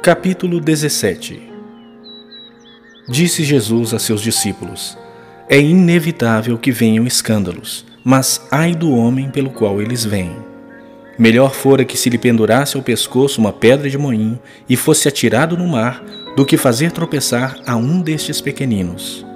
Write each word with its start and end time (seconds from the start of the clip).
Capítulo 0.00 0.60
17 0.60 1.42
Disse 3.08 3.42
Jesus 3.42 3.92
a 3.92 3.98
seus 3.98 4.20
discípulos: 4.20 4.96
É 5.48 5.58
inevitável 5.60 6.56
que 6.56 6.70
venham 6.70 7.04
escândalos, 7.04 7.84
mas 8.04 8.46
ai 8.48 8.76
do 8.76 8.92
homem 8.92 9.28
pelo 9.28 9.50
qual 9.50 9.82
eles 9.82 10.04
vêm. 10.04 10.36
Melhor 11.18 11.52
fora 11.52 11.84
que 11.84 11.96
se 11.96 12.08
lhe 12.08 12.16
pendurasse 12.16 12.76
ao 12.76 12.82
pescoço 12.82 13.40
uma 13.40 13.52
pedra 13.52 13.90
de 13.90 13.98
moinho 13.98 14.38
e 14.68 14.76
fosse 14.76 15.08
atirado 15.08 15.56
no 15.56 15.66
mar, 15.66 16.00
do 16.36 16.46
que 16.46 16.56
fazer 16.56 16.92
tropeçar 16.92 17.58
a 17.66 17.74
um 17.74 18.00
destes 18.00 18.40
pequeninos. 18.40 19.26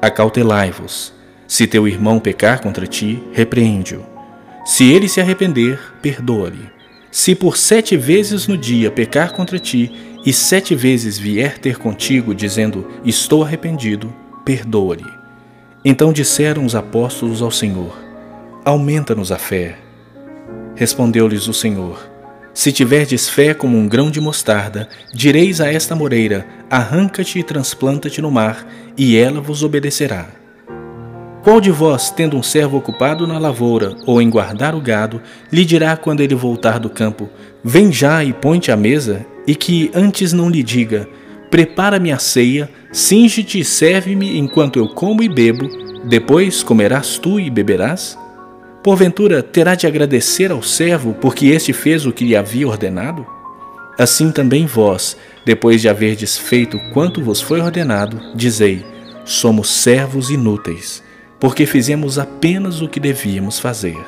Acautelai-vos. 0.00 1.12
Se 1.48 1.66
teu 1.66 1.88
irmão 1.88 2.20
pecar 2.20 2.60
contra 2.60 2.86
ti, 2.86 3.20
repreende-o. 3.32 4.06
Se 4.64 4.88
ele 4.92 5.08
se 5.08 5.20
arrepender, 5.20 5.80
perdoa-lhe. 6.00 6.77
Se 7.18 7.34
por 7.34 7.56
sete 7.56 7.96
vezes 7.96 8.46
no 8.46 8.56
dia 8.56 8.92
pecar 8.92 9.32
contra 9.32 9.58
ti, 9.58 9.90
e 10.24 10.32
sete 10.32 10.76
vezes 10.76 11.18
vier 11.18 11.58
ter 11.58 11.76
contigo, 11.76 12.32
dizendo: 12.32 12.86
Estou 13.04 13.42
arrependido, 13.42 14.14
perdoa-lhe. 14.44 15.12
Então 15.84 16.12
disseram 16.12 16.64
os 16.64 16.76
apóstolos 16.76 17.42
ao 17.42 17.50
Senhor: 17.50 17.98
Aumenta-nos 18.64 19.32
a 19.32 19.36
fé. 19.36 19.78
Respondeu-lhes 20.76 21.48
o 21.48 21.52
Senhor: 21.52 22.08
Se 22.54 22.70
tiverdes 22.70 23.28
fé 23.28 23.52
como 23.52 23.76
um 23.76 23.88
grão 23.88 24.12
de 24.12 24.20
mostarda, 24.20 24.88
direis 25.12 25.60
a 25.60 25.72
esta 25.72 25.96
moreira: 25.96 26.46
Arranca-te 26.70 27.40
e 27.40 27.42
transplanta-te 27.42 28.22
no 28.22 28.30
mar, 28.30 28.64
e 28.96 29.16
ela 29.16 29.40
vos 29.40 29.64
obedecerá. 29.64 30.37
Qual 31.42 31.60
de 31.60 31.70
vós, 31.70 32.10
tendo 32.10 32.36
um 32.36 32.42
servo 32.42 32.76
ocupado 32.76 33.26
na 33.26 33.38
lavoura 33.38 33.96
ou 34.04 34.20
em 34.20 34.28
guardar 34.28 34.74
o 34.74 34.80
gado, 34.80 35.22
lhe 35.52 35.64
dirá 35.64 35.96
quando 35.96 36.20
ele 36.20 36.34
voltar 36.34 36.78
do 36.78 36.90
campo: 36.90 37.28
Vem 37.64 37.92
já 37.92 38.24
e 38.24 38.32
põe-te 38.32 38.72
à 38.72 38.76
mesa, 38.76 39.24
e 39.46 39.54
que 39.54 39.90
antes 39.94 40.32
não 40.32 40.50
lhe 40.50 40.62
diga: 40.62 41.08
Prepara-me 41.50 42.12
a 42.12 42.18
ceia, 42.18 42.68
cinge-te 42.92 43.60
e 43.60 43.64
serve-me 43.64 44.36
enquanto 44.38 44.78
eu 44.78 44.88
como 44.88 45.22
e 45.22 45.28
bebo, 45.28 45.68
depois 46.04 46.62
comerás 46.62 47.18
tu 47.18 47.40
e 47.40 47.48
beberás? 47.48 48.18
Porventura 48.82 49.42
terá 49.42 49.74
de 49.74 49.86
agradecer 49.86 50.50
ao 50.50 50.62
servo 50.62 51.14
porque 51.14 51.46
este 51.46 51.72
fez 51.72 52.04
o 52.04 52.12
que 52.12 52.24
lhe 52.24 52.36
havia 52.36 52.68
ordenado? 52.68 53.26
Assim 53.98 54.30
também 54.30 54.66
vós, 54.66 55.16
depois 55.44 55.80
de 55.80 55.88
haverdes 55.88 56.36
feito 56.36 56.78
quanto 56.92 57.22
vos 57.22 57.40
foi 57.40 57.60
ordenado, 57.60 58.20
dizei: 58.34 58.84
Somos 59.24 59.70
servos 59.70 60.30
inúteis, 60.30 61.02
porque 61.40 61.66
fizemos 61.66 62.18
apenas 62.18 62.80
o 62.80 62.88
que 62.88 62.98
devíamos 62.98 63.58
fazer. 63.58 63.98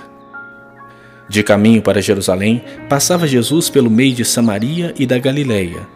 De 1.28 1.42
caminho 1.44 1.80
para 1.80 2.02
Jerusalém, 2.02 2.64
passava 2.88 3.26
Jesus 3.26 3.70
pelo 3.70 3.88
meio 3.88 4.14
de 4.14 4.24
Samaria 4.24 4.92
e 4.98 5.06
da 5.06 5.16
Galiléia. 5.16 5.86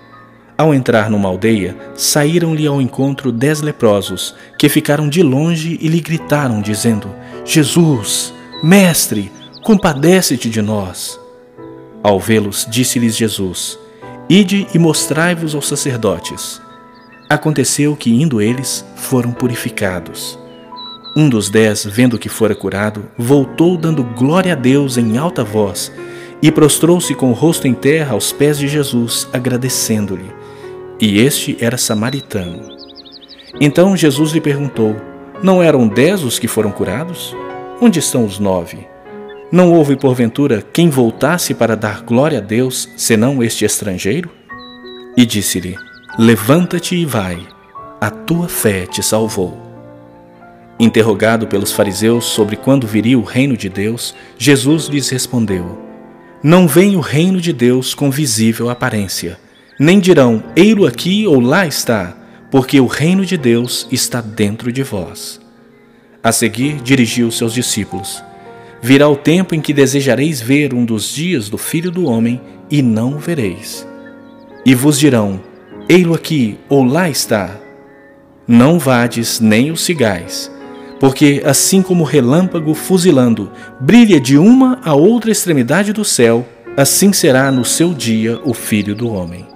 Ao 0.56 0.72
entrar 0.72 1.10
numa 1.10 1.28
aldeia, 1.28 1.76
saíram-lhe 1.96 2.64
ao 2.64 2.80
encontro 2.80 3.32
dez 3.32 3.60
leprosos, 3.60 4.36
que 4.56 4.68
ficaram 4.68 5.08
de 5.08 5.20
longe 5.24 5.76
e 5.82 5.88
lhe 5.88 6.00
gritaram, 6.00 6.62
dizendo: 6.62 7.12
Jesus, 7.44 8.32
Mestre, 8.62 9.32
compadece-te 9.64 10.48
de 10.48 10.62
nós. 10.62 11.18
Ao 12.00 12.20
vê-los, 12.20 12.64
disse-lhes 12.70 13.16
Jesus: 13.16 13.76
Ide 14.28 14.68
e 14.72 14.78
mostrai-vos 14.78 15.56
aos 15.56 15.66
sacerdotes. 15.66 16.62
Aconteceu 17.28 17.96
que, 17.96 18.10
indo 18.10 18.40
eles, 18.40 18.84
foram 18.94 19.32
purificados. 19.32 20.38
Um 21.16 21.28
dos 21.28 21.48
dez, 21.48 21.84
vendo 21.84 22.18
que 22.18 22.28
fora 22.28 22.56
curado, 22.56 23.08
voltou 23.16 23.76
dando 23.76 24.02
glória 24.02 24.52
a 24.52 24.56
Deus 24.56 24.98
em 24.98 25.16
alta 25.16 25.44
voz 25.44 25.92
e 26.42 26.50
prostrou-se 26.50 27.14
com 27.14 27.30
o 27.30 27.34
rosto 27.34 27.68
em 27.68 27.72
terra 27.72 28.14
aos 28.14 28.32
pés 28.32 28.58
de 28.58 28.66
Jesus, 28.66 29.28
agradecendo-lhe. 29.32 30.30
E 31.00 31.20
este 31.20 31.56
era 31.60 31.78
samaritano. 31.78 32.68
Então 33.60 33.96
Jesus 33.96 34.32
lhe 34.32 34.40
perguntou: 34.40 34.96
Não 35.40 35.62
eram 35.62 35.86
dez 35.86 36.24
os 36.24 36.38
que 36.38 36.48
foram 36.48 36.72
curados? 36.72 37.34
Onde 37.80 38.00
estão 38.00 38.24
os 38.24 38.40
nove? 38.40 38.86
Não 39.52 39.72
houve, 39.72 39.94
porventura, 39.94 40.64
quem 40.72 40.90
voltasse 40.90 41.54
para 41.54 41.76
dar 41.76 42.02
glória 42.02 42.38
a 42.38 42.40
Deus, 42.40 42.88
senão 42.96 43.40
este 43.40 43.64
estrangeiro? 43.64 44.28
E 45.16 45.24
disse-lhe: 45.24 45.76
Levanta-te 46.18 46.96
e 46.96 47.04
vai, 47.04 47.38
a 48.00 48.10
tua 48.10 48.48
fé 48.48 48.84
te 48.84 49.00
salvou. 49.00 49.73
Interrogado 50.78 51.46
pelos 51.46 51.70
fariseus 51.70 52.24
sobre 52.24 52.56
quando 52.56 52.86
viria 52.86 53.18
o 53.18 53.22
reino 53.22 53.56
de 53.56 53.68
Deus, 53.68 54.14
Jesus 54.36 54.86
lhes 54.86 55.08
respondeu: 55.08 55.78
Não 56.42 56.66
vem 56.66 56.96
o 56.96 57.00
reino 57.00 57.40
de 57.40 57.52
Deus 57.52 57.94
com 57.94 58.10
visível 58.10 58.68
aparência, 58.68 59.38
nem 59.78 60.00
dirão: 60.00 60.42
Ei-lo 60.56 60.84
aqui 60.84 61.26
ou 61.28 61.38
lá 61.38 61.64
está, 61.64 62.16
porque 62.50 62.80
o 62.80 62.86
reino 62.86 63.24
de 63.24 63.36
Deus 63.36 63.86
está 63.92 64.20
dentro 64.20 64.72
de 64.72 64.82
vós. 64.82 65.40
A 66.22 66.32
seguir, 66.32 66.80
dirigiu 66.82 67.30
seus 67.30 67.54
discípulos: 67.54 68.22
Virá 68.82 69.08
o 69.08 69.16
tempo 69.16 69.54
em 69.54 69.60
que 69.60 69.72
desejareis 69.72 70.40
ver 70.40 70.74
um 70.74 70.84
dos 70.84 71.14
dias 71.14 71.48
do 71.48 71.56
Filho 71.56 71.90
do 71.90 72.06
Homem 72.06 72.40
e 72.68 72.82
não 72.82 73.14
o 73.14 73.18
vereis. 73.18 73.86
E 74.66 74.74
vos 74.74 74.98
dirão: 74.98 75.40
Ei-lo 75.88 76.14
aqui 76.14 76.58
ou 76.68 76.82
lá 76.82 77.08
está. 77.08 77.60
Não 78.46 78.78
vades 78.78 79.40
nem 79.40 79.70
o 79.70 79.76
sigais, 79.76 80.50
porque 81.04 81.42
assim 81.44 81.82
como 81.82 82.02
o 82.02 82.06
relâmpago 82.06 82.72
fuzilando 82.72 83.52
brilha 83.78 84.18
de 84.18 84.38
uma 84.38 84.80
a 84.82 84.94
outra 84.94 85.30
extremidade 85.30 85.92
do 85.92 86.02
céu, 86.02 86.48
assim 86.78 87.12
será 87.12 87.52
no 87.52 87.62
seu 87.62 87.92
dia 87.92 88.40
o 88.42 88.54
Filho 88.54 88.94
do 88.94 89.12
Homem. 89.12 89.46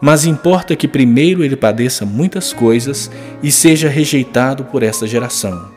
Mas 0.00 0.24
importa 0.24 0.76
que 0.76 0.86
primeiro 0.86 1.42
ele 1.42 1.56
padeça 1.56 2.06
muitas 2.06 2.52
coisas 2.52 3.10
e 3.42 3.50
seja 3.50 3.88
rejeitado 3.88 4.62
por 4.62 4.84
esta 4.84 5.08
geração. 5.08 5.72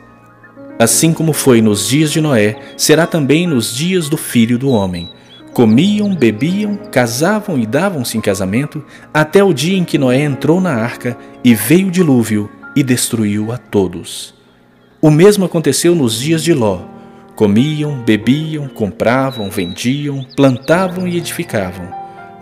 Assim 0.78 1.12
como 1.12 1.32
foi 1.32 1.60
nos 1.60 1.88
dias 1.88 2.12
de 2.12 2.20
Noé, 2.20 2.60
será 2.76 3.04
também 3.04 3.48
nos 3.48 3.74
dias 3.74 4.08
do 4.08 4.16
filho 4.16 4.56
do 4.60 4.70
homem. 4.70 5.10
Comiam, 5.52 6.14
bebiam, 6.14 6.76
casavam 6.76 7.58
e 7.58 7.66
davam-se 7.66 8.16
em 8.16 8.20
casamento, 8.20 8.80
até 9.12 9.42
o 9.42 9.52
dia 9.52 9.76
em 9.76 9.82
que 9.82 9.98
Noé 9.98 10.22
entrou 10.22 10.60
na 10.60 10.72
arca 10.72 11.18
e 11.42 11.52
veio 11.52 11.88
o 11.88 11.90
dilúvio 11.90 12.48
e 12.76 12.84
destruiu 12.84 13.50
a 13.50 13.58
todos. 13.58 14.38
O 15.02 15.10
mesmo 15.10 15.46
aconteceu 15.46 15.94
nos 15.94 16.20
dias 16.20 16.44
de 16.44 16.52
Ló. 16.52 16.80
Comiam, 17.34 18.02
bebiam, 18.04 18.68
compravam, 18.68 19.48
vendiam, 19.48 20.22
plantavam 20.36 21.08
e 21.08 21.16
edificavam. 21.16 21.88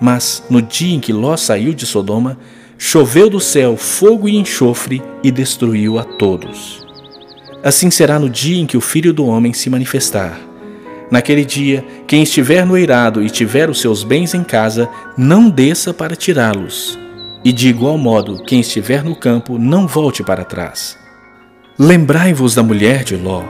Mas, 0.00 0.42
no 0.50 0.60
dia 0.60 0.96
em 0.96 0.98
que 0.98 1.12
Ló 1.12 1.36
saiu 1.36 1.72
de 1.72 1.86
Sodoma, 1.86 2.36
choveu 2.76 3.30
do 3.30 3.38
céu 3.38 3.76
fogo 3.76 4.28
e 4.28 4.36
enxofre 4.36 5.00
e 5.22 5.30
destruiu 5.30 6.00
a 6.00 6.02
todos. 6.02 6.84
Assim 7.62 7.92
será 7.92 8.18
no 8.18 8.28
dia 8.28 8.60
em 8.60 8.66
que 8.66 8.76
o 8.76 8.80
Filho 8.80 9.12
do 9.12 9.24
Homem 9.24 9.52
se 9.52 9.70
manifestar. 9.70 10.40
Naquele 11.12 11.44
dia, 11.44 11.84
quem 12.08 12.24
estiver 12.24 12.66
no 12.66 12.76
eirado 12.76 13.22
e 13.22 13.30
tiver 13.30 13.70
os 13.70 13.80
seus 13.80 14.02
bens 14.02 14.34
em 14.34 14.42
casa, 14.42 14.88
não 15.16 15.48
desça 15.48 15.94
para 15.94 16.16
tirá-los. 16.16 16.98
E 17.44 17.52
de 17.52 17.68
igual 17.68 17.96
modo, 17.96 18.42
quem 18.42 18.58
estiver 18.58 19.04
no 19.04 19.14
campo, 19.14 19.58
não 19.58 19.86
volte 19.86 20.24
para 20.24 20.44
trás. 20.44 20.97
Lembrai-vos 21.80 22.56
da 22.56 22.62
mulher 22.64 23.04
de 23.04 23.14
Ló. 23.14 23.44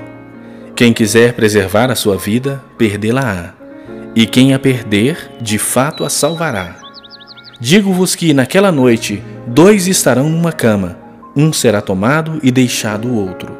Quem 0.76 0.92
quiser 0.92 1.32
preservar 1.32 1.90
a 1.90 1.94
sua 1.94 2.18
vida, 2.18 2.62
perdê-la-á. 2.76 3.54
E 4.14 4.26
quem 4.26 4.52
a 4.52 4.58
perder, 4.58 5.30
de 5.40 5.56
fato 5.56 6.04
a 6.04 6.10
salvará. 6.10 6.76
Digo-vos 7.58 8.14
que 8.14 8.34
naquela 8.34 8.70
noite 8.70 9.22
dois 9.46 9.86
estarão 9.88 10.28
numa 10.28 10.52
cama, 10.52 10.98
um 11.34 11.54
será 11.54 11.80
tomado 11.80 12.38
e 12.42 12.50
deixado 12.50 13.08
o 13.08 13.14
outro. 13.14 13.56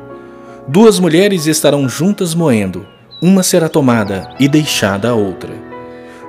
Duas 0.68 0.98
mulheres 0.98 1.46
estarão 1.46 1.88
juntas 1.88 2.34
moendo, 2.34 2.86
uma 3.22 3.42
será 3.42 3.70
tomada 3.70 4.28
e 4.38 4.46
deixada 4.46 5.08
a 5.08 5.14
outra. 5.14 5.54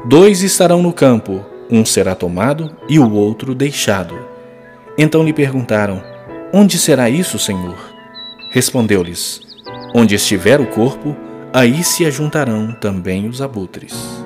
Dois 0.06 0.44
estarão 0.44 0.82
no 0.82 0.94
campo, 0.94 1.44
um 1.70 1.84
será 1.84 2.16
tomado 2.16 2.74
e 2.88 3.00
o 3.00 3.12
outro 3.12 3.54
deixado. 3.54 4.18
Então 4.98 5.26
lhe 5.26 5.34
perguntaram: 5.34 6.02
Onde 6.54 6.78
será 6.78 7.10
isso, 7.10 7.38
Senhor? 7.38 7.89
Respondeu-lhes: 8.50 9.42
Onde 9.94 10.16
estiver 10.16 10.60
o 10.60 10.68
corpo, 10.68 11.16
aí 11.54 11.84
se 11.84 12.06
ajuntarão 12.06 12.74
também 12.74 13.28
os 13.28 13.42
abutres. 13.42 14.19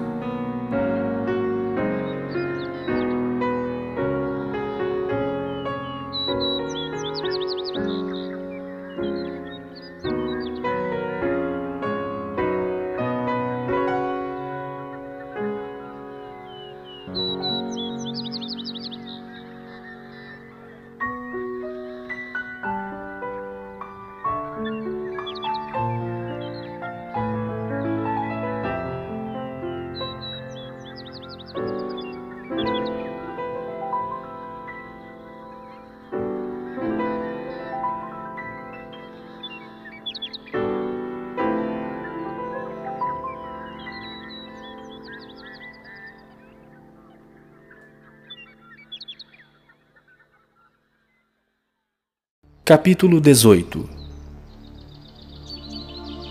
Capítulo 52.65 53.19
18 53.19 53.89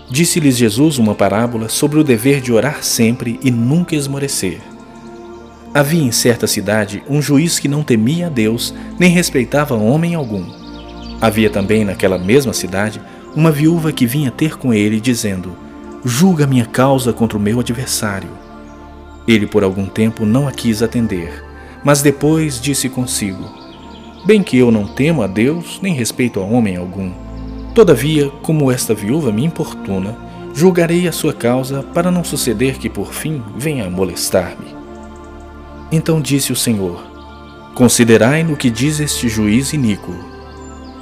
Disse-lhes 0.09 0.57
Jesus 0.57 0.97
uma 0.97 1.13
parábola 1.13 1.69
sobre 1.69 1.99
o 1.99 2.03
dever 2.03 2.41
de 2.41 2.51
orar 2.51 2.83
sempre 2.83 3.39
e 3.43 3.51
nunca 3.51 3.95
esmorecer. 3.95 4.59
Havia 5.75 6.01
em 6.01 6.11
certa 6.11 6.47
cidade 6.47 7.03
um 7.07 7.21
juiz 7.21 7.59
que 7.59 7.67
não 7.67 7.83
temia 7.83 8.25
a 8.25 8.29
Deus 8.31 8.73
nem 8.97 9.11
respeitava 9.11 9.75
homem 9.75 10.15
algum. 10.15 10.43
Havia 11.21 11.51
também 11.51 11.85
naquela 11.85 12.17
mesma 12.17 12.51
cidade 12.51 12.99
uma 13.35 13.51
viúva 13.51 13.91
que 13.91 14.07
vinha 14.07 14.31
ter 14.31 14.57
com 14.57 14.73
ele, 14.73 14.99
dizendo: 14.99 15.55
Julga 16.03 16.47
minha 16.47 16.65
causa 16.65 17.13
contra 17.13 17.37
o 17.37 17.41
meu 17.41 17.59
adversário. 17.59 18.31
Ele 19.27 19.45
por 19.45 19.63
algum 19.63 19.85
tempo 19.85 20.25
não 20.25 20.47
a 20.47 20.51
quis 20.51 20.81
atender, 20.81 21.45
mas 21.83 22.01
depois 22.01 22.59
disse 22.59 22.89
consigo: 22.89 23.62
Bem 24.25 24.41
que 24.41 24.57
eu 24.57 24.71
não 24.71 24.87
temo 24.87 25.21
a 25.21 25.27
Deus, 25.27 25.79
nem 25.81 25.93
respeito 25.93 26.39
a 26.39 26.43
homem 26.43 26.77
algum. 26.77 27.11
Todavia, 27.75 28.29
como 28.41 28.71
esta 28.71 28.93
viúva 28.93 29.33
me 29.33 29.43
importuna, 29.43 30.17
julgarei 30.53 31.09
a 31.09 31.11
sua 31.11 31.33
causa 31.33 31.83
para 31.83 32.09
não 32.09 32.23
suceder 32.23 32.77
que 32.77 32.89
por 32.89 33.13
fim 33.13 33.43
venha 33.57 33.85
a 33.85 33.89
molestar-me. 33.89 34.73
Então 35.91 36.21
disse 36.21 36.53
o 36.53 36.55
Senhor: 36.55 37.03
Considerai 37.75 38.43
no 38.43 38.55
que 38.55 38.69
diz 38.69 39.01
este 39.01 39.27
juiz 39.27 39.73
iníquo. 39.73 40.13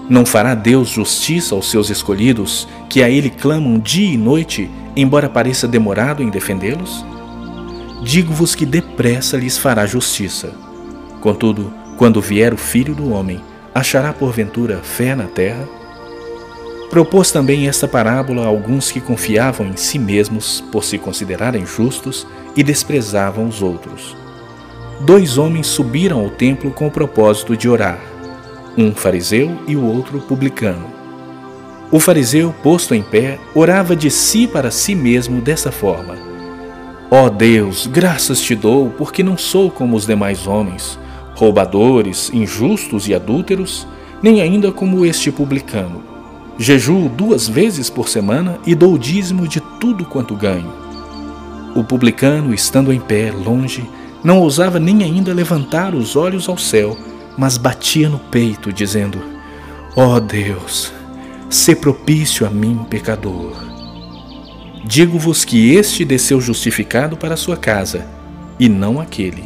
Não 0.10 0.26
fará 0.26 0.56
Deus 0.56 0.90
justiça 0.90 1.54
aos 1.54 1.70
seus 1.70 1.92
escolhidos, 1.92 2.68
que 2.90 3.04
a 3.04 3.10
ele 3.10 3.30
clamam 3.30 3.78
dia 3.78 4.14
e 4.14 4.18
noite, 4.18 4.68
embora 4.96 5.30
pareça 5.30 5.68
demorado 5.68 6.24
em 6.24 6.30
defendê-los? 6.30 7.06
Digo-vos 8.04 8.56
que 8.56 8.66
depressa 8.66 9.38
lhes 9.38 9.60
fará 9.60 9.86
justiça. 9.86 10.56
Contudo, 11.22 11.81
quando 12.02 12.20
vier 12.20 12.52
o 12.52 12.58
Filho 12.58 12.96
do 12.96 13.12
Homem, 13.14 13.40
achará 13.76 14.12
porventura 14.12 14.80
fé 14.80 15.14
na 15.14 15.26
terra? 15.26 15.70
Propôs 16.90 17.32
também 17.32 17.68
esta 17.68 17.88
parábola 17.88 18.42
a 18.42 18.48
alguns 18.48 18.92
que 18.92 19.00
confiavam 19.00 19.68
em 19.68 19.78
si 19.78 20.00
mesmos 20.00 20.62
por 20.72 20.84
se 20.84 20.98
considerarem 20.98 21.64
justos 21.64 22.26
e 22.56 22.64
desprezavam 22.64 23.48
os 23.48 23.62
outros. 23.62 24.18
Dois 25.02 25.38
homens 25.38 25.68
subiram 25.68 26.20
ao 26.20 26.32
templo 26.32 26.72
com 26.72 26.88
o 26.88 26.92
propósito 26.92 27.56
de 27.56 27.70
orar, 27.70 28.00
um 28.76 28.96
fariseu 28.96 29.60
e 29.68 29.76
o 29.76 29.86
outro 29.86 30.20
publicano. 30.22 30.88
O 31.92 32.00
fariseu, 32.00 32.52
posto 32.64 32.96
em 32.96 33.04
pé, 33.04 33.38
orava 33.54 33.96
de 33.96 34.10
si 34.10 34.48
para 34.48 34.72
si 34.72 34.96
mesmo 34.96 35.40
dessa 35.40 35.72
forma: 35.72 36.16
Ó 37.12 37.26
oh 37.26 37.30
Deus, 37.30 37.86
graças 37.86 38.42
te 38.42 38.56
dou, 38.56 38.90
porque 38.90 39.22
não 39.22 39.38
sou 39.38 39.70
como 39.70 39.96
os 39.96 40.08
demais 40.08 40.48
homens 40.48 40.98
roubadores, 41.36 42.30
injustos 42.34 43.08
e 43.08 43.14
adúlteros, 43.14 43.88
nem 44.22 44.42
ainda 44.42 44.72
como 44.72 45.06
este 45.06 45.32
publicano. 45.32 46.04
Jejuo 46.58 47.10
duas 47.10 47.48
vezes 47.48 47.90
por 47.90 48.08
semana 48.08 48.60
e 48.66 48.76
dou 48.76 48.94
o 48.94 49.00
dízimo 49.00 49.48
de 49.48 49.60
tudo 49.80 50.06
quanto 50.06 50.36
ganho. 50.36 50.72
O 51.76 51.84
publicano, 51.84 52.54
estando 52.54 52.92
em 52.94 53.00
pé, 53.00 53.32
longe, 53.32 53.90
não 54.24 54.40
ousava 54.40 54.80
nem 54.80 55.04
ainda 55.04 55.34
levantar 55.34 55.96
os 55.96 56.16
olhos 56.16 56.48
ao 56.48 56.58
céu, 56.58 56.98
mas 57.38 57.58
batia 57.58 58.10
no 58.10 58.20
peito, 58.20 58.72
dizendo: 58.72 59.20
Ó 59.96 60.16
oh 60.16 60.20
Deus, 60.20 60.94
se 61.50 61.76
propício 61.76 62.46
a 62.46 62.50
mim, 62.50 62.86
pecador. 62.90 63.56
Digo-vos 64.86 65.46
que 65.46 65.74
este 65.74 66.04
desceu 66.04 66.42
justificado 66.42 67.16
para 67.16 67.36
a 67.36 67.38
sua 67.38 67.56
casa, 67.56 68.06
e 68.60 68.68
não 68.68 69.00
aquele. 69.00 69.44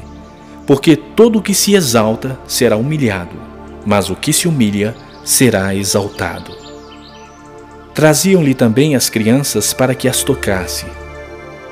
Porque 0.65 0.95
todo 0.95 1.39
o 1.39 1.41
que 1.41 1.53
se 1.53 1.75
exalta 1.75 2.39
será 2.47 2.75
humilhado, 2.75 3.35
mas 3.85 4.09
o 4.09 4.15
que 4.15 4.33
se 4.33 4.47
humilha 4.47 4.95
será 5.23 5.73
exaltado. 5.75 6.51
Traziam-lhe 7.94 8.53
também 8.53 8.95
as 8.95 9.09
crianças 9.09 9.73
para 9.73 9.95
que 9.95 10.07
as 10.07 10.23
tocasse. 10.23 10.85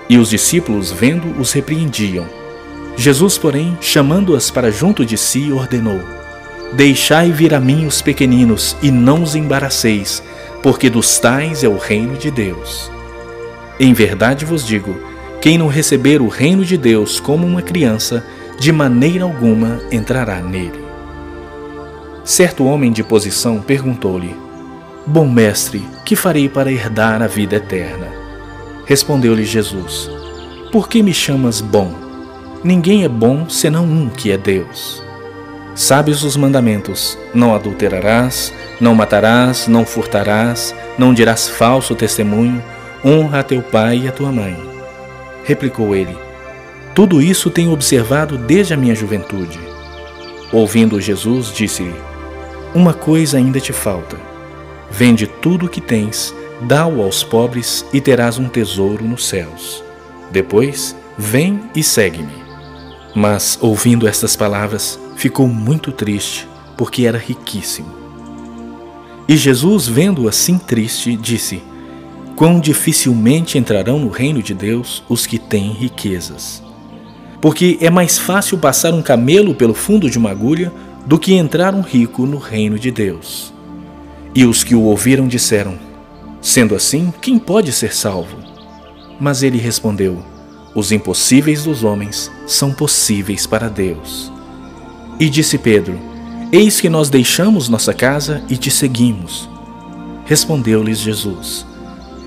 E 0.09 0.17
os 0.17 0.29
discípulos, 0.29 0.91
vendo, 0.91 1.39
os 1.39 1.51
repreendiam. 1.51 2.25
Jesus, 2.95 3.37
porém, 3.37 3.77
chamando-as 3.81 4.51
para 4.51 4.71
junto 4.71 5.05
de 5.05 5.17
si, 5.17 5.51
ordenou: 5.51 5.99
Deixai 6.73 7.31
vir 7.31 7.53
a 7.53 7.59
mim 7.59 7.85
os 7.85 8.01
pequeninos, 8.01 8.77
e 8.81 8.91
não 8.91 9.23
os 9.23 9.35
embaraceis, 9.35 10.23
porque 10.61 10.89
dos 10.89 11.19
tais 11.19 11.63
é 11.63 11.67
o 11.67 11.77
reino 11.77 12.15
de 12.15 12.31
Deus. 12.31 12.91
Em 13.79 13.93
verdade 13.93 14.45
vos 14.45 14.65
digo: 14.65 14.95
quem 15.41 15.57
não 15.57 15.67
receber 15.67 16.21
o 16.21 16.27
reino 16.27 16.63
de 16.63 16.77
Deus 16.77 17.19
como 17.19 17.45
uma 17.45 17.61
criança, 17.61 18.25
de 18.63 18.71
maneira 18.71 19.25
alguma 19.25 19.81
entrará 19.92 20.39
nele. 20.39 20.81
Certo 22.24 22.63
homem 22.63 22.94
de 22.94 23.04
posição 23.04 23.60
perguntou-lhe: 23.60 24.33
Bom 25.06 25.27
mestre, 25.27 25.86
que 26.06 26.15
farei 26.15 26.48
para 26.48 26.71
herdar 26.71 27.21
a 27.21 27.27
vida 27.27 27.57
eterna? 27.57 28.07
Respondeu-lhe 28.86 29.44
Jesus: 29.44 30.10
Por 30.71 30.88
que 30.88 31.04
me 31.04 31.13
chamas 31.13 31.60
bom? 31.60 31.94
Ninguém 32.63 33.04
é 33.04 33.10
bom 33.10 33.50
senão 33.50 33.83
um 33.83 34.07
que 34.07 34.31
é 34.31 34.38
Deus. 34.38 35.04
Sabes 35.75 36.24
os 36.24 36.38
mandamentos: 36.38 37.18
não 37.33 37.54
adulterarás, 37.54 38.54
não 38.80 38.95
matarás, 38.95 39.68
não 39.68 39.86
furtarás, 39.86 40.74
não 40.98 41.13
dirás 41.13 41.50
falso 41.50 41.95
testemunho, 41.95 42.63
honra 43.04 43.39
a 43.39 43.44
teu 43.44 43.62
pai 43.62 44.04
e 44.06 44.07
a 44.07 44.12
tua 44.13 44.31
mãe. 44.31 44.57
Replicou 45.44 45.94
ele: 45.94 46.15
tudo 46.95 47.23
isso 47.23 47.49
tenho 47.49 47.71
observado 47.71 48.37
desde 48.37 48.75
a 48.75 48.77
minha 48.77 48.93
juventude. 48.93 49.59
Ouvindo 50.51 51.01
Jesus, 51.01 51.51
disse-lhe: 51.51 51.95
Uma 52.75 52.93
coisa 52.93 53.37
ainda 53.37 53.59
te 53.59 53.73
falta. 53.73 54.15
Vende 54.91 55.25
tudo 55.25 55.65
o 55.65 55.69
que 55.69 55.81
tens, 55.81 56.35
dá-o 56.61 57.01
aos 57.01 57.23
pobres 57.23 57.83
e 57.91 57.99
terás 57.99 58.37
um 58.37 58.47
tesouro 58.47 59.03
nos 59.03 59.25
céus. 59.25 59.83
Depois, 60.31 60.95
vem 61.17 61.61
e 61.75 61.81
segue-me. 61.81 62.43
Mas, 63.15 63.57
ouvindo 63.59 64.07
estas 64.07 64.35
palavras, 64.35 65.00
ficou 65.15 65.47
muito 65.47 65.91
triste, 65.91 66.47
porque 66.77 67.07
era 67.07 67.17
riquíssimo. 67.17 67.91
E 69.27 69.35
Jesus, 69.35 69.88
vendo-o 69.88 70.27
assim 70.27 70.59
triste, 70.59 71.17
disse: 71.17 71.63
Quão 72.35 72.59
dificilmente 72.59 73.57
entrarão 73.57 73.97
no 73.97 74.09
reino 74.09 74.43
de 74.43 74.53
Deus 74.53 75.03
os 75.09 75.25
que 75.25 75.39
têm 75.39 75.71
riquezas 75.71 76.62
porque 77.43 77.77
é 77.81 77.89
mais 77.89 78.17
fácil 78.17 78.57
passar 78.57 78.93
um 78.93 79.01
camelo 79.01 79.53
pelo 79.53 79.73
fundo 79.73 80.09
de 80.09 80.17
uma 80.17 80.31
agulha 80.31 80.71
do 81.05 81.19
que 81.19 81.33
entrar 81.33 81.75
um 81.75 81.81
rico 81.81 82.25
no 82.25 82.38
reino 82.38 82.79
de 82.79 82.89
Deus. 82.89 83.53
E 84.33 84.45
os 84.45 84.63
que 84.63 84.73
o 84.73 84.83
ouviram 84.83 85.27
disseram: 85.27 85.77
Sendo 86.41 86.73
assim, 86.73 87.13
quem 87.21 87.38
pode 87.38 87.73
ser 87.73 87.93
salvo? 87.93 88.38
Mas 89.19 89.43
ele 89.43 89.57
respondeu: 89.57 90.23
Os 90.73 90.93
impossíveis 90.93 91.65
dos 91.65 91.83
homens 91.83 92.31
são 92.47 92.71
possíveis 92.71 93.45
para 93.45 93.67
Deus. 93.67 94.31
E 95.19 95.29
disse 95.29 95.57
Pedro: 95.57 96.00
Eis 96.50 96.79
que 96.79 96.88
nós 96.88 97.09
deixamos 97.09 97.67
nossa 97.67 97.93
casa 97.93 98.41
e 98.47 98.55
te 98.55 98.71
seguimos. 98.71 99.50
Respondeu-lhes 100.23 101.00
Jesus: 101.00 101.65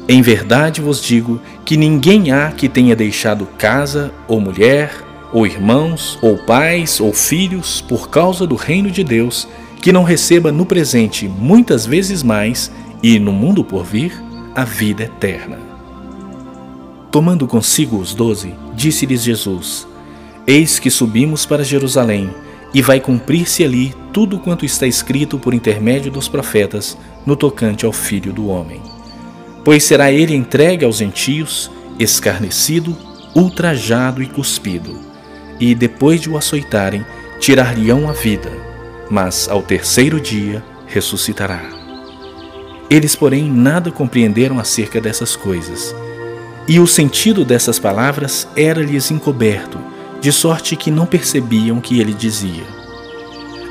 Em 0.06 0.20
verdade 0.20 0.82
vos 0.82 1.02
digo 1.02 1.40
que 1.64 1.74
ninguém 1.74 2.32
há 2.32 2.52
que 2.52 2.68
tenha 2.68 2.94
deixado 2.94 3.48
casa, 3.56 4.12
ou 4.28 4.38
mulher, 4.38 5.05
ou 5.32 5.46
irmãos, 5.46 6.18
ou 6.22 6.36
pais, 6.36 7.00
ou 7.00 7.12
filhos, 7.12 7.80
por 7.80 8.08
causa 8.08 8.46
do 8.46 8.54
reino 8.54 8.90
de 8.90 9.02
Deus, 9.02 9.48
que 9.80 9.92
não 9.92 10.02
receba 10.02 10.50
no 10.50 10.66
presente 10.66 11.28
muitas 11.28 11.86
vezes 11.86 12.22
mais 12.22 12.70
e 13.02 13.18
no 13.18 13.32
mundo 13.32 13.64
por 13.64 13.84
vir 13.84 14.12
a 14.54 14.64
vida 14.64 15.04
eterna. 15.04 15.58
Tomando 17.10 17.46
consigo 17.46 17.98
os 17.98 18.14
doze, 18.14 18.54
disse-lhes 18.74 19.22
Jesus: 19.22 19.86
Eis 20.46 20.78
que 20.78 20.90
subimos 20.90 21.46
para 21.46 21.64
Jerusalém, 21.64 22.30
e 22.74 22.82
vai 22.82 23.00
cumprir-se 23.00 23.64
ali 23.64 23.94
tudo 24.12 24.38
quanto 24.38 24.64
está 24.64 24.86
escrito 24.86 25.38
por 25.38 25.54
intermédio 25.54 26.10
dos 26.10 26.28
profetas 26.28 26.96
no 27.24 27.36
tocante 27.36 27.86
ao 27.86 27.92
Filho 27.92 28.32
do 28.32 28.48
Homem. 28.48 28.82
Pois 29.64 29.84
será 29.84 30.12
ele 30.12 30.34
entregue 30.34 30.84
aos 30.84 30.98
gentios, 30.98 31.70
escarnecido, 31.98 32.96
ultrajado 33.34 34.22
e 34.22 34.26
cuspido 34.26 35.05
e, 35.58 35.74
depois 35.74 36.20
de 36.20 36.30
o 36.30 36.36
açoitarem, 36.36 37.04
tirar-lhe-ão 37.38 38.08
a 38.08 38.12
vida, 38.12 38.50
mas 39.10 39.48
ao 39.48 39.62
terceiro 39.62 40.20
dia 40.20 40.62
ressuscitará. 40.86 41.60
Eles, 42.88 43.16
porém, 43.16 43.50
nada 43.50 43.90
compreenderam 43.90 44.58
acerca 44.58 45.00
dessas 45.00 45.34
coisas. 45.34 45.94
E 46.68 46.78
o 46.78 46.86
sentido 46.86 47.44
dessas 47.44 47.78
palavras 47.78 48.48
era-lhes 48.56 49.10
encoberto, 49.10 49.78
de 50.20 50.32
sorte 50.32 50.76
que 50.76 50.90
não 50.90 51.06
percebiam 51.06 51.78
o 51.78 51.80
que 51.80 52.00
ele 52.00 52.12
dizia. 52.12 52.64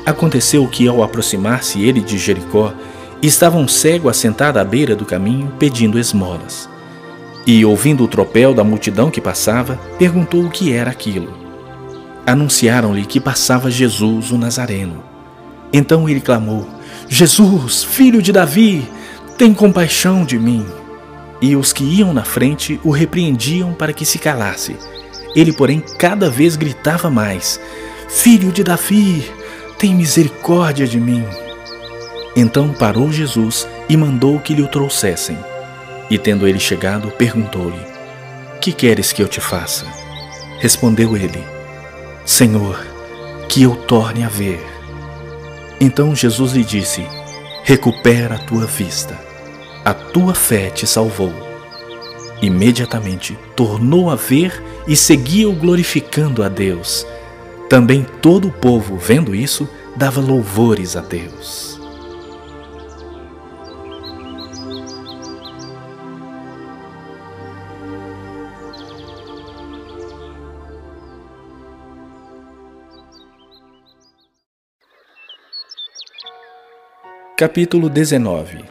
Aconteceu 0.04 0.66
que, 0.68 0.86
ao 0.86 1.02
aproximar-se 1.02 1.82
ele 1.82 2.00
de 2.00 2.16
Jericó, 2.16 2.72
estava 3.20 3.56
um 3.56 3.66
cego 3.66 4.08
assentado 4.08 4.58
à 4.58 4.64
beira 4.64 4.94
do 4.94 5.04
caminho 5.04 5.52
pedindo 5.58 5.98
esmolas. 5.98 6.68
E, 7.46 7.64
ouvindo 7.64 8.04
o 8.04 8.08
tropel 8.08 8.54
da 8.54 8.62
multidão 8.62 9.10
que 9.10 9.20
passava, 9.20 9.76
perguntou 9.98 10.44
o 10.44 10.50
que 10.50 10.72
era 10.72 10.90
aquilo 10.90 11.45
anunciaram-lhe 12.26 13.06
que 13.06 13.20
passava 13.20 13.70
Jesus 13.70 14.32
o 14.32 14.38
Nazareno. 14.38 15.02
Então 15.72 16.08
ele 16.08 16.20
clamou: 16.20 16.68
Jesus, 17.08 17.84
filho 17.84 18.20
de 18.20 18.32
Davi, 18.32 18.86
tem 19.38 19.54
compaixão 19.54 20.24
de 20.24 20.38
mim. 20.38 20.66
E 21.40 21.54
os 21.54 21.72
que 21.72 21.84
iam 21.84 22.12
na 22.12 22.24
frente 22.24 22.80
o 22.82 22.90
repreendiam 22.90 23.72
para 23.72 23.92
que 23.92 24.04
se 24.04 24.18
calasse. 24.18 24.76
Ele, 25.34 25.52
porém, 25.52 25.82
cada 25.98 26.28
vez 26.28 26.56
gritava 26.56 27.10
mais: 27.10 27.60
Filho 28.08 28.50
de 28.50 28.64
Davi, 28.64 29.30
tem 29.78 29.94
misericórdia 29.94 30.86
de 30.86 30.98
mim. 30.98 31.24
Então 32.34 32.72
parou 32.72 33.12
Jesus 33.12 33.68
e 33.88 33.96
mandou 33.96 34.40
que 34.40 34.54
lhe 34.54 34.62
o 34.62 34.68
trouxessem. 34.68 35.38
E 36.10 36.18
tendo 36.18 36.46
ele 36.46 36.58
chegado, 36.58 37.10
perguntou-lhe: 37.10 37.80
Que 38.60 38.72
queres 38.72 39.12
que 39.12 39.22
eu 39.22 39.28
te 39.28 39.40
faça? 39.40 39.84
Respondeu 40.58 41.16
ele: 41.16 41.55
Senhor, 42.26 42.84
que 43.48 43.62
eu 43.62 43.76
torne 43.76 44.24
a 44.24 44.28
ver. 44.28 44.60
Então 45.80 46.12
Jesus 46.12 46.52
lhe 46.52 46.64
disse: 46.64 47.06
Recupera 47.62 48.34
a 48.34 48.38
tua 48.38 48.66
vista. 48.66 49.16
A 49.84 49.94
tua 49.94 50.34
fé 50.34 50.68
te 50.68 50.88
salvou. 50.88 51.32
Imediatamente 52.42 53.38
tornou 53.54 54.10
a 54.10 54.16
ver 54.16 54.60
e 54.88 54.96
seguia-o 54.96 55.54
glorificando 55.54 56.42
a 56.42 56.48
Deus. 56.48 57.06
Também 57.70 58.04
todo 58.20 58.48
o 58.48 58.52
povo, 58.52 58.96
vendo 58.96 59.32
isso, 59.32 59.68
dava 59.94 60.20
louvores 60.20 60.96
a 60.96 61.02
Deus. 61.02 61.75
Capítulo 77.38 77.90
19 77.90 78.64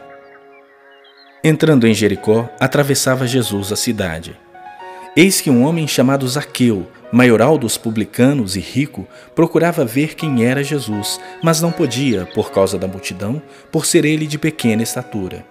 Entrando 1.44 1.86
em 1.86 1.94
Jericó, 1.94 2.50
atravessava 2.58 3.24
Jesus 3.24 3.70
a 3.70 3.76
cidade. 3.76 4.36
Eis 5.16 5.40
que 5.40 5.48
um 5.48 5.62
homem 5.62 5.86
chamado 5.86 6.26
Zaqueu, 6.26 6.84
maioral 7.12 7.58
dos 7.58 7.78
publicanos 7.78 8.56
e 8.56 8.60
rico, 8.60 9.06
procurava 9.36 9.84
ver 9.84 10.16
quem 10.16 10.44
era 10.44 10.64
Jesus, 10.64 11.20
mas 11.44 11.60
não 11.60 11.70
podia, 11.70 12.26
por 12.34 12.50
causa 12.50 12.76
da 12.76 12.88
multidão, 12.88 13.40
por 13.70 13.86
ser 13.86 14.04
ele 14.04 14.26
de 14.26 14.36
pequena 14.36 14.82
estatura. 14.82 15.46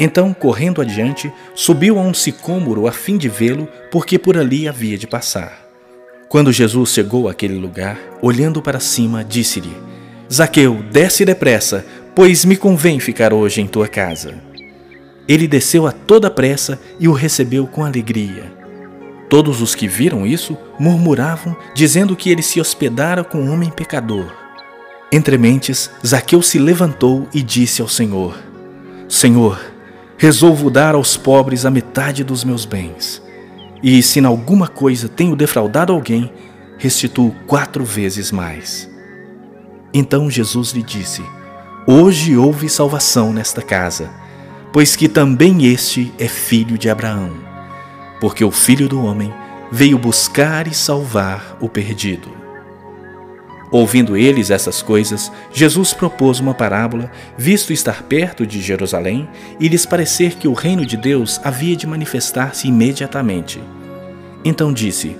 Então, 0.00 0.32
correndo 0.32 0.80
adiante, 0.80 1.30
subiu 1.54 1.98
a 1.98 2.00
um 2.00 2.14
sicômoro 2.14 2.88
a 2.88 2.92
fim 2.92 3.18
de 3.18 3.28
vê-lo, 3.28 3.68
porque 3.90 4.18
por 4.18 4.38
ali 4.38 4.66
havia 4.66 4.96
de 4.96 5.06
passar. 5.06 5.66
Quando 6.26 6.50
Jesus 6.54 6.88
chegou 6.88 7.28
àquele 7.28 7.58
lugar, 7.58 7.98
olhando 8.22 8.62
para 8.62 8.80
cima, 8.80 9.22
disse-lhe: 9.22 9.90
Zaqueu, 10.32 10.80
desce 10.92 11.24
depressa, 11.24 11.84
pois 12.20 12.44
me 12.44 12.54
convém 12.54 13.00
ficar 13.00 13.32
hoje 13.32 13.62
em 13.62 13.66
tua 13.66 13.88
casa. 13.88 14.34
Ele 15.26 15.48
desceu 15.48 15.86
a 15.86 15.90
toda 15.90 16.30
pressa 16.30 16.78
e 16.98 17.08
o 17.08 17.14
recebeu 17.14 17.66
com 17.66 17.82
alegria. 17.82 18.52
Todos 19.30 19.62
os 19.62 19.74
que 19.74 19.88
viram 19.88 20.26
isso 20.26 20.54
murmuravam, 20.78 21.56
dizendo 21.74 22.14
que 22.14 22.28
ele 22.28 22.42
se 22.42 22.60
hospedara 22.60 23.24
com 23.24 23.38
um 23.38 23.50
homem 23.50 23.70
pecador. 23.70 24.30
Entre 25.10 25.38
mentes, 25.38 25.90
Zaqueu 26.06 26.42
se 26.42 26.58
levantou 26.58 27.26
e 27.32 27.42
disse 27.42 27.80
ao 27.80 27.88
Senhor: 27.88 28.36
Senhor, 29.08 29.58
resolvo 30.18 30.68
dar 30.68 30.94
aos 30.94 31.16
pobres 31.16 31.64
a 31.64 31.70
metade 31.70 32.22
dos 32.22 32.44
meus 32.44 32.66
bens. 32.66 33.22
E 33.82 34.02
se 34.02 34.20
em 34.20 34.26
alguma 34.26 34.68
coisa 34.68 35.08
tenho 35.08 35.34
defraudado 35.34 35.90
alguém, 35.90 36.30
restituo 36.76 37.34
quatro 37.46 37.82
vezes 37.82 38.30
mais. 38.30 38.90
Então 39.94 40.30
Jesus 40.30 40.72
lhe 40.72 40.82
disse: 40.82 41.22
Hoje 41.92 42.36
houve 42.36 42.68
salvação 42.68 43.32
nesta 43.32 43.60
casa, 43.60 44.10
pois 44.72 44.94
que 44.94 45.08
também 45.08 45.66
este 45.66 46.14
é 46.20 46.28
filho 46.28 46.78
de 46.78 46.88
Abraão, 46.88 47.32
porque 48.20 48.44
o 48.44 48.52
filho 48.52 48.88
do 48.88 49.04
homem 49.04 49.34
veio 49.72 49.98
buscar 49.98 50.68
e 50.68 50.72
salvar 50.72 51.56
o 51.60 51.68
perdido. 51.68 52.28
Ouvindo 53.72 54.16
eles 54.16 54.52
essas 54.52 54.80
coisas, 54.80 55.32
Jesus 55.52 55.92
propôs 55.92 56.38
uma 56.38 56.54
parábola, 56.54 57.10
visto 57.36 57.72
estar 57.72 58.04
perto 58.04 58.46
de 58.46 58.62
Jerusalém 58.62 59.28
e 59.58 59.66
lhes 59.66 59.84
parecer 59.84 60.36
que 60.36 60.46
o 60.46 60.52
reino 60.52 60.86
de 60.86 60.96
Deus 60.96 61.40
havia 61.42 61.74
de 61.74 61.88
manifestar-se 61.88 62.68
imediatamente. 62.68 63.60
Então 64.44 64.72
disse: 64.72 65.16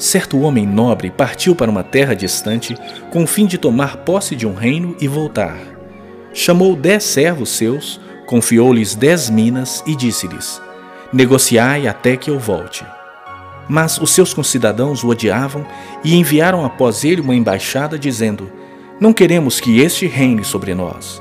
Certo 0.00 0.40
homem 0.40 0.66
nobre 0.66 1.12
partiu 1.12 1.54
para 1.54 1.70
uma 1.70 1.84
terra 1.84 2.16
distante 2.16 2.74
com 3.12 3.22
o 3.22 3.26
fim 3.28 3.46
de 3.46 3.56
tomar 3.56 3.98
posse 3.98 4.34
de 4.34 4.48
um 4.48 4.54
reino 4.54 4.96
e 5.00 5.06
voltar 5.06 5.71
chamou 6.32 6.74
dez 6.74 7.04
servos 7.04 7.50
seus, 7.50 8.00
confiou-lhes 8.26 8.94
dez 8.94 9.28
minas 9.28 9.82
e 9.86 9.94
disse-lhes: 9.94 10.60
Negociai 11.12 11.86
até 11.86 12.16
que 12.16 12.30
eu 12.30 12.38
volte. 12.38 12.84
Mas 13.68 13.98
os 13.98 14.10
seus 14.10 14.34
concidadãos 14.34 15.04
o 15.04 15.08
odiavam 15.08 15.64
e 16.02 16.14
enviaram 16.14 16.64
após 16.64 17.04
ele 17.04 17.20
uma 17.20 17.34
embaixada 17.34 17.98
dizendo: 17.98 18.50
Não 18.98 19.12
queremos 19.12 19.60
que 19.60 19.80
este 19.80 20.06
reine 20.06 20.44
sobre 20.44 20.74
nós. 20.74 21.20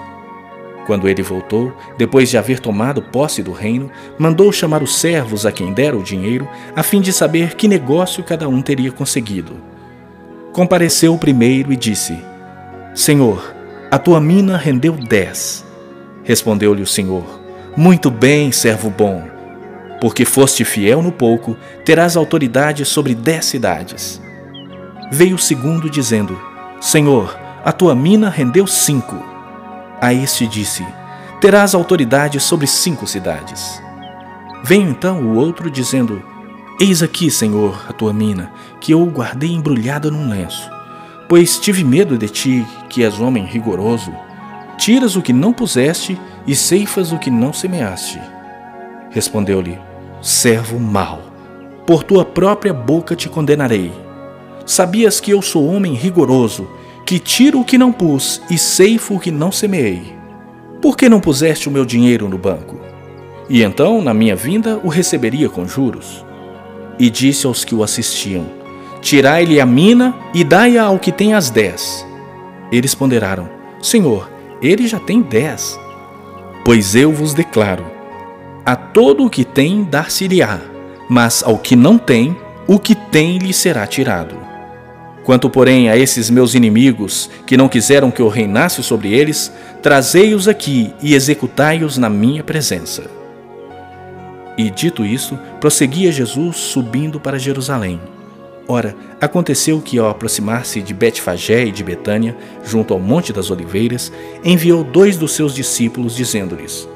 Quando 0.86 1.08
ele 1.08 1.22
voltou, 1.22 1.72
depois 1.98 2.30
de 2.30 2.38
haver 2.38 2.60
tomado 2.60 3.02
posse 3.02 3.44
do 3.44 3.52
reino, 3.52 3.92
mandou 4.18 4.52
chamar 4.52 4.82
os 4.82 4.98
servos 4.98 5.46
a 5.46 5.52
quem 5.52 5.72
dera 5.74 5.96
o 5.96 6.04
dinheiro, 6.04 6.48
a 6.76 6.82
fim 6.82 7.00
de 7.00 7.14
saber 7.14 7.56
que 7.56 7.68
negócio 7.68 8.24
cada 8.24 8.50
um 8.50 8.62
teria 8.62 8.92
conseguido. 8.92 9.54
Compareceu 10.52 11.14
o 11.14 11.20
primeiro 11.20 11.72
e 11.72 11.78
disse: 11.78 12.18
Senhor, 12.96 13.61
a 13.92 14.00
tua 14.00 14.22
mina 14.22 14.56
rendeu 14.56 14.94
dez. 14.94 15.66
Respondeu-lhe 16.24 16.82
o 16.82 16.88
Senhor: 16.88 17.26
Muito 17.76 18.10
bem, 18.10 18.50
servo 18.50 18.90
bom. 18.90 19.22
Porque 20.00 20.24
foste 20.24 20.64
fiel 20.64 21.02
no 21.02 21.12
pouco, 21.12 21.58
terás 21.84 22.16
autoridade 22.16 22.86
sobre 22.86 23.14
dez 23.14 23.46
cidades. 23.46 24.22
Veio 25.12 25.36
o 25.36 25.40
segundo, 25.40 25.90
dizendo: 25.90 26.40
Senhor, 26.80 27.38
a 27.66 27.74
tua 27.74 27.94
mina 27.94 28.30
rendeu 28.30 28.66
cinco. 28.66 29.22
A 30.00 30.14
este 30.14 30.48
disse: 30.48 30.88
Terás 31.42 31.76
autoridade 31.76 32.40
sobre 32.40 32.68
cinco 32.68 33.06
cidades. 33.06 33.84
Veio 34.64 34.90
então 34.90 35.22
o 35.22 35.36
outro, 35.36 35.70
dizendo: 35.70 36.24
Eis 36.80 37.04
aqui, 37.04 37.30
Senhor, 37.30 37.86
a 37.90 37.92
tua 37.92 38.14
mina, 38.14 38.54
que 38.80 38.94
eu 38.94 39.06
guardei 39.08 39.52
embrulhada 39.52 40.10
num 40.10 40.30
lenço 40.30 40.81
pois 41.32 41.58
tive 41.58 41.82
medo 41.86 42.18
de 42.18 42.28
ti, 42.28 42.68
que 42.90 43.06
és 43.06 43.18
homem 43.18 43.46
rigoroso. 43.46 44.12
Tiras 44.78 45.16
o 45.16 45.22
que 45.22 45.32
não 45.32 45.54
puseste 45.54 46.20
e 46.46 46.54
ceifas 46.54 47.14
o 47.14 47.18
que 47.18 47.32
não 47.32 47.54
semeaste. 47.54 48.20
Respondeu-lhe: 49.12 49.80
Servo 50.22 50.78
mau, 50.78 51.22
por 51.88 52.04
tua 52.04 52.26
própria 52.26 52.74
boca 52.74 53.16
te 53.16 53.30
condenarei. 53.30 53.94
Sabias 54.66 55.22
que 55.22 55.32
eu 55.32 55.42
sou 55.42 55.66
homem 55.68 55.94
rigoroso, 55.94 56.68
que 57.06 57.18
tiro 57.18 57.62
o 57.62 57.66
que 57.66 57.78
não 57.78 57.94
pus 57.94 58.42
e 58.52 58.58
ceifo 58.58 59.16
o 59.16 59.20
que 59.20 59.32
não 59.32 59.54
semeei. 59.54 60.14
Por 60.82 60.98
que 60.98 61.08
não 61.08 61.22
puseste 61.22 61.70
o 61.70 61.72
meu 61.72 61.86
dinheiro 61.86 62.28
no 62.28 62.38
banco? 62.38 62.78
E 63.50 63.64
então, 63.64 64.02
na 64.02 64.14
minha 64.14 64.36
vinda, 64.36 64.82
o 64.84 64.90
receberia 64.90 65.48
com 65.48 65.66
juros. 65.66 66.26
E 67.00 67.10
disse 67.10 67.48
aos 67.48 67.64
que 67.64 67.74
o 67.74 67.84
assistiam: 67.84 68.61
Tirai-lhe 69.02 69.60
a 69.60 69.66
mina 69.66 70.16
e 70.34 70.44
dai-a 70.44 70.84
ao 70.84 71.00
que 71.00 71.12
tem 71.12 71.34
as 71.34 71.50
dez. 71.50 72.06
Eles 72.72 72.94
ponderaram: 72.94 73.50
Senhor, 73.82 74.30
ele 74.62 74.88
já 74.88 75.00
tem 75.00 75.22
dez. 75.22 75.78
Pois 76.64 76.96
eu 76.96 77.12
vos 77.12 77.34
declaro: 77.34 77.86
a 78.64 78.76
todo 78.76 79.26
o 79.26 79.30
que 79.30 79.44
tem 79.44 79.84
dar-se-lhe-á, 79.84 80.60
mas 81.10 81.44
ao 81.44 81.58
que 81.58 81.76
não 81.76 81.98
tem, 81.98 82.38
o 82.68 82.78
que 82.78 82.94
tem 82.94 83.40
lhe 83.40 83.52
será 83.52 83.88
tirado. 83.88 84.36
Quanto, 85.24 85.50
porém, 85.50 85.90
a 85.90 85.98
esses 85.98 86.30
meus 86.30 86.56
inimigos, 86.56 87.30
que 87.46 87.58
não 87.58 87.70
quiseram 87.70 88.10
que 88.10 88.22
eu 88.22 88.28
reinasse 88.28 88.82
sobre 88.82 89.14
eles, 89.14 89.52
trazei-os 89.82 90.48
aqui 90.48 90.94
e 91.02 91.14
executai-os 91.14 91.98
na 91.98 92.10
minha 92.10 92.44
presença. 92.44 93.04
E 94.58 94.70
dito 94.70 95.06
isso, 95.06 95.38
prosseguia 95.60 96.12
Jesus 96.12 96.58
subindo 96.58 97.20
para 97.20 97.40
Jerusalém. 97.40 98.00
Ora, 98.72 98.96
aconteceu 99.20 99.82
que, 99.82 100.00
ao 100.00 100.10
aproximar-se 100.10 100.82
de 100.82 100.94
Betfagé 100.94 101.66
e 101.66 101.74
de 101.74 101.84
Betânia, 101.84 102.38
junto 102.64 102.94
ao 102.94 103.02
Monte 103.02 103.34
das 103.34 103.52
Oliveiras, 103.52 104.10
enviou 104.46 104.82
dois 104.82 105.18
dos 105.18 105.34
seus 105.34 105.54
discípulos, 105.54 106.16
dizendo-lhes: 106.16 106.88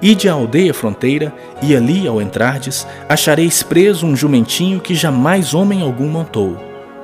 Ide 0.00 0.28
à 0.28 0.34
aldeia 0.34 0.72
fronteira, 0.72 1.34
e 1.60 1.74
ali, 1.74 2.06
ao 2.06 2.22
entrardes, 2.22 2.86
achareis 3.08 3.64
preso 3.64 4.06
um 4.06 4.14
jumentinho 4.14 4.78
que 4.78 4.94
jamais 4.94 5.54
homem 5.54 5.82
algum 5.82 6.06
montou. 6.06 6.56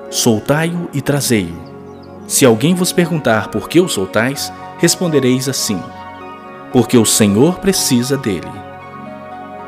Soltai-o 0.08 0.88
e 0.94 1.00
trazei-o. 1.00 1.58
Se 2.28 2.44
alguém 2.44 2.76
vos 2.76 2.92
perguntar 2.92 3.48
por 3.48 3.68
que 3.68 3.80
o 3.80 3.88
soltais, 3.88 4.52
respondereis 4.78 5.48
assim: 5.48 5.82
Porque 6.72 6.96
o 6.96 7.04
Senhor 7.04 7.58
precisa 7.58 8.16
dele. 8.16 8.46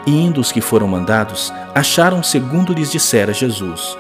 E 0.07 0.13
indo 0.13 0.41
os 0.41 0.53
que 0.53 0.61
foram 0.61 0.87
mandados, 0.87 1.53
acharam 1.75 2.23
segundo 2.23 2.73
lhes 2.73 2.93
dissera 2.93 3.33
Jesus. 3.33 3.99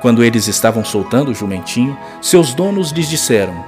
Quando 0.00 0.22
eles 0.22 0.46
estavam 0.46 0.84
soltando 0.84 1.30
o 1.30 1.34
jumentinho, 1.34 1.98
seus 2.22 2.54
donos 2.54 2.90
lhes 2.92 3.08
disseram: 3.08 3.64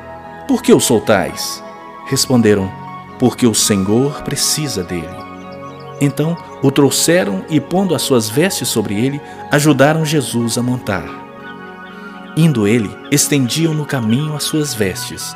Por 0.47 0.63
que 0.63 0.73
o 0.73 0.81
soltais? 0.81 1.63
Responderam: 2.07 2.71
Porque 3.19 3.47
o 3.47 3.55
Senhor 3.55 4.23
precisa 4.23 4.85
dele. 4.85 5.09
Então 6.01 6.37
o 6.63 6.71
trouxeram 6.71 7.45
e, 7.51 7.61
pondo 7.61 7.95
as 7.95 8.03
suas 8.03 8.29
vestes 8.29 8.69
sobre 8.69 8.95
ele, 8.95 9.21
ajudaram 9.51 10.05
Jesus 10.05 10.57
a 10.57 10.63
montar. 10.63 11.05
Indo 12.37 12.67
ele, 12.67 12.91
estendiam 13.11 13.75
no 13.75 13.85
caminho 13.85 14.35
as 14.35 14.45
suas 14.45 14.73
vestes. 14.73 15.35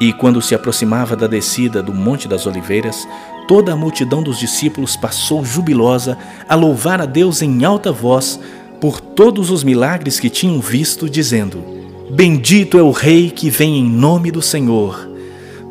E 0.00 0.12
quando 0.12 0.42
se 0.42 0.54
aproximava 0.54 1.16
da 1.16 1.26
descida 1.26 1.82
do 1.82 1.94
Monte 1.94 2.28
das 2.28 2.46
Oliveiras, 2.46 3.08
toda 3.48 3.72
a 3.72 3.76
multidão 3.76 4.22
dos 4.22 4.38
discípulos 4.38 4.96
passou 4.96 5.42
jubilosa 5.44 6.18
a 6.46 6.54
louvar 6.54 7.00
a 7.00 7.06
Deus 7.06 7.40
em 7.40 7.64
alta 7.64 7.90
voz 7.90 8.38
por 8.80 9.00
todos 9.00 9.50
os 9.50 9.64
milagres 9.64 10.20
que 10.20 10.30
tinham 10.30 10.60
visto, 10.60 11.08
dizendo: 11.08 11.62
Bendito 12.10 12.78
é 12.78 12.82
o 12.82 12.90
Rei 12.90 13.30
que 13.30 13.50
vem 13.50 13.78
em 13.78 13.84
nome 13.88 14.30
do 14.30 14.40
Senhor. 14.40 15.08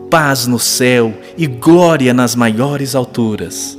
Paz 0.10 0.48
no 0.48 0.60
céu 0.60 1.14
e 1.38 1.48
glória 1.48 2.14
nas 2.14 2.36
maiores 2.36 2.96
alturas. 2.96 3.78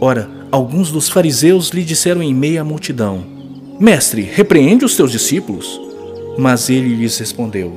Ora, 0.00 0.28
alguns 0.50 0.90
dos 0.90 1.08
fariseus 1.08 1.70
lhe 1.70 1.82
disseram 1.82 2.22
em 2.22 2.34
meio 2.34 2.60
à 2.60 2.64
multidão: 2.64 3.24
Mestre, 3.80 4.22
repreende 4.22 4.84
os 4.84 4.96
teus 4.96 5.10
discípulos. 5.10 5.80
Mas 6.38 6.70
ele 6.70 6.94
lhes 6.94 7.18
respondeu: 7.18 7.72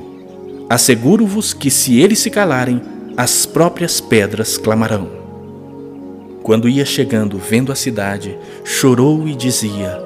Asseguro-vos 0.68 1.52
que 1.52 1.70
se 1.70 1.98
eles 1.98 2.18
se 2.18 2.30
calarem, 2.30 2.80
as 3.16 3.46
próprias 3.46 4.00
pedras 4.00 4.58
clamarão. 4.58 5.08
Quando 6.42 6.68
ia 6.68 6.84
chegando, 6.84 7.38
vendo 7.38 7.72
a 7.72 7.74
cidade, 7.74 8.38
chorou 8.64 9.26
e 9.26 9.34
dizia: 9.34 10.05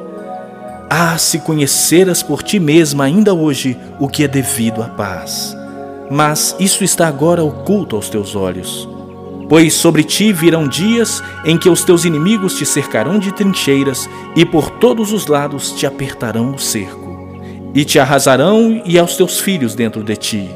ah, 0.92 1.16
se 1.16 1.38
conheceras 1.38 2.20
por 2.20 2.42
ti 2.42 2.58
mesma 2.58 3.04
ainda 3.04 3.32
hoje 3.32 3.78
o 4.00 4.08
que 4.08 4.24
é 4.24 4.28
devido 4.28 4.82
à 4.82 4.88
paz. 4.88 5.56
Mas 6.10 6.56
isso 6.58 6.82
está 6.82 7.06
agora 7.06 7.44
oculto 7.44 7.94
aos 7.94 8.08
teus 8.08 8.34
olhos. 8.34 8.88
Pois 9.48 9.72
sobre 9.74 10.02
ti 10.02 10.32
virão 10.32 10.66
dias 10.66 11.22
em 11.44 11.56
que 11.56 11.68
os 11.68 11.84
teus 11.84 12.04
inimigos 12.04 12.54
te 12.58 12.66
cercarão 12.66 13.20
de 13.20 13.30
trincheiras 13.32 14.10
e 14.34 14.44
por 14.44 14.68
todos 14.68 15.12
os 15.12 15.28
lados 15.28 15.70
te 15.70 15.86
apertarão 15.86 16.50
o 16.50 16.58
cerco, 16.58 17.38
e 17.72 17.84
te 17.84 18.00
arrasarão 18.00 18.82
e 18.84 18.98
aos 18.98 19.16
teus 19.16 19.38
filhos 19.38 19.76
dentro 19.76 20.02
de 20.02 20.16
ti. 20.16 20.50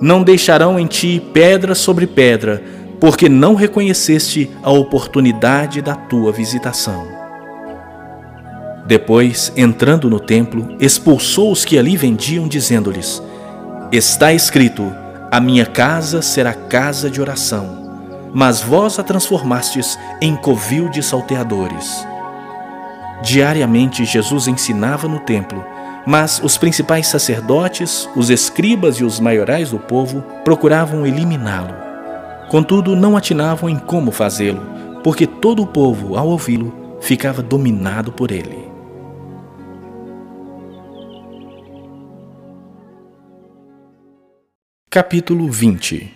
Não 0.00 0.22
deixarão 0.22 0.78
em 0.78 0.86
ti 0.86 1.20
pedra 1.32 1.74
sobre 1.74 2.06
pedra, 2.06 2.62
porque 3.00 3.28
não 3.28 3.56
reconheceste 3.56 4.48
a 4.62 4.70
oportunidade 4.70 5.82
da 5.82 5.96
tua 5.96 6.30
visitação. 6.30 7.17
Depois, 8.88 9.52
entrando 9.54 10.08
no 10.08 10.18
templo, 10.18 10.74
expulsou 10.80 11.52
os 11.52 11.62
que 11.62 11.78
ali 11.78 11.94
vendiam, 11.94 12.48
dizendo-lhes: 12.48 13.22
Está 13.92 14.32
escrito: 14.32 14.90
A 15.30 15.38
minha 15.38 15.66
casa 15.66 16.22
será 16.22 16.54
casa 16.54 17.10
de 17.10 17.20
oração, 17.20 18.30
mas 18.32 18.62
vós 18.62 18.98
a 18.98 19.02
transformastes 19.02 19.98
em 20.22 20.34
covil 20.34 20.88
de 20.88 21.02
salteadores. 21.02 22.02
Diariamente 23.22 24.06
Jesus 24.06 24.48
ensinava 24.48 25.06
no 25.06 25.18
templo, 25.18 25.62
mas 26.06 26.40
os 26.42 26.56
principais 26.56 27.08
sacerdotes, 27.08 28.08
os 28.16 28.30
escribas 28.30 28.96
e 28.96 29.04
os 29.04 29.20
maiorais 29.20 29.70
do 29.70 29.78
povo 29.78 30.24
procuravam 30.42 31.06
eliminá-lo. 31.06 31.74
Contudo, 32.48 32.96
não 32.96 33.18
atinavam 33.18 33.68
em 33.68 33.78
como 33.78 34.10
fazê-lo, 34.10 34.62
porque 35.04 35.26
todo 35.26 35.62
o 35.62 35.66
povo, 35.66 36.16
ao 36.16 36.28
ouvi-lo, 36.28 36.72
ficava 37.02 37.42
dominado 37.42 38.10
por 38.10 38.30
ele. 38.30 38.67
Capítulo 44.90 45.50
20 45.50 46.14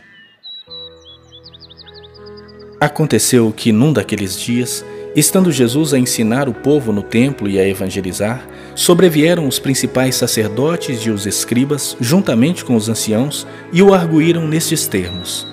Aconteceu 2.81 3.53
que 3.55 3.71
num 3.71 3.93
daqueles 3.93 4.41
dias, 4.41 4.83
estando 5.15 5.53
Jesus 5.53 5.93
a 5.93 5.99
ensinar 5.99 6.49
o 6.49 6.55
povo 6.55 6.91
no 6.91 7.03
templo 7.03 7.51
e 7.51 7.59
a 7.59 7.69
evangelizar, 7.69 8.49
sobrevieram 8.75 9.47
os 9.47 9.59
principais 9.59 10.15
sacerdotes 10.15 11.05
e 11.05 11.11
os 11.11 11.27
escribas, 11.27 11.95
juntamente 12.01 12.65
com 12.65 12.75
os 12.75 12.89
anciãos, 12.89 13.47
e 13.75 13.83
o 13.83 13.93
arguíram 13.93 14.49
nestes 14.49 14.87
termos: 14.87 15.47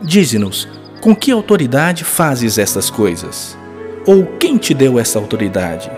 Dize-nos, 0.00 0.68
com 1.00 1.12
que 1.12 1.32
autoridade 1.32 2.04
fazes 2.04 2.56
estas 2.56 2.88
coisas? 2.88 3.58
Ou 4.06 4.24
quem 4.38 4.56
te 4.56 4.72
deu 4.72 4.96
essa 4.96 5.18
autoridade? 5.18 5.90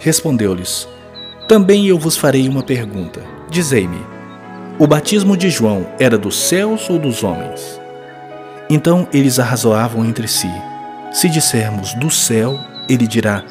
Respondeu-lhes: 0.00 0.88
Também 1.46 1.86
eu 1.86 1.98
vos 1.98 2.16
farei 2.16 2.48
uma 2.48 2.62
pergunta. 2.62 3.20
Dizei-me, 3.50 4.13
o 4.76 4.88
batismo 4.88 5.36
de 5.36 5.50
João 5.50 5.86
era 6.00 6.18
dos 6.18 6.36
céus 6.36 6.90
ou 6.90 6.98
dos 6.98 7.22
homens? 7.22 7.80
Então 8.68 9.06
eles 9.12 9.38
arrazoavam 9.38 10.04
entre 10.04 10.26
si. 10.26 10.50
Se 11.12 11.28
dissermos 11.28 11.94
do 11.94 12.10
céu, 12.10 12.58
ele 12.88 13.06
dirá: 13.06 13.44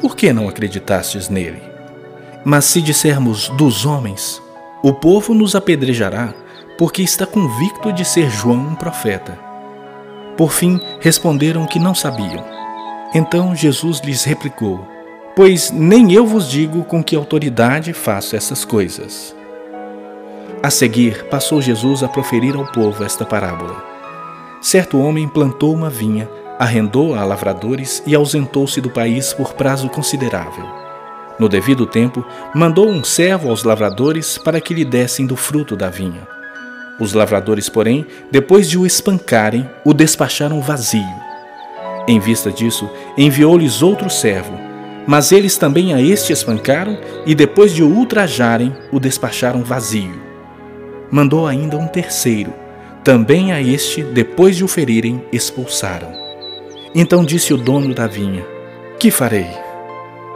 Por 0.00 0.14
que 0.14 0.32
não 0.32 0.48
acreditastes 0.48 1.28
nele? 1.28 1.60
Mas 2.44 2.66
se 2.66 2.80
dissermos 2.80 3.48
dos 3.50 3.84
homens, 3.84 4.40
o 4.82 4.92
povo 4.92 5.34
nos 5.34 5.56
apedrejará, 5.56 6.32
porque 6.78 7.02
está 7.02 7.26
convicto 7.26 7.92
de 7.92 8.04
ser 8.04 8.30
João 8.30 8.68
um 8.68 8.74
profeta. 8.76 9.36
Por 10.36 10.52
fim, 10.52 10.80
responderam 11.00 11.66
que 11.66 11.80
não 11.80 11.94
sabiam. 11.94 12.44
Então 13.12 13.52
Jesus 13.52 13.98
lhes 13.98 14.22
replicou: 14.22 14.86
Pois 15.34 15.72
nem 15.72 16.12
eu 16.12 16.24
vos 16.24 16.48
digo 16.48 16.84
com 16.84 17.02
que 17.02 17.16
autoridade 17.16 17.92
faço 17.92 18.36
essas 18.36 18.64
coisas. 18.64 19.34
A 20.60 20.70
seguir, 20.70 21.24
passou 21.26 21.62
Jesus 21.62 22.02
a 22.02 22.08
proferir 22.08 22.56
ao 22.56 22.66
povo 22.66 23.04
esta 23.04 23.24
parábola. 23.24 23.80
Certo 24.60 24.98
homem 24.98 25.28
plantou 25.28 25.72
uma 25.72 25.88
vinha, 25.88 26.28
arrendou-a 26.58 27.20
a 27.20 27.24
lavradores 27.24 28.02
e 28.04 28.12
ausentou-se 28.12 28.80
do 28.80 28.90
país 28.90 29.32
por 29.32 29.54
prazo 29.54 29.88
considerável. 29.88 30.66
No 31.38 31.48
devido 31.48 31.86
tempo, 31.86 32.24
mandou 32.52 32.88
um 32.88 33.04
servo 33.04 33.50
aos 33.50 33.62
lavradores 33.62 34.36
para 34.36 34.60
que 34.60 34.74
lhe 34.74 34.84
dessem 34.84 35.26
do 35.26 35.36
fruto 35.36 35.76
da 35.76 35.88
vinha. 35.88 36.26
Os 36.98 37.12
lavradores, 37.12 37.68
porém, 37.68 38.04
depois 38.28 38.68
de 38.68 38.76
o 38.76 38.84
espancarem, 38.84 39.68
o 39.84 39.94
despacharam 39.94 40.60
vazio. 40.60 41.06
Em 42.08 42.18
vista 42.18 42.50
disso, 42.50 42.90
enviou-lhes 43.16 43.80
outro 43.80 44.10
servo, 44.10 44.58
mas 45.06 45.30
eles 45.30 45.56
também 45.56 45.94
a 45.94 46.02
este 46.02 46.32
espancaram 46.32 46.98
e, 47.24 47.32
depois 47.32 47.72
de 47.72 47.84
o 47.84 47.88
ultrajarem, 47.88 48.76
o 48.90 48.98
despacharam 48.98 49.62
vazio 49.62 50.27
mandou 51.10 51.46
ainda 51.46 51.76
um 51.76 51.86
terceiro. 51.86 52.52
Também 53.04 53.52
a 53.52 53.60
este, 53.60 54.02
depois 54.02 54.56
de 54.56 54.64
o 54.64 54.68
ferirem, 54.68 55.24
expulsaram. 55.32 56.12
Então 56.94 57.24
disse 57.24 57.54
o 57.54 57.56
dono 57.56 57.94
da 57.94 58.06
vinha: 58.06 58.44
Que 58.98 59.10
farei? 59.10 59.46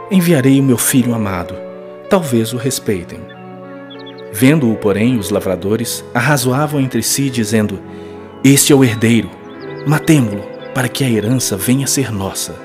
Enviarei 0.09 0.59
o 0.59 0.63
meu 0.63 0.77
filho 0.77 1.13
amado. 1.13 1.55
Talvez 2.09 2.53
o 2.53 2.57
respeitem. 2.57 3.19
Vendo-o, 4.31 4.75
porém, 4.75 5.17
os 5.17 5.29
lavradores 5.29 6.03
arrazoavam 6.13 6.79
entre 6.79 7.03
si, 7.03 7.29
dizendo: 7.29 7.79
Este 8.43 8.73
é 8.73 8.75
o 8.75 8.83
herdeiro. 8.83 9.29
Matemo-lo, 9.85 10.43
para 10.73 10.87
que 10.87 11.03
a 11.03 11.09
herança 11.09 11.55
venha 11.55 11.85
a 11.85 11.87
ser 11.87 12.11
nossa. 12.11 12.55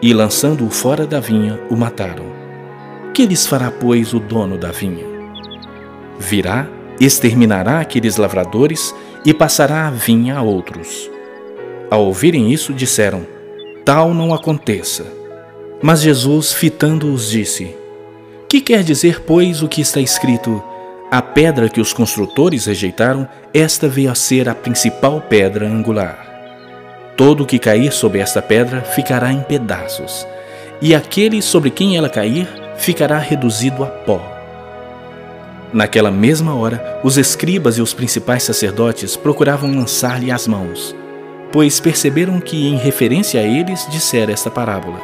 E, 0.00 0.12
lançando-o 0.12 0.70
fora 0.70 1.06
da 1.06 1.20
vinha, 1.20 1.60
o 1.70 1.76
mataram. 1.76 2.24
Que 3.12 3.26
lhes 3.26 3.46
fará, 3.46 3.70
pois, 3.70 4.12
o 4.14 4.20
dono 4.20 4.56
da 4.56 4.70
vinha? 4.70 5.04
Virá 6.18 6.68
exterminará 7.00 7.80
aqueles 7.80 8.16
lavradores 8.16 8.94
e 9.24 9.32
passará 9.32 9.86
a 9.86 9.90
vinha 9.90 10.36
a 10.36 10.42
outros. 10.42 11.10
Ao 11.90 12.04
ouvirem 12.04 12.52
isso, 12.52 12.72
disseram: 12.72 13.26
Tal 13.84 14.12
não 14.12 14.34
aconteça. 14.34 15.06
Mas 15.82 16.00
Jesus, 16.00 16.52
fitando-os, 16.52 17.30
disse: 17.30 17.74
Que 18.48 18.60
quer 18.60 18.82
dizer, 18.82 19.22
pois, 19.22 19.62
o 19.62 19.68
que 19.68 19.80
está 19.80 20.00
escrito? 20.00 20.62
A 21.10 21.22
pedra 21.22 21.68
que 21.68 21.80
os 21.80 21.92
construtores 21.92 22.66
rejeitaram, 22.66 23.26
esta 23.54 23.88
veio 23.88 24.10
a 24.10 24.14
ser 24.14 24.48
a 24.48 24.54
principal 24.54 25.22
pedra 25.22 25.66
angular. 25.66 26.26
Todo 27.16 27.42
o 27.42 27.46
que 27.46 27.58
cair 27.58 27.92
sobre 27.92 28.20
esta 28.20 28.42
pedra 28.42 28.82
ficará 28.82 29.32
em 29.32 29.40
pedaços, 29.40 30.26
e 30.82 30.94
aquele 30.94 31.40
sobre 31.40 31.70
quem 31.70 31.96
ela 31.96 32.10
cair 32.10 32.46
ficará 32.76 33.18
reduzido 33.18 33.82
a 33.82 33.86
pó. 33.86 34.37
Naquela 35.72 36.10
mesma 36.10 36.54
hora, 36.54 37.00
os 37.04 37.18
escribas 37.18 37.76
e 37.76 37.82
os 37.82 37.92
principais 37.92 38.42
sacerdotes 38.42 39.16
procuravam 39.16 39.74
lançar-lhe 39.74 40.30
as 40.30 40.46
mãos, 40.46 40.96
pois 41.52 41.78
perceberam 41.78 42.40
que, 42.40 42.66
em 42.66 42.76
referência 42.76 43.40
a 43.40 43.44
eles, 43.44 43.86
dissera 43.90 44.32
esta 44.32 44.50
parábola, 44.50 45.00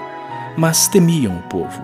mas 0.56 0.88
temiam 0.88 1.36
o 1.36 1.42
povo. 1.42 1.82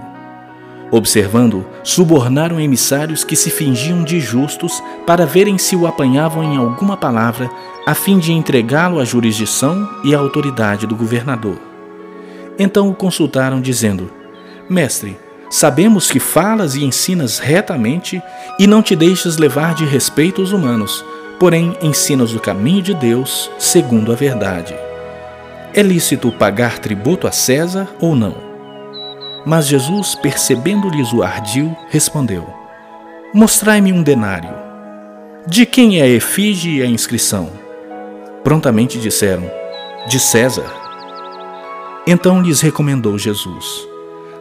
Observando, 0.90 1.64
subornaram 1.84 2.58
emissários 2.58 3.22
que 3.22 3.36
se 3.36 3.48
fingiam 3.48 4.02
de 4.02 4.18
justos 4.18 4.82
para 5.06 5.24
verem 5.24 5.56
se 5.56 5.76
o 5.76 5.86
apanhavam 5.86 6.42
em 6.42 6.56
alguma 6.56 6.96
palavra, 6.96 7.48
a 7.86 7.94
fim 7.94 8.18
de 8.18 8.32
entregá-lo 8.32 8.98
à 8.98 9.04
jurisdição 9.04 9.88
e 10.02 10.14
à 10.14 10.18
autoridade 10.18 10.86
do 10.86 10.96
governador. 10.96 11.58
Então 12.58 12.88
o 12.88 12.94
consultaram, 12.94 13.60
dizendo: 13.60 14.10
Mestre, 14.68 15.16
Sabemos 15.50 16.08
que 16.08 16.20
falas 16.20 16.76
e 16.76 16.84
ensinas 16.84 17.40
retamente 17.40 18.22
e 18.56 18.68
não 18.68 18.80
te 18.80 18.94
deixas 18.94 19.36
levar 19.36 19.74
de 19.74 19.84
respeitos 19.84 20.52
humanos, 20.52 21.04
porém 21.40 21.76
ensina-os 21.82 22.32
o 22.32 22.38
caminho 22.38 22.80
de 22.80 22.94
Deus 22.94 23.50
segundo 23.58 24.12
a 24.12 24.14
verdade. 24.14 24.72
É 25.74 25.82
lícito 25.82 26.30
pagar 26.30 26.78
tributo 26.78 27.26
a 27.26 27.32
César 27.32 27.88
ou 28.00 28.14
não? 28.14 28.36
Mas 29.44 29.66
Jesus, 29.66 30.14
percebendo-lhes 30.14 31.12
o 31.12 31.20
ardil, 31.20 31.76
respondeu: 31.88 32.46
Mostrai-me 33.34 33.92
um 33.92 34.04
denário. 34.04 34.54
De 35.48 35.66
quem 35.66 35.98
é 35.98 36.02
a 36.02 36.08
efígie 36.08 36.78
e 36.78 36.82
a 36.82 36.86
inscrição? 36.86 37.50
Prontamente 38.44 38.98
disseram: 38.98 39.50
De 40.06 40.20
César. 40.20 40.70
Então 42.06 42.40
lhes 42.40 42.60
recomendou 42.60 43.18
Jesus: 43.18 43.89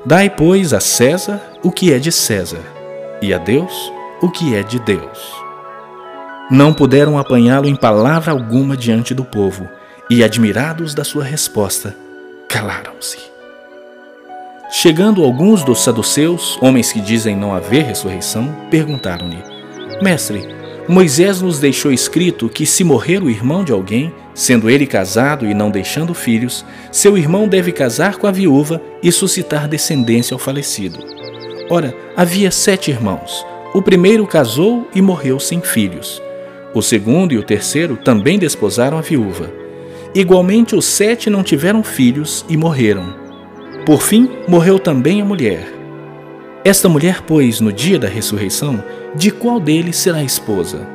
Dai, 0.06 0.30
pois, 0.30 0.74
a 0.74 0.80
César 0.80 1.42
o 1.62 1.72
que 1.72 1.92
é 1.92 2.00
de 2.00 2.12
César, 2.12 2.62
e 3.22 3.34
a 3.34 3.38
Deus 3.38 3.92
o 4.22 4.30
que 4.30 4.56
é 4.56 4.64
de 4.64 4.80
Deus. 4.80 5.20
Não 6.50 6.74
puderam 6.74 7.18
apanhá-lo 7.18 7.68
em 7.68 7.76
palavra 7.76 8.32
alguma 8.32 8.76
diante 8.76 9.14
do 9.14 9.24
povo, 9.26 9.68
e, 10.10 10.24
admirados 10.24 10.96
da 10.96 11.04
sua 11.04 11.24
resposta, 11.24 11.96
calaram-se. 12.48 13.20
Chegando 14.72 15.24
alguns 15.24 15.64
dos 15.64 15.84
saduceus, 15.84 16.58
homens 16.62 16.92
que 16.92 17.02
dizem 17.02 17.36
não 17.36 17.54
haver 17.54 17.84
ressurreição, 17.84 18.56
perguntaram-lhe: 18.72 19.44
Mestre, 20.02 20.48
Moisés 20.90 21.40
nos 21.40 21.60
deixou 21.60 21.92
escrito 21.92 22.50
que, 22.50 22.66
se 22.66 22.84
morrer 22.84 23.22
o 23.22 23.30
irmão 23.30 23.64
de 23.64 23.72
alguém, 23.72 24.12
sendo 24.34 24.68
ele 24.68 24.88
casado 24.88 25.46
e 25.46 25.54
não 25.54 25.70
deixando 25.70 26.16
filhos, 26.16 26.66
seu 26.92 27.16
irmão 27.16 27.48
deve 27.48 27.72
casar 27.72 28.18
com 28.18 28.26
a 28.26 28.32
viúva 28.32 28.82
e 29.04 29.12
suscitar 29.12 29.68
descendência 29.68 30.34
ao 30.34 30.40
falecido. 30.40 30.98
Ora, 31.70 31.96
havia 32.18 32.50
sete 32.50 32.90
irmãos. 32.90 33.46
O 33.72 33.84
primeiro 33.84 34.26
casou 34.26 34.88
e 34.96 35.00
morreu 35.00 35.40
sem 35.40 35.62
filhos. 35.62 36.20
O 36.74 36.82
segundo 36.82 37.36
e 37.36 37.38
o 37.38 37.44
terceiro 37.44 37.96
também 37.96 38.40
desposaram 38.40 38.98
a 38.98 39.02
viúva. 39.02 39.54
Igualmente, 40.16 40.76
os 40.76 40.86
sete 40.86 41.30
não 41.30 41.44
tiveram 41.44 41.84
filhos 41.84 42.44
e 42.50 42.58
morreram. 42.58 43.14
Por 43.86 44.02
fim, 44.02 44.28
morreu 44.48 44.80
também 44.80 45.22
a 45.22 45.26
mulher. 45.26 45.79
Esta 46.70 46.88
mulher, 46.88 47.24
pois, 47.26 47.60
no 47.60 47.74
dia 47.74 47.98
da 47.98 48.08
ressurreição, 48.08 48.84
de 49.16 49.32
qual 49.32 49.60
deles 49.60 49.98
será 49.98 50.24
esposa? 50.24 50.88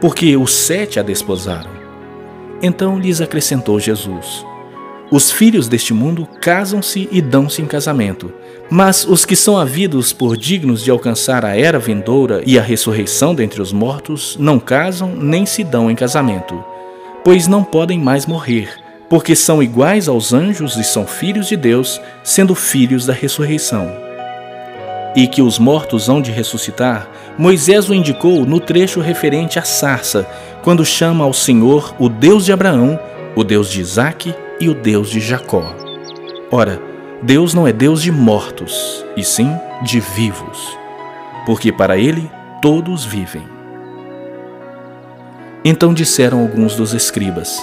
Porque 0.00 0.36
os 0.36 0.52
sete 0.52 0.98
a 0.98 1.02
desposaram. 1.04 1.70
Então 2.60 2.98
lhes 2.98 3.20
acrescentou 3.20 3.78
Jesus: 3.78 4.44
Os 5.12 5.30
filhos 5.30 5.68
deste 5.68 5.94
mundo 5.94 6.26
casam-se 6.40 7.08
e 7.12 7.22
dão-se 7.22 7.62
em 7.62 7.66
casamento, 7.66 8.32
mas 8.68 9.06
os 9.06 9.24
que 9.24 9.36
são 9.36 9.56
havidos 9.56 10.12
por 10.12 10.36
dignos 10.36 10.82
de 10.82 10.90
alcançar 10.90 11.44
a 11.44 11.56
era 11.56 11.78
vindoura 11.78 12.42
e 12.44 12.58
a 12.58 12.62
ressurreição 12.62 13.32
dentre 13.32 13.62
os 13.62 13.72
mortos 13.72 14.36
não 14.40 14.58
casam 14.58 15.14
nem 15.14 15.46
se 15.46 15.62
dão 15.62 15.88
em 15.88 15.94
casamento, 15.94 16.64
pois 17.22 17.46
não 17.46 17.62
podem 17.62 17.96
mais 17.96 18.26
morrer, 18.26 18.70
porque 19.08 19.36
são 19.36 19.62
iguais 19.62 20.08
aos 20.08 20.32
anjos 20.32 20.76
e 20.76 20.82
são 20.82 21.06
filhos 21.06 21.46
de 21.46 21.56
Deus, 21.56 22.00
sendo 22.24 22.56
filhos 22.56 23.06
da 23.06 23.12
ressurreição 23.12 24.01
e 25.14 25.26
que 25.26 25.42
os 25.42 25.58
mortos 25.58 26.08
hão 26.08 26.20
de 26.22 26.30
ressuscitar, 26.30 27.08
Moisés 27.38 27.88
o 27.88 27.94
indicou 27.94 28.44
no 28.46 28.60
trecho 28.60 29.00
referente 29.00 29.58
à 29.58 29.62
sarça, 29.62 30.26
quando 30.62 30.84
chama 30.84 31.24
ao 31.24 31.32
Senhor 31.32 31.94
o 31.98 32.08
Deus 32.08 32.44
de 32.44 32.52
Abraão, 32.52 32.98
o 33.34 33.44
Deus 33.44 33.70
de 33.70 33.80
Isaque 33.80 34.34
e 34.60 34.68
o 34.68 34.74
Deus 34.74 35.10
de 35.10 35.20
Jacó. 35.20 35.74
Ora, 36.50 36.80
Deus 37.22 37.54
não 37.54 37.66
é 37.66 37.72
Deus 37.72 38.02
de 38.02 38.10
mortos, 38.10 39.04
e 39.16 39.24
sim 39.24 39.50
de 39.82 40.00
vivos, 40.00 40.76
porque 41.46 41.72
para 41.72 41.96
ele 41.96 42.30
todos 42.60 43.04
vivem. 43.04 43.42
Então 45.64 45.94
disseram 45.94 46.40
alguns 46.40 46.74
dos 46.74 46.92
escribas: 46.92 47.56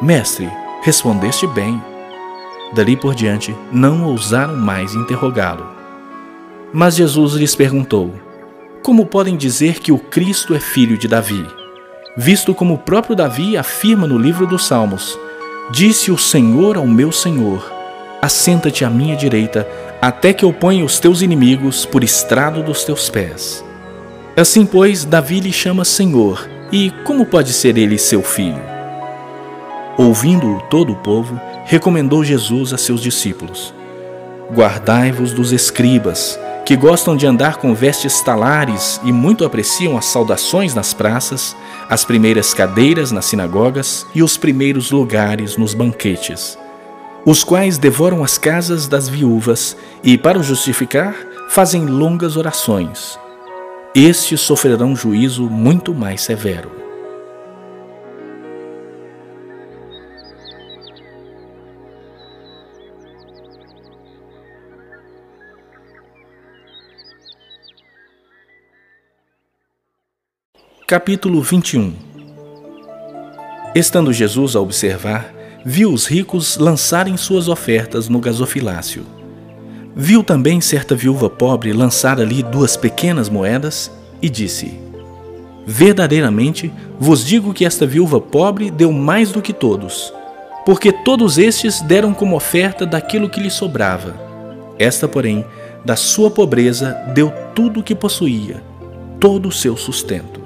Mestre, 0.00 0.50
respondeste 0.82 1.46
bem. 1.46 1.80
Dali 2.74 2.96
por 2.96 3.14
diante 3.14 3.54
não 3.70 4.04
ousaram 4.04 4.56
mais 4.56 4.94
interrogá-lo. 4.94 5.71
Mas 6.72 6.96
Jesus 6.96 7.34
lhes 7.34 7.54
perguntou: 7.54 8.14
Como 8.82 9.04
podem 9.04 9.36
dizer 9.36 9.78
que 9.80 9.92
o 9.92 9.98
Cristo 9.98 10.54
é 10.54 10.60
filho 10.60 10.96
de 10.96 11.06
Davi? 11.06 11.44
Visto 12.16 12.54
como 12.54 12.74
o 12.74 12.78
próprio 12.78 13.14
Davi 13.14 13.56
afirma 13.56 14.06
no 14.06 14.16
livro 14.16 14.46
dos 14.46 14.66
Salmos: 14.66 15.18
Disse 15.70 16.10
o 16.10 16.16
Senhor 16.16 16.78
ao 16.78 16.86
meu 16.86 17.12
Senhor: 17.12 17.70
Assenta-te 18.22 18.84
à 18.84 18.90
minha 18.90 19.14
direita, 19.14 19.68
até 20.00 20.32
que 20.32 20.44
eu 20.44 20.52
ponha 20.52 20.84
os 20.84 20.98
teus 20.98 21.20
inimigos 21.20 21.84
por 21.84 22.02
estrado 22.02 22.62
dos 22.62 22.84
teus 22.84 23.10
pés. 23.10 23.62
Assim, 24.34 24.64
pois, 24.64 25.04
Davi 25.04 25.40
lhe 25.40 25.52
chama 25.52 25.84
Senhor, 25.84 26.48
e 26.72 26.90
como 27.04 27.26
pode 27.26 27.52
ser 27.52 27.76
ele 27.76 27.98
seu 27.98 28.22
filho? 28.22 28.62
Ouvindo-o 29.98 30.58
todo 30.70 30.94
o 30.94 30.96
povo, 30.96 31.38
recomendou 31.66 32.24
Jesus 32.24 32.72
a 32.72 32.78
seus 32.78 33.02
discípulos: 33.02 33.74
Guardai-vos 34.50 35.32
dos 35.32 35.52
escribas, 35.52 36.38
que 36.64 36.76
gostam 36.76 37.16
de 37.16 37.26
andar 37.26 37.56
com 37.56 37.74
vestes 37.74 38.20
talares 38.20 39.00
e 39.04 39.12
muito 39.12 39.44
apreciam 39.44 39.96
as 39.96 40.06
saudações 40.06 40.74
nas 40.74 40.92
praças, 40.94 41.56
as 41.88 42.04
primeiras 42.04 42.54
cadeiras 42.54 43.10
nas 43.12 43.24
sinagogas 43.26 44.06
e 44.14 44.22
os 44.22 44.36
primeiros 44.36 44.90
lugares 44.90 45.56
nos 45.56 45.74
banquetes, 45.74 46.58
os 47.24 47.44
quais 47.44 47.78
devoram 47.78 48.22
as 48.22 48.38
casas 48.38 48.86
das 48.86 49.08
viúvas 49.08 49.76
e, 50.02 50.18
para 50.18 50.38
o 50.38 50.42
justificar, 50.42 51.14
fazem 51.48 51.86
longas 51.86 52.36
orações. 52.36 53.18
Estes 53.94 54.40
sofrerão 54.40 54.96
juízo 54.96 55.44
muito 55.50 55.94
mais 55.94 56.22
severo. 56.22 56.81
Capítulo 70.92 71.40
21 71.40 71.94
Estando 73.74 74.12
Jesus 74.12 74.54
a 74.54 74.60
observar, 74.60 75.32
viu 75.64 75.90
os 75.90 76.06
ricos 76.06 76.58
lançarem 76.58 77.16
suas 77.16 77.48
ofertas 77.48 78.10
no 78.10 78.20
gasofilácio. 78.20 79.06
Viu 79.96 80.22
também 80.22 80.60
certa 80.60 80.94
viúva 80.94 81.30
pobre 81.30 81.72
lançar 81.72 82.20
ali 82.20 82.42
duas 82.42 82.76
pequenas 82.76 83.30
moedas 83.30 83.90
e 84.20 84.28
disse: 84.28 84.78
Verdadeiramente 85.66 86.70
vos 87.00 87.24
digo 87.24 87.54
que 87.54 87.64
esta 87.64 87.86
viúva 87.86 88.20
pobre 88.20 88.70
deu 88.70 88.92
mais 88.92 89.32
do 89.32 89.40
que 89.40 89.54
todos, 89.54 90.12
porque 90.66 90.92
todos 90.92 91.38
estes 91.38 91.80
deram 91.80 92.12
como 92.12 92.36
oferta 92.36 92.84
daquilo 92.84 93.30
que 93.30 93.40
lhe 93.40 93.50
sobrava. 93.50 94.14
Esta, 94.78 95.08
porém, 95.08 95.42
da 95.86 95.96
sua 95.96 96.30
pobreza 96.30 96.92
deu 97.14 97.32
tudo 97.54 97.80
o 97.80 97.82
que 97.82 97.94
possuía, 97.94 98.62
todo 99.18 99.48
o 99.48 99.52
seu 99.52 99.74
sustento. 99.74 100.41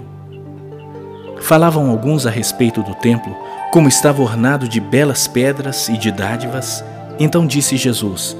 Falavam 1.46 1.88
alguns 1.88 2.26
a 2.26 2.30
respeito 2.30 2.82
do 2.82 2.92
templo, 2.96 3.32
como 3.70 3.86
estava 3.86 4.20
ornado 4.20 4.68
de 4.68 4.80
belas 4.80 5.28
pedras 5.28 5.88
e 5.88 5.96
de 5.96 6.10
dádivas. 6.10 6.84
Então 7.20 7.46
disse 7.46 7.76
Jesus: 7.76 8.36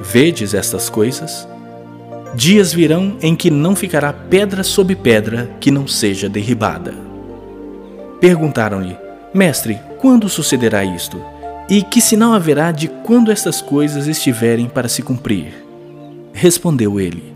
Vedes 0.00 0.54
estas 0.54 0.88
coisas? 0.88 1.46
Dias 2.34 2.72
virão 2.72 3.18
em 3.20 3.36
que 3.36 3.50
não 3.50 3.76
ficará 3.76 4.14
pedra 4.14 4.64
sobre 4.64 4.96
pedra 4.96 5.50
que 5.60 5.70
não 5.70 5.86
seja 5.86 6.26
derribada. 6.26 6.94
Perguntaram-lhe: 8.18 8.96
Mestre, 9.34 9.78
quando 9.98 10.26
sucederá 10.26 10.82
isto? 10.82 11.22
E 11.68 11.82
que 11.82 12.00
sinal 12.00 12.32
haverá 12.32 12.72
de 12.72 12.88
quando 12.88 13.30
estas 13.30 13.60
coisas 13.60 14.06
estiverem 14.06 14.70
para 14.70 14.88
se 14.88 15.02
cumprir? 15.02 15.52
Respondeu 16.32 16.98
ele: 16.98 17.30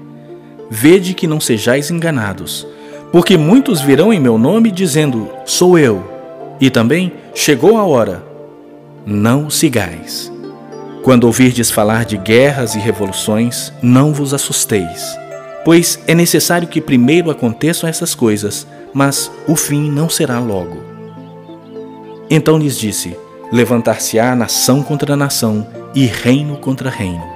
Vede 0.71 1.13
que 1.13 1.27
não 1.27 1.39
sejais 1.39 1.91
enganados 1.91 2.67
porque 3.13 3.37
muitos 3.37 3.83
virão 3.83 4.11
em 4.11 4.19
meu 4.19 4.39
nome 4.39 4.71
dizendo: 4.71 5.29
Sou 5.45 5.79
eu. 5.79 6.11
E 6.59 6.71
também 6.71 7.13
chegou 7.35 7.77
a 7.77 7.85
hora. 7.85 8.25
Não 9.05 9.51
sigais. 9.51 10.33
Quando 11.03 11.25
ouvirdes 11.25 11.71
falar 11.71 12.05
de 12.05 12.17
guerras 12.17 12.75
e 12.75 12.79
revoluções, 12.79 13.73
não 13.83 14.13
vos 14.13 14.33
assusteis, 14.33 15.19
pois 15.65 16.01
é 16.07 16.15
necessário 16.15 16.69
que 16.69 16.81
primeiro 16.81 17.29
aconteçam 17.29 17.89
essas 17.89 18.15
coisas, 18.15 18.67
mas 18.95 19.31
o 19.49 19.57
fim 19.57 19.91
não 19.91 20.09
será 20.09 20.39
logo. 20.39 20.79
Então 22.31 22.57
lhes 22.57 22.79
disse: 22.79 23.17
Levantar-se-á 23.53 24.35
nação 24.37 24.83
contra 24.83 25.17
nação 25.17 25.67
e 25.95 26.07
reino 26.07 26.57
contra 26.57 26.89
reino. 26.89 27.33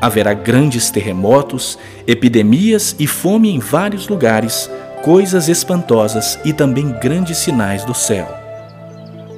Haverá 0.00 0.34
grandes 0.34 0.90
terremotos, 0.90 1.78
epidemias 2.06 2.94
e 2.98 3.06
fome 3.06 3.48
em 3.48 3.58
vários 3.58 4.08
lugares 4.08 4.68
coisas 5.06 5.48
espantosas 5.48 6.36
e 6.44 6.52
também 6.52 6.90
grandes 7.00 7.38
sinais 7.38 7.84
do 7.84 7.94
céu. 7.94 8.26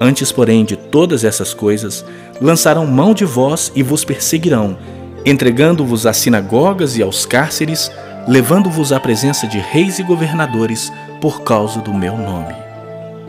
Antes, 0.01 0.33
porém, 0.33 0.65
de 0.65 0.79
todas 0.79 1.25
essas 1.25 1.53
coisas, 1.53 2.03
lançarão 2.41 2.87
mão 2.87 3.13
de 3.13 3.27
vós 3.27 3.71
e 3.75 3.83
vos 3.83 4.03
perseguirão, 4.03 4.79
entregando-vos 5.27 6.07
às 6.07 6.17
sinagogas 6.17 6.97
e 6.97 7.03
aos 7.03 7.27
cárceres, 7.27 7.93
levando-vos 8.27 8.95
à 8.95 8.99
presença 8.99 9.47
de 9.47 9.59
reis 9.59 9.99
e 9.99 10.03
governadores 10.03 10.91
por 11.21 11.43
causa 11.43 11.81
do 11.81 11.93
meu 11.93 12.17
nome. 12.17 12.55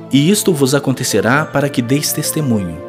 e 0.09 0.31
isto 0.31 0.53
vos 0.53 0.73
acontecerá 0.73 1.43
para 1.43 1.67
que 1.67 1.81
deis 1.81 2.13
testemunho. 2.13 2.81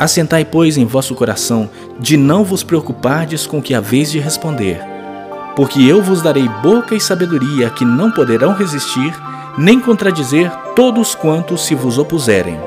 Assentai, 0.00 0.44
pois, 0.44 0.76
em 0.76 0.84
vosso 0.84 1.14
coração 1.14 1.70
de 2.00 2.16
não 2.16 2.42
vos 2.42 2.64
preocupardes 2.64 3.46
com 3.46 3.58
o 3.58 3.62
que 3.62 3.72
haveis 3.72 4.10
de 4.10 4.18
responder, 4.18 4.93
porque 5.56 5.82
eu 5.82 6.02
vos 6.02 6.20
darei 6.20 6.48
boca 6.62 6.94
e 6.94 7.00
sabedoria 7.00 7.70
que 7.70 7.84
não 7.84 8.10
poderão 8.10 8.54
resistir, 8.54 9.14
nem 9.56 9.78
contradizer 9.78 10.50
todos 10.74 11.14
quantos 11.14 11.64
se 11.64 11.74
vos 11.74 11.98
opuserem. 11.98 12.58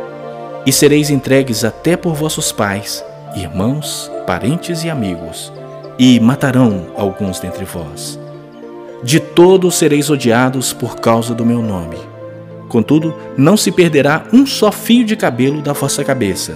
E 0.66 0.72
sereis 0.72 1.10
entregues 1.10 1.64
até 1.64 1.98
por 1.98 2.14
vossos 2.14 2.52
pais, 2.52 3.04
irmãos, 3.36 4.12
parentes 4.26 4.84
e 4.84 4.90
amigos, 4.90 5.52
e 6.00 6.20
matarão 6.20 6.88
alguns 6.96 7.40
dentre 7.40 7.66
vós. 7.66 8.20
De 9.04 9.20
todos 9.20 9.76
sereis 9.76 10.10
odiados 10.10 10.74
por 10.74 10.96
causa 11.00 11.34
do 11.34 11.46
meu 11.46 11.62
nome. 11.62 11.98
Contudo, 12.68 13.14
não 13.38 13.56
se 13.56 13.72
perderá 13.72 14.24
um 14.34 14.46
só 14.46 14.72
fio 14.72 15.06
de 15.06 15.16
cabelo 15.16 15.62
da 15.62 15.74
vossa 15.74 16.04
cabeça. 16.04 16.56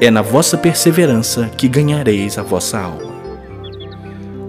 É 0.00 0.10
na 0.10 0.22
vossa 0.22 0.56
perseverança 0.56 1.50
que 1.56 1.68
ganhareis 1.68 2.38
a 2.38 2.42
vossa 2.42 2.78
alma. 2.78 3.12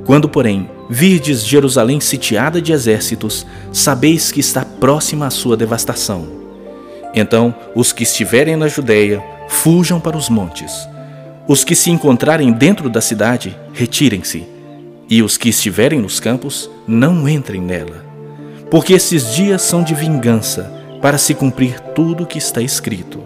Quando, 0.06 0.30
porém, 0.30 0.70
virdes 0.90 1.46
Jerusalém 1.46 2.00
sitiada 2.00 2.62
de 2.62 2.74
exércitos, 2.74 3.46
sabeis 3.72 4.32
que 4.32 4.40
está 4.40 4.66
próxima 4.66 5.28
a 5.28 5.30
sua 5.30 5.56
devastação. 5.56 6.28
Então, 7.14 7.54
os 7.76 7.94
que 7.94 8.04
estiverem 8.04 8.56
na 8.56 8.68
Judéia, 8.68 9.24
fujam 9.48 10.00
para 10.00 10.18
os 10.18 10.30
montes. 10.30 10.72
Os 11.48 11.64
que 11.64 11.76
se 11.76 11.90
encontrarem 11.90 12.52
dentro 12.52 12.90
da 12.90 13.02
cidade, 13.02 13.56
retirem-se 13.74 14.60
e 15.10 15.24
os 15.24 15.38
que 15.38 15.50
estiverem 15.50 16.00
nos 16.00 16.20
campos, 16.20 16.70
não 16.88 17.28
entrem 17.28 17.60
nela. 17.60 18.06
Porque 18.70 18.94
esses 18.94 19.34
dias 19.34 19.64
são 19.64 19.84
de 19.84 19.96
vingança, 19.96 20.72
para 21.02 21.18
se 21.18 21.34
cumprir 21.34 21.80
tudo 21.96 22.24
o 22.24 22.28
que 22.28 22.38
está 22.38 22.62
escrito. 22.62 23.24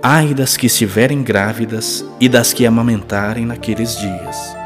Ai 0.00 0.34
das 0.34 0.56
que 0.56 0.66
estiverem 0.66 1.22
grávidas 1.22 2.04
e 2.20 2.28
das 2.28 2.52
que 2.52 2.64
amamentarem 2.64 3.44
naqueles 3.44 3.96
dias. 3.96 4.61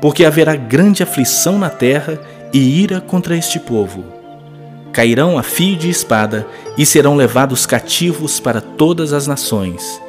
Porque 0.00 0.24
haverá 0.24 0.56
grande 0.56 1.02
aflição 1.02 1.58
na 1.58 1.68
terra 1.68 2.18
e 2.52 2.80
ira 2.80 3.00
contra 3.00 3.36
este 3.36 3.58
povo. 3.58 4.04
Cairão 4.92 5.38
a 5.38 5.42
fio 5.42 5.76
de 5.76 5.88
espada 5.88 6.46
e 6.76 6.84
serão 6.84 7.16
levados 7.16 7.66
cativos 7.66 8.40
para 8.40 8.60
todas 8.60 9.12
as 9.12 9.26
nações 9.26 10.00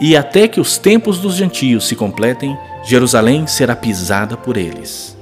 e 0.00 0.16
até 0.16 0.48
que 0.48 0.60
os 0.60 0.76
tempos 0.76 1.18
dos 1.18 1.34
gentios 1.34 1.86
se 1.86 1.94
completem, 1.94 2.58
Jerusalém 2.84 3.46
será 3.46 3.76
pisada 3.76 4.36
por 4.36 4.56
eles. 4.56 5.16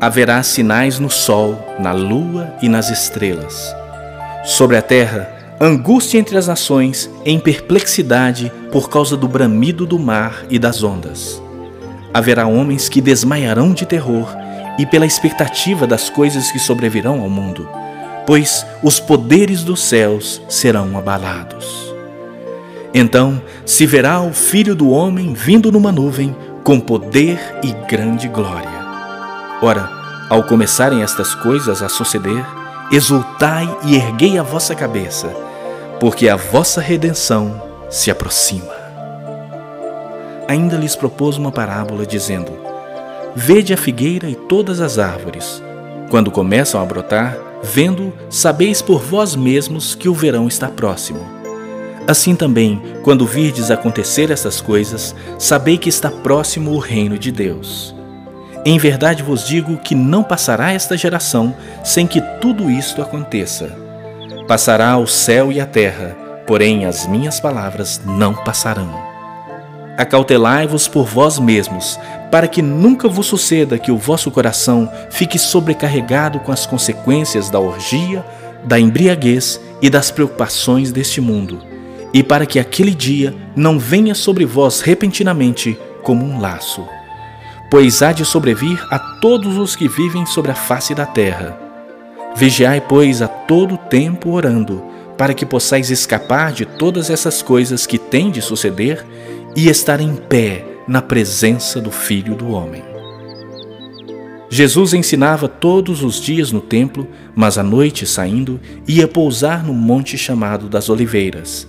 Haverá 0.00 0.42
sinais 0.42 0.98
no 0.98 1.10
sol, 1.10 1.58
na 1.78 1.92
lua 1.92 2.54
e 2.62 2.68
nas 2.68 2.90
estrelas. 2.90 3.74
Sobre 4.44 4.76
a 4.76 4.82
terra, 4.82 5.56
angústia 5.60 6.18
entre 6.18 6.36
as 6.38 6.46
nações, 6.46 7.10
em 7.24 7.38
perplexidade 7.38 8.52
por 8.70 8.88
causa 8.88 9.16
do 9.16 9.28
bramido 9.28 9.84
do 9.86 9.98
mar 9.98 10.44
e 10.48 10.58
das 10.58 10.82
ondas. 10.82 11.42
Haverá 12.12 12.46
homens 12.46 12.88
que 12.88 13.00
desmaiarão 13.00 13.72
de 13.72 13.86
terror 13.86 14.28
e 14.78 14.86
pela 14.86 15.06
expectativa 15.06 15.86
das 15.86 16.10
coisas 16.10 16.50
que 16.50 16.58
sobrevirão 16.58 17.20
ao 17.20 17.28
mundo, 17.28 17.68
pois 18.26 18.66
os 18.82 18.98
poderes 18.98 19.62
dos 19.62 19.82
céus 19.82 20.40
serão 20.48 20.96
abalados. 20.96 21.94
Então 22.92 23.40
se 23.64 23.86
verá 23.86 24.20
o 24.20 24.32
Filho 24.32 24.74
do 24.74 24.90
Homem 24.90 25.32
vindo 25.32 25.70
numa 25.70 25.92
nuvem 25.92 26.34
com 26.64 26.80
poder 26.80 27.38
e 27.62 27.72
grande 27.88 28.28
glória. 28.28 28.80
Ora, 29.62 29.88
ao 30.28 30.44
começarem 30.44 31.02
estas 31.02 31.34
coisas 31.34 31.82
a 31.82 31.88
suceder, 31.88 32.44
exultai 32.90 33.68
e 33.84 33.94
erguei 33.94 34.38
a 34.38 34.42
vossa 34.42 34.74
cabeça, 34.74 35.28
porque 36.00 36.28
a 36.28 36.36
vossa 36.36 36.80
redenção 36.80 37.62
se 37.90 38.10
aproxima. 38.10 38.79
Ainda 40.50 40.76
lhes 40.76 40.96
propôs 40.96 41.36
uma 41.36 41.52
parábola, 41.52 42.04
dizendo: 42.04 42.50
Vede 43.36 43.72
a 43.72 43.76
figueira 43.76 44.28
e 44.28 44.34
todas 44.34 44.80
as 44.80 44.98
árvores. 44.98 45.62
Quando 46.10 46.28
começam 46.28 46.82
a 46.82 46.84
brotar, 46.84 47.38
vendo, 47.62 48.12
sabeis 48.28 48.82
por 48.82 49.00
vós 49.00 49.36
mesmos 49.36 49.94
que 49.94 50.08
o 50.08 50.12
verão 50.12 50.48
está 50.48 50.66
próximo. 50.66 51.20
Assim 52.04 52.34
também, 52.34 52.82
quando 53.04 53.24
virdes 53.24 53.70
acontecer 53.70 54.28
essas 54.28 54.60
coisas, 54.60 55.14
sabei 55.38 55.78
que 55.78 55.88
está 55.88 56.10
próximo 56.10 56.72
o 56.72 56.80
reino 56.80 57.16
de 57.16 57.30
Deus. 57.30 57.94
Em 58.64 58.76
verdade 58.76 59.22
vos 59.22 59.46
digo 59.46 59.76
que 59.76 59.94
não 59.94 60.24
passará 60.24 60.72
esta 60.72 60.96
geração 60.96 61.54
sem 61.84 62.08
que 62.08 62.20
tudo 62.40 62.68
isto 62.68 63.00
aconteça. 63.00 63.68
Passará 64.48 64.98
o 64.98 65.06
céu 65.06 65.52
e 65.52 65.60
a 65.60 65.66
terra, 65.66 66.16
porém 66.44 66.86
as 66.86 67.06
minhas 67.06 67.38
palavras 67.38 68.00
não 68.04 68.34
passarão. 68.34 69.09
Acautelai-vos 69.96 70.88
por 70.88 71.04
vós 71.04 71.38
mesmos, 71.38 71.98
para 72.30 72.48
que 72.48 72.62
nunca 72.62 73.08
vos 73.08 73.26
suceda 73.26 73.78
que 73.78 73.90
o 73.90 73.98
vosso 73.98 74.30
coração 74.30 74.90
fique 75.10 75.38
sobrecarregado 75.38 76.40
com 76.40 76.52
as 76.52 76.64
consequências 76.66 77.50
da 77.50 77.60
orgia, 77.60 78.24
da 78.64 78.78
embriaguez 78.78 79.60
e 79.82 79.90
das 79.90 80.10
preocupações 80.10 80.92
deste 80.92 81.20
mundo 81.20 81.70
e 82.12 82.22
para 82.22 82.46
que 82.46 82.58
aquele 82.58 82.94
dia 82.94 83.34
não 83.54 83.78
venha 83.78 84.14
sobre 84.14 84.44
vós 84.44 84.80
repentinamente 84.80 85.78
como 86.02 86.24
um 86.24 86.40
laço. 86.40 86.86
Pois 87.70 88.02
há 88.02 88.12
de 88.12 88.24
sobrevir 88.24 88.84
a 88.90 88.98
todos 88.98 89.56
os 89.56 89.76
que 89.76 89.88
vivem 89.88 90.26
sobre 90.26 90.50
a 90.50 90.54
face 90.54 90.94
da 90.94 91.06
terra. 91.06 91.58
Vigiai, 92.34 92.80
pois, 92.80 93.22
a 93.22 93.28
todo 93.28 93.76
tempo 93.76 94.30
orando, 94.30 94.82
para 95.16 95.34
que 95.34 95.46
possais 95.46 95.90
escapar 95.90 96.52
de 96.52 96.64
todas 96.64 97.10
essas 97.10 97.42
coisas 97.42 97.86
que 97.86 97.98
têm 97.98 98.30
de 98.30 98.40
suceder 98.40 99.04
e 99.56 99.68
estar 99.68 100.00
em 100.00 100.14
pé 100.14 100.64
na 100.86 101.02
presença 101.02 101.80
do 101.80 101.90
Filho 101.90 102.34
do 102.34 102.50
Homem. 102.50 102.82
Jesus 104.48 104.94
ensinava 104.94 105.48
todos 105.48 106.02
os 106.02 106.20
dias 106.20 106.50
no 106.50 106.60
templo, 106.60 107.06
mas 107.34 107.56
à 107.56 107.62
noite, 107.62 108.06
saindo, 108.06 108.58
ia 108.86 109.06
pousar 109.06 109.62
no 109.62 109.72
monte 109.72 110.18
chamado 110.18 110.68
das 110.68 110.88
Oliveiras 110.88 111.68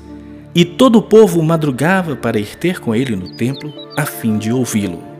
e 0.53 0.65
todo 0.65 0.97
o 0.97 1.01
povo 1.01 1.41
madrugava 1.41 2.15
para 2.15 2.39
ir 2.39 2.55
ter 2.57 2.79
com 2.79 2.93
ele 2.93 3.15
no 3.15 3.29
templo, 3.35 3.73
a 3.97 4.05
fim 4.05 4.37
de 4.37 4.51
ouvi-lo. 4.51 5.10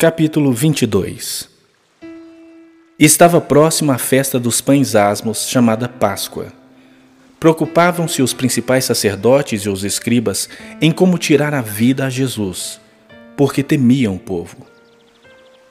Capítulo 0.00 0.52
22 0.52 1.48
Estava 2.96 3.40
próxima 3.40 3.96
a 3.96 3.98
festa 3.98 4.38
dos 4.38 4.60
pães 4.60 4.94
asmos, 4.94 5.48
chamada 5.48 5.88
Páscoa. 5.88 6.52
Preocupavam-se 7.40 8.22
os 8.22 8.32
principais 8.32 8.84
sacerdotes 8.84 9.62
e 9.62 9.68
os 9.68 9.82
escribas 9.82 10.48
em 10.80 10.92
como 10.92 11.18
tirar 11.18 11.52
a 11.52 11.60
vida 11.60 12.06
a 12.06 12.10
Jesus, 12.10 12.80
porque 13.36 13.60
temiam 13.60 14.14
o 14.14 14.20
povo. 14.20 14.58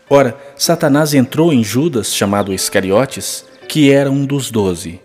Ora, 0.10 0.38
Satanás 0.58 1.13
entrou 1.13 1.54
em 1.54 1.63
Judas, 1.63 2.13
chamado 2.13 2.54
Iscariotes, 2.54 3.46
que 3.70 3.94
era 3.94 4.12
um 4.12 4.26
dos 4.26 4.52
doze. 4.52 5.00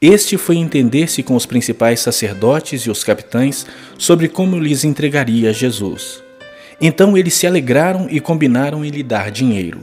Este 0.00 0.38
foi 0.38 0.58
entender-se 0.58 1.20
com 1.24 1.34
os 1.34 1.46
principais 1.46 1.98
sacerdotes 1.98 2.82
e 2.82 2.92
os 2.92 3.02
capitães 3.02 3.66
sobre 3.98 4.28
como 4.28 4.56
lhes 4.56 4.84
entregaria 4.84 5.52
Jesus. 5.52 6.22
Então 6.82 7.16
eles 7.16 7.34
se 7.34 7.46
alegraram 7.46 8.08
e 8.10 8.18
combinaram 8.18 8.84
em 8.84 8.90
lhe 8.90 9.04
dar 9.04 9.30
dinheiro. 9.30 9.82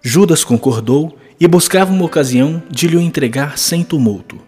Judas 0.00 0.42
concordou 0.42 1.18
e 1.38 1.46
buscava 1.46 1.92
uma 1.92 2.06
ocasião 2.06 2.62
de 2.70 2.88
lhe 2.88 2.98
entregar 2.98 3.58
sem 3.58 3.84
tumulto. 3.84 4.40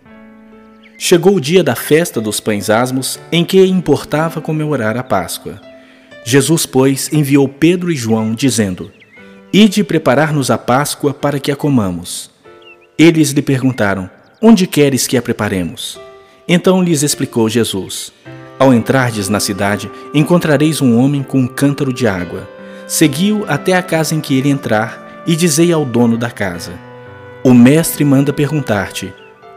Chegou 0.97 1.37
o 1.37 1.41
dia 1.41 1.63
da 1.63 1.77
festa 1.77 2.23
dos 2.23 2.41
pães 2.41 2.71
asmos, 2.71 3.21
em 3.31 3.45
que 3.45 3.63
importava 3.67 4.41
comemorar 4.41 4.97
a 4.97 5.03
Páscoa. 5.03 5.61
Jesus, 6.25 6.65
pois, 6.65 7.13
enviou 7.13 7.47
Pedro 7.47 7.93
e 7.93 7.97
João, 7.97 8.35
dizendo: 8.35 8.91
Ide 9.53 9.85
preparar-nos 9.85 10.51
a 10.51 10.57
Páscoa 10.57 11.13
para 11.13 11.39
que 11.39 11.53
a 11.53 11.57
comamos. 11.57 12.31
Eles 12.97 13.31
lhe 13.31 13.43
perguntaram: 13.43 14.09
Onde 14.41 14.67
queres 14.67 15.07
que 15.07 15.19
a 15.19 15.23
preparemos? 15.23 16.01
Então 16.49 16.83
lhes 16.83 17.03
explicou 17.03 17.49
Jesus: 17.49 18.13
Ao 18.59 18.73
entrardes 18.73 19.29
na 19.29 19.41
cidade, 19.41 19.91
encontrareis 20.13 20.81
um 20.81 20.99
homem 20.99 21.23
com 21.23 21.41
um 21.41 21.47
cântaro 21.47 21.93
de 21.93 22.07
água. 22.07 22.49
Segui-o 22.87 23.45
até 23.49 23.75
a 23.75 23.83
casa 23.83 24.15
em 24.15 24.21
que 24.21 24.37
ele 24.37 24.49
entrar 24.49 25.23
e 25.27 25.35
dizei 25.35 25.73
ao 25.73 25.85
dono 25.85 26.17
da 26.17 26.31
casa: 26.31 26.73
O 27.43 27.53
mestre 27.53 28.05
manda 28.05 28.33
perguntar-te: 28.33 29.13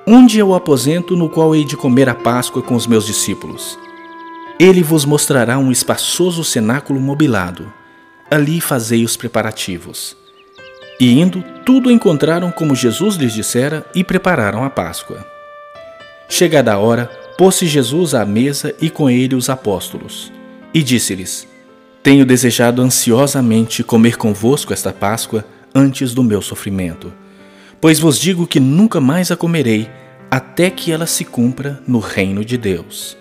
Onde 0.06 0.40
é 0.40 0.44
o 0.44 0.56
aposento 0.56 1.16
no 1.16 1.30
qual 1.30 1.56
hei 1.56 1.64
de 1.64 1.78
comer 1.78 2.10
a 2.10 2.16
Páscoa 2.16 2.62
com 2.62 2.76
os 2.76 2.88
meus 2.88 3.06
discípulos? 3.06 3.78
Ele 4.60 4.82
vos 4.82 5.06
mostrará 5.06 5.60
um 5.60 5.72
espaçoso 5.72 6.44
cenáculo 6.44 7.00
mobilado. 7.00 7.72
Ali 8.32 8.60
fazei 8.60 9.06
os 9.06 9.16
preparativos. 9.16 10.18
E 11.00 11.20
indo, 11.20 11.44
tudo 11.64 11.92
encontraram 11.92 12.52
como 12.52 12.76
Jesus 12.76 13.16
lhes 13.16 13.34
dissera 13.34 13.86
e 13.94 14.04
prepararam 14.04 14.64
a 14.64 14.70
Páscoa. 14.70 15.26
Chegada 16.28 16.74
a 16.74 16.80
hora, 16.80 17.10
pôs-se 17.38 17.68
Jesus 17.68 18.16
à 18.16 18.26
mesa 18.26 18.74
e 18.82 18.90
com 18.90 19.10
ele 19.10 19.36
os 19.36 19.50
apóstolos. 19.50 20.32
E 20.74 20.82
disse-lhes: 20.82 21.48
Tenho 22.02 22.26
desejado 22.26 22.82
ansiosamente 22.82 23.84
comer 23.84 24.18
convosco 24.18 24.74
esta 24.74 24.92
Páscoa 24.92 25.46
antes 25.74 26.14
do 26.14 26.24
meu 26.24 26.42
sofrimento. 26.42 27.14
Pois 27.80 28.00
vos 28.00 28.20
digo 28.20 28.48
que 28.48 28.60
nunca 28.60 29.00
mais 29.00 29.30
a 29.30 29.36
comerei, 29.36 29.88
até 30.32 30.70
que 30.70 30.92
ela 30.92 31.06
se 31.06 31.24
cumpra 31.24 31.80
no 31.88 32.00
reino 32.00 32.44
de 32.44 32.58
Deus. 32.58 33.16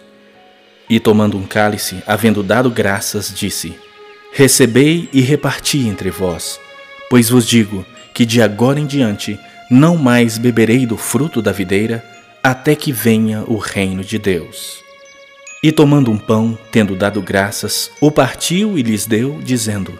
E 0.88 0.98
tomando 0.98 1.36
um 1.36 1.44
cálice, 1.44 2.02
havendo 2.06 2.42
dado 2.42 2.70
graças, 2.70 3.32
disse: 3.34 3.74
Recebei 4.32 5.08
e 5.12 5.20
reparti 5.20 5.86
entre 5.86 6.10
vós, 6.10 6.58
pois 7.10 7.28
vos 7.28 7.46
digo 7.46 7.84
que 8.14 8.24
de 8.24 8.40
agora 8.40 8.80
em 8.80 8.86
diante 8.86 9.38
não 9.70 9.96
mais 9.96 10.38
beberei 10.38 10.86
do 10.86 10.96
fruto 10.96 11.42
da 11.42 11.52
videira, 11.52 12.02
até 12.46 12.76
que 12.76 12.92
venha 12.92 13.42
o 13.48 13.56
reino 13.56 14.04
de 14.04 14.20
Deus. 14.20 14.84
E 15.60 15.72
tomando 15.72 16.12
um 16.12 16.16
pão, 16.16 16.56
tendo 16.70 16.94
dado 16.94 17.20
graças, 17.20 17.90
o 18.00 18.08
partiu 18.08 18.78
e 18.78 18.82
lhes 18.82 19.04
deu, 19.04 19.40
dizendo: 19.42 19.98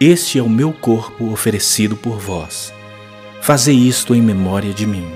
Este 0.00 0.38
é 0.38 0.42
o 0.42 0.48
meu 0.48 0.72
corpo 0.72 1.30
oferecido 1.30 1.94
por 1.94 2.18
vós. 2.18 2.72
Fazei 3.42 3.76
isto 3.76 4.14
em 4.14 4.22
memória 4.22 4.72
de 4.72 4.86
mim. 4.86 5.06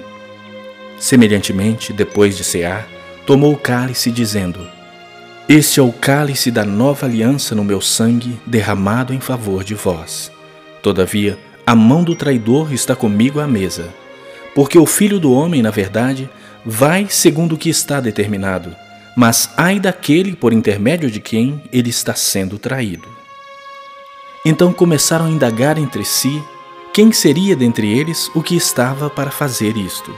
Semelhantemente, 0.98 1.94
depois 1.94 2.36
de 2.36 2.44
cear, 2.44 2.86
tomou 3.24 3.54
o 3.54 3.58
cálice, 3.58 4.10
dizendo: 4.10 4.68
este 5.48 5.80
é 5.80 5.82
o 5.82 5.90
cálice 5.90 6.50
da 6.50 6.64
nova 6.64 7.06
aliança 7.06 7.54
no 7.54 7.64
meu 7.64 7.80
sangue, 7.80 8.38
derramado 8.46 9.14
em 9.14 9.18
favor 9.18 9.64
de 9.64 9.74
vós. 9.74 10.30
Todavia, 10.82 11.38
a 11.66 11.74
mão 11.74 12.04
do 12.04 12.14
traidor 12.14 12.72
está 12.72 12.94
comigo 12.94 13.40
à 13.40 13.48
mesa. 13.48 13.88
Porque 14.54 14.78
o 14.78 14.86
filho 14.86 15.18
do 15.18 15.32
homem, 15.32 15.62
na 15.62 15.70
verdade, 15.70 16.30
vai 16.64 17.06
segundo 17.08 17.54
o 17.54 17.58
que 17.58 17.68
está 17.68 18.00
determinado, 18.00 18.74
mas 19.16 19.50
ai 19.56 19.80
daquele 19.80 20.34
por 20.34 20.52
intermédio 20.52 21.10
de 21.10 21.20
quem 21.20 21.62
ele 21.72 21.90
está 21.90 22.14
sendo 22.14 22.58
traído. 22.58 23.08
Então 24.44 24.72
começaram 24.72 25.26
a 25.26 25.30
indagar 25.30 25.78
entre 25.78 26.04
si 26.04 26.42
quem 26.92 27.12
seria 27.12 27.54
dentre 27.54 27.86
eles 27.86 28.30
o 28.34 28.42
que 28.42 28.56
estava 28.56 29.08
para 29.08 29.30
fazer 29.30 29.76
isto. 29.76 30.14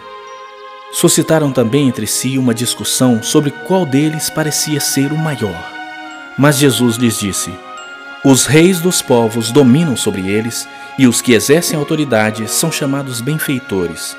Suscitaram 0.93 1.51
também 1.51 1.89
entre 1.89 2.07
si 2.07 2.39
uma 2.39 2.55
discussão 2.55 3.23
sobre 3.23 3.51
qual 3.51 3.85
deles 3.85 4.31
parecia 4.31 4.79
ser 4.79 5.11
o 5.13 5.19
maior. 5.19 5.73
Mas 6.39 6.57
Jesus 6.57 6.97
lhes 6.97 7.19
disse: 7.19 7.51
Os 8.25 8.47
reis 8.47 8.81
dos 8.81 9.03
povos 9.03 9.51
dominam 9.51 9.97
sobre 9.97 10.29
eles, 10.29 10.69
e 10.99 11.07
os 11.07 11.21
que 11.21 11.33
exercem 11.33 11.79
autoridade 11.79 12.49
são 12.49 12.71
chamados 12.71 13.21
benfeitores. 13.21 14.17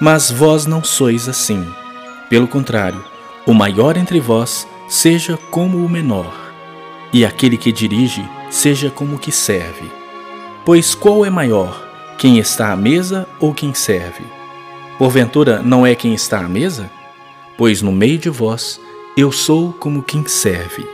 Mas 0.00 0.30
vós 0.30 0.66
não 0.66 0.82
sois 0.82 1.28
assim. 1.28 1.66
Pelo 2.28 2.48
contrário, 2.48 3.04
o 3.46 3.54
maior 3.54 3.96
entre 3.96 4.20
vós 4.20 4.66
seja 4.88 5.36
como 5.50 5.84
o 5.84 5.88
menor, 5.88 6.34
e 7.12 7.24
aquele 7.24 7.56
que 7.56 7.72
dirige 7.72 8.24
seja 8.50 8.90
como 8.90 9.16
o 9.16 9.18
que 9.18 9.30
serve. 9.30 9.90
Pois 10.64 10.94
qual 10.94 11.24
é 11.24 11.30
maior, 11.30 11.86
quem 12.18 12.38
está 12.38 12.72
à 12.72 12.76
mesa 12.76 13.26
ou 13.38 13.52
quem 13.52 13.74
serve? 13.74 14.24
Porventura 14.98 15.60
não 15.62 15.86
é 15.86 15.94
quem 15.94 16.14
está 16.14 16.40
à 16.40 16.48
mesa? 16.48 16.90
Pois 17.56 17.82
no 17.82 17.92
meio 17.92 18.18
de 18.18 18.30
vós 18.30 18.80
eu 19.16 19.30
sou 19.30 19.72
como 19.72 20.02
quem 20.02 20.26
serve. 20.26 20.86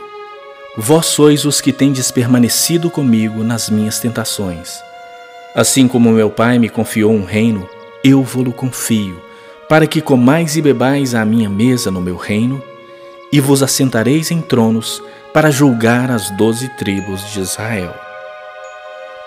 Vós 0.77 1.07
sois 1.07 1.43
os 1.45 1.59
que 1.59 1.73
tendes 1.73 2.11
permanecido 2.11 2.89
comigo 2.89 3.43
nas 3.43 3.69
minhas 3.69 3.99
tentações. 3.99 4.79
Assim 5.55 5.87
como 5.87 6.11
meu 6.11 6.29
Pai 6.29 6.57
me 6.59 6.69
confiou 6.69 7.11
um 7.11 7.25
reino, 7.25 7.67
eu 8.03 8.23
vou-lo 8.23 8.51
confio, 8.51 9.19
para 9.69 9.87
que 9.87 10.01
comais 10.01 10.55
e 10.57 10.61
bebais 10.61 11.15
à 11.15 11.23
minha 11.23 11.49
mesa 11.49 11.89
no 11.89 12.01
meu 12.01 12.15
reino, 12.15 12.61
e 13.31 13.39
vos 13.39 13.63
assentareis 13.63 14.31
em 14.31 14.41
tronos 14.41 15.01
para 15.33 15.51
julgar 15.51 16.11
as 16.11 16.29
doze 16.31 16.69
tribos 16.77 17.31
de 17.31 17.39
Israel. 17.39 17.95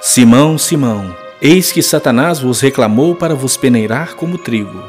Simão, 0.00 0.58
Simão, 0.58 1.14
Eis 1.46 1.72
que 1.72 1.82
Satanás 1.82 2.40
vos 2.40 2.60
reclamou 2.60 3.14
para 3.14 3.34
vos 3.34 3.56
peneirar 3.56 4.14
como 4.14 4.38
trigo. 4.38 4.82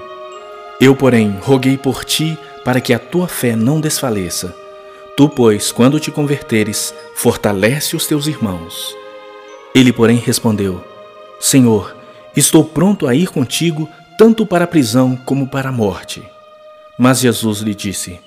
Eu, 0.80 0.96
porém, 0.96 1.38
roguei 1.42 1.78
por 1.78 2.06
ti 2.06 2.38
para 2.64 2.80
que 2.80 2.94
a 2.94 3.00
tua 3.00 3.28
fé 3.28 3.56
não 3.56 3.82
desfaleça. 3.82 4.56
Tu, 5.18 5.28
pois, 5.28 5.72
quando 5.72 6.00
te 6.00 6.12
converteres, 6.12 6.94
fortalece 7.14 7.96
os 7.96 8.06
teus 8.08 8.28
irmãos. 8.28 8.96
Ele, 9.74 9.92
porém, 9.92 10.18
respondeu: 10.18 10.82
Senhor, 11.40 11.95
estou 12.36 12.64
pronto 12.64 13.08
a 13.08 13.16
ir 13.16 13.30
contigo 13.30 13.90
tanto 14.18 14.46
para 14.46 14.66
a 14.66 14.68
prisão 14.68 15.16
como 15.26 15.48
para 15.48 15.70
a 15.70 15.72
morte. 15.72 16.24
Mas 16.98 17.20
Jesus 17.20 17.60
lhe 17.60 17.76
disse: 17.76 18.20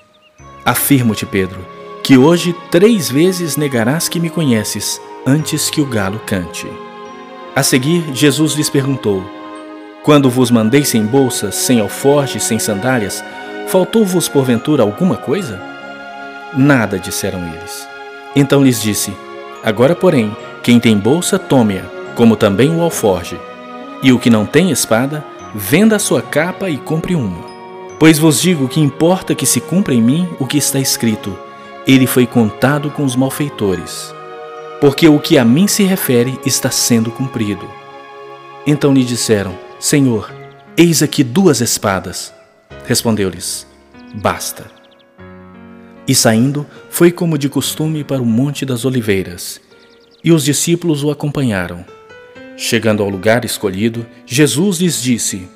Afirmo-te, 0.65 1.25
Pedro, 1.25 1.67
que 2.03 2.17
hoje 2.17 2.55
três 2.71 3.11
vezes 3.11 3.57
negarás 3.57 4.09
que 4.09 4.21
me 4.21 4.31
conheces 4.31 5.01
antes 5.27 5.71
que 5.71 5.81
o 5.81 5.87
galo 5.87 6.21
cante. 6.27 6.67
A 7.55 7.63
seguir, 7.63 8.05
Jesus 8.15 8.55
lhes 8.55 8.71
perguntou: 8.71 9.23
Quando 10.03 10.31
vos 10.31 10.51
mandei 10.51 10.85
sem 10.85 11.05
bolsas, 11.05 11.55
sem 11.55 11.81
alforjes, 11.81 12.45
sem 12.45 12.59
sandálias, 12.59 13.25
faltou-vos 13.69 14.29
porventura 14.29 14.83
alguma 14.83 15.17
coisa? 15.17 15.61
Nada, 16.57 16.99
disseram 16.99 17.41
eles. 17.55 17.89
Então 18.37 18.63
lhes 18.63 18.81
disse: 18.81 19.13
Agora, 19.63 19.95
porém, 19.95 20.37
quem 20.63 20.79
tem 20.79 20.97
bolsa, 20.97 21.39
tome-a, 21.39 21.85
como 22.15 22.37
também 22.37 22.71
o 22.75 22.83
alforge. 22.83 23.39
E 24.03 24.13
o 24.13 24.19
que 24.19 24.31
não 24.31 24.47
tem 24.47 24.71
espada, 24.71 25.25
venda 25.55 25.97
a 25.97 25.99
sua 25.99 26.23
capa 26.23 26.71
e 26.71 26.79
compre 26.79 27.15
uma. 27.15 27.45
Pois 27.99 28.19
vos 28.19 28.41
digo 28.41 28.69
que 28.69 28.81
importa 28.81 29.35
que 29.35 29.47
se 29.47 29.61
cumpra 29.61 29.93
em 29.95 30.03
mim 30.03 30.29
o 30.39 30.47
que 30.47 30.59
está 30.59 30.79
escrito: 30.79 31.37
Ele 31.87 32.07
foi 32.07 32.27
contado 32.27 32.91
com 32.91 33.05
os 33.05 33.17
malfeitores 33.17 34.17
porque 34.81 35.09
o 35.09 35.19
que 35.19 35.39
a 35.39 35.45
mim 35.45 35.67
se 35.67 35.83
refere 35.83 36.39
está 36.45 36.71
sendo 36.71 37.11
cumprido. 37.11 37.69
Então 38.67 38.93
lhe 38.93 39.05
disseram: 39.05 39.59
Senhor, 39.79 40.33
eis 40.77 41.03
aqui 41.03 41.25
duas 41.25 41.61
espadas. 41.61 42.33
Respondeu-lhes: 42.87 43.67
Basta. 44.15 44.67
E 46.07 46.15
saindo, 46.15 46.67
foi 46.89 47.11
como 47.13 47.37
de 47.37 47.49
costume 47.49 48.03
para 48.03 48.23
o 48.23 48.27
Monte 48.27 48.65
das 48.65 48.85
Oliveiras, 48.85 49.61
e 50.25 50.33
os 50.33 50.45
discípulos 50.45 51.05
o 51.05 51.11
acompanharam. 51.11 51.85
Chegando 52.61 53.05
ao 53.05 53.09
lugar 53.09 53.45
escolhido, 53.45 54.05
Jesus 54.27 54.81
lhes 54.81 55.01
disse: 55.01 55.49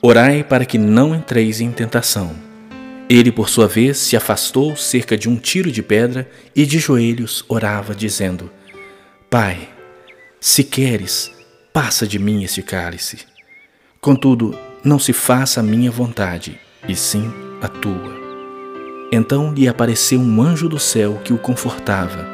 Orai 0.00 0.44
para 0.44 0.64
que 0.64 0.78
não 0.78 1.12
entreis 1.12 1.60
em 1.60 1.72
tentação. 1.72 2.32
Ele, 3.10 3.32
por 3.32 3.48
sua 3.48 3.66
vez, 3.66 3.98
se 3.98 4.16
afastou 4.16 4.76
cerca 4.76 5.18
de 5.18 5.28
um 5.28 5.34
tiro 5.34 5.72
de 5.72 5.82
pedra 5.82 6.30
e 6.54 6.64
de 6.64 6.78
joelhos 6.78 7.44
orava, 7.48 7.92
dizendo: 7.92 8.48
Pai, 9.28 9.68
se 10.40 10.62
queres, 10.62 11.28
passa 11.72 12.06
de 12.06 12.20
mim 12.20 12.44
este 12.44 12.62
cálice. 12.62 13.18
Contudo, 14.00 14.56
não 14.84 15.00
se 15.00 15.12
faça 15.12 15.58
a 15.58 15.62
minha 15.62 15.90
vontade, 15.90 16.56
e 16.88 16.94
sim 16.94 17.32
a 17.60 17.66
tua. 17.66 18.16
Então 19.10 19.52
lhe 19.52 19.66
apareceu 19.66 20.20
um 20.20 20.40
anjo 20.40 20.68
do 20.68 20.78
céu 20.78 21.20
que 21.24 21.32
o 21.32 21.38
confortava, 21.38 22.24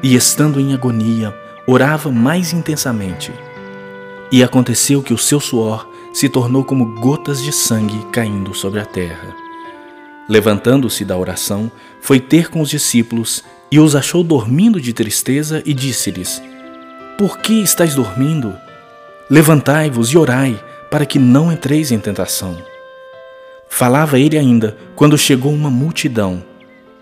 e 0.00 0.14
estando 0.14 0.60
em 0.60 0.74
agonia, 0.74 1.34
orava 1.66 2.10
mais 2.10 2.52
intensamente. 2.52 3.32
E 4.30 4.42
aconteceu 4.42 5.02
que 5.02 5.12
o 5.12 5.18
seu 5.18 5.40
suor 5.40 5.88
se 6.12 6.28
tornou 6.28 6.64
como 6.64 7.00
gotas 7.00 7.42
de 7.42 7.52
sangue 7.52 8.06
caindo 8.12 8.54
sobre 8.54 8.80
a 8.80 8.84
terra. 8.84 9.34
Levantando-se 10.28 11.04
da 11.04 11.16
oração, 11.16 11.70
foi 12.00 12.20
ter 12.20 12.48
com 12.48 12.60
os 12.60 12.70
discípulos 12.70 13.42
e 13.70 13.78
os 13.78 13.96
achou 13.96 14.22
dormindo 14.22 14.80
de 14.80 14.92
tristeza 14.92 15.62
e 15.64 15.74
disse-lhes: 15.74 16.42
Por 17.18 17.38
que 17.38 17.62
estáis 17.62 17.94
dormindo? 17.94 18.54
Levantai-vos 19.28 20.10
e 20.12 20.18
orai, 20.18 20.62
para 20.90 21.06
que 21.06 21.18
não 21.18 21.50
entreis 21.50 21.90
em 21.90 21.98
tentação. 21.98 22.56
Falava 23.68 24.18
ele 24.18 24.36
ainda 24.36 24.76
quando 24.94 25.16
chegou 25.16 25.52
uma 25.52 25.70
multidão, 25.70 26.44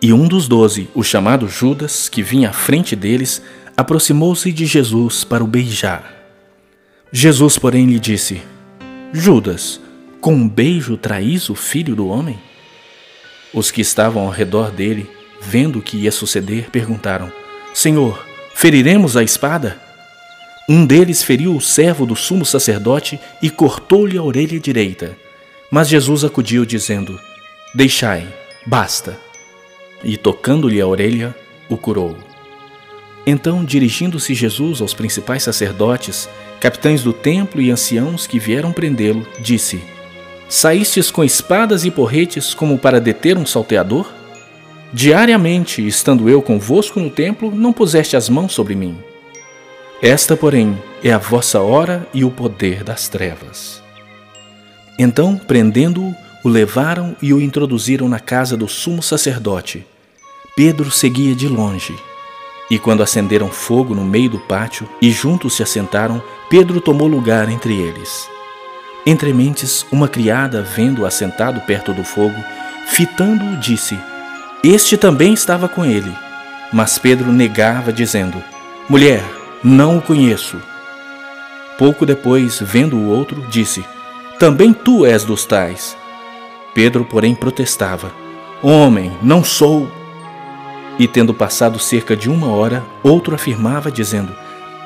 e 0.00 0.12
um 0.12 0.26
dos 0.26 0.48
doze, 0.48 0.88
o 0.94 1.02
chamado 1.02 1.48
Judas, 1.48 2.08
que 2.08 2.22
vinha 2.22 2.50
à 2.50 2.52
frente 2.52 2.96
deles, 2.96 3.42
aproximou-se 3.80 4.52
de 4.52 4.66
Jesus 4.66 5.24
para 5.24 5.42
o 5.42 5.46
beijar. 5.46 6.14
Jesus, 7.10 7.58
porém, 7.58 7.86
lhe 7.86 7.98
disse: 7.98 8.42
Judas, 9.12 9.80
com 10.20 10.34
um 10.34 10.48
beijo 10.48 10.96
traís 10.96 11.48
o 11.48 11.54
filho 11.54 11.96
do 11.96 12.06
homem? 12.08 12.38
Os 13.54 13.70
que 13.70 13.80
estavam 13.80 14.24
ao 14.24 14.30
redor 14.30 14.70
dele, 14.70 15.10
vendo 15.40 15.78
o 15.78 15.82
que 15.82 15.96
ia 15.96 16.12
suceder, 16.12 16.70
perguntaram: 16.70 17.32
Senhor, 17.72 18.24
feriremos 18.54 19.16
a 19.16 19.22
espada? 19.22 19.80
Um 20.68 20.84
deles 20.86 21.22
feriu 21.22 21.56
o 21.56 21.60
servo 21.60 22.04
do 22.04 22.14
sumo 22.14 22.44
sacerdote 22.44 23.18
e 23.42 23.48
cortou-lhe 23.48 24.18
a 24.18 24.22
orelha 24.22 24.60
direita. 24.60 25.16
Mas 25.70 25.88
Jesus 25.88 26.22
acudiu, 26.22 26.66
dizendo: 26.66 27.18
Deixai, 27.74 28.28
basta. 28.66 29.18
E 30.04 30.16
tocando-lhe 30.16 30.80
a 30.80 30.86
orelha, 30.86 31.34
o 31.68 31.76
curou. 31.76 32.29
Então, 33.26 33.64
dirigindo-se 33.64 34.34
Jesus 34.34 34.80
aos 34.80 34.94
principais 34.94 35.42
sacerdotes, 35.42 36.28
capitães 36.60 37.02
do 37.02 37.12
templo 37.12 37.60
e 37.60 37.70
anciãos 37.70 38.26
que 38.26 38.38
vieram 38.38 38.72
prendê-lo, 38.72 39.26
disse: 39.40 39.82
Saístes 40.48 41.10
com 41.10 41.22
espadas 41.22 41.84
e 41.84 41.90
porretes 41.90 42.54
como 42.54 42.78
para 42.78 43.00
deter 43.00 43.36
um 43.36 43.46
salteador? 43.46 44.10
Diariamente, 44.92 45.86
estando 45.86 46.28
eu 46.28 46.42
convosco 46.42 46.98
no 46.98 47.10
templo, 47.10 47.54
não 47.54 47.72
puseste 47.72 48.16
as 48.16 48.28
mãos 48.28 48.52
sobre 48.52 48.74
mim. 48.74 48.98
Esta, 50.02 50.36
porém, 50.36 50.76
é 51.04 51.12
a 51.12 51.18
vossa 51.18 51.60
hora 51.60 52.06
e 52.12 52.24
o 52.24 52.30
poder 52.30 52.82
das 52.82 53.08
trevas. 53.08 53.80
Então, 54.98 55.36
prendendo-o, 55.36 56.14
o 56.42 56.48
levaram 56.48 57.14
e 57.22 57.32
o 57.32 57.40
introduziram 57.40 58.08
na 58.08 58.18
casa 58.18 58.56
do 58.56 58.66
sumo 58.66 59.02
sacerdote. 59.02 59.86
Pedro 60.56 60.90
seguia 60.90 61.34
de 61.34 61.46
longe. 61.46 61.94
E 62.70 62.78
quando 62.78 63.02
acenderam 63.02 63.48
fogo 63.48 63.94
no 63.96 64.04
meio 64.04 64.30
do 64.30 64.38
pátio 64.38 64.88
e 65.02 65.10
juntos 65.10 65.54
se 65.56 65.62
assentaram, 65.62 66.22
Pedro 66.48 66.80
tomou 66.80 67.08
lugar 67.08 67.48
entre 67.48 67.74
eles. 67.74 68.30
Entre 69.04 69.32
mentes, 69.32 69.84
uma 69.90 70.06
criada, 70.06 70.62
vendo-o 70.62 71.04
assentado 71.04 71.60
perto 71.62 71.92
do 71.92 72.04
fogo, 72.04 72.36
fitando-o, 72.86 73.56
disse: 73.56 73.98
Este 74.62 74.96
também 74.96 75.32
estava 75.32 75.68
com 75.68 75.84
ele. 75.84 76.12
Mas 76.72 76.96
Pedro 76.96 77.32
negava, 77.32 77.92
dizendo: 77.92 78.40
Mulher, 78.88 79.24
não 79.64 79.98
o 79.98 80.02
conheço. 80.02 80.60
Pouco 81.76 82.06
depois, 82.06 82.60
vendo 82.60 82.96
o 82.96 83.08
outro, 83.08 83.44
disse: 83.48 83.84
Também 84.38 84.72
tu 84.72 85.04
és 85.04 85.24
dos 85.24 85.44
tais. 85.44 85.96
Pedro, 86.74 87.04
porém, 87.04 87.34
protestava: 87.34 88.12
Homem, 88.62 89.10
não 89.22 89.42
sou. 89.42 89.90
E 91.00 91.08
tendo 91.08 91.32
passado 91.32 91.78
cerca 91.78 92.14
de 92.14 92.28
uma 92.28 92.52
hora, 92.52 92.84
outro 93.02 93.34
afirmava, 93.34 93.90
dizendo: 93.90 94.36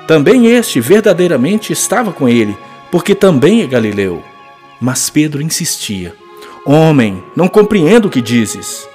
Também 0.06 0.46
este 0.46 0.80
verdadeiramente 0.80 1.72
estava 1.72 2.12
com 2.12 2.28
ele, 2.28 2.56
porque 2.88 3.16
também 3.16 3.62
é 3.62 3.66
galileu. 3.66 4.22
Mas 4.80 5.10
Pedro 5.10 5.42
insistia: 5.42 6.14
Homem, 6.64 7.20
não 7.34 7.48
compreendo 7.48 8.06
o 8.06 8.10
que 8.10 8.20
dizes. 8.20 8.88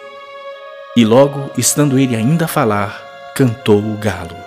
E 0.95 1.03
logo, 1.03 1.49
estando 1.57 1.99
ele 1.99 2.15
ainda 2.15 2.45
a 2.45 2.47
falar, 2.47 3.03
cantou 3.35 3.79
o 3.79 3.97
galo. 3.97 4.37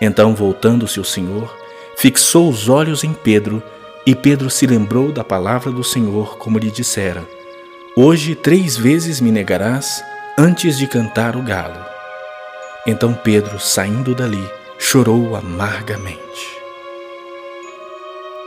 Então, 0.00 0.34
voltando-se 0.34 0.98
o 0.98 1.04
Senhor, 1.04 1.54
fixou 1.98 2.48
os 2.48 2.70
olhos 2.70 3.04
em 3.04 3.12
Pedro, 3.12 3.62
e 4.06 4.14
Pedro 4.14 4.48
se 4.48 4.66
lembrou 4.66 5.12
da 5.12 5.22
palavra 5.22 5.70
do 5.70 5.84
Senhor, 5.84 6.38
como 6.38 6.58
lhe 6.58 6.70
dissera: 6.70 7.22
Hoje 7.94 8.34
três 8.34 8.78
vezes 8.78 9.20
me 9.20 9.30
negarás 9.30 10.02
antes 10.38 10.76
de 10.76 10.86
cantar 10.86 11.34
o 11.34 11.42
galo. 11.42 11.80
Então 12.86 13.14
Pedro, 13.14 13.58
saindo 13.58 14.14
dali, 14.14 14.44
chorou 14.78 15.34
amargamente. 15.34 16.20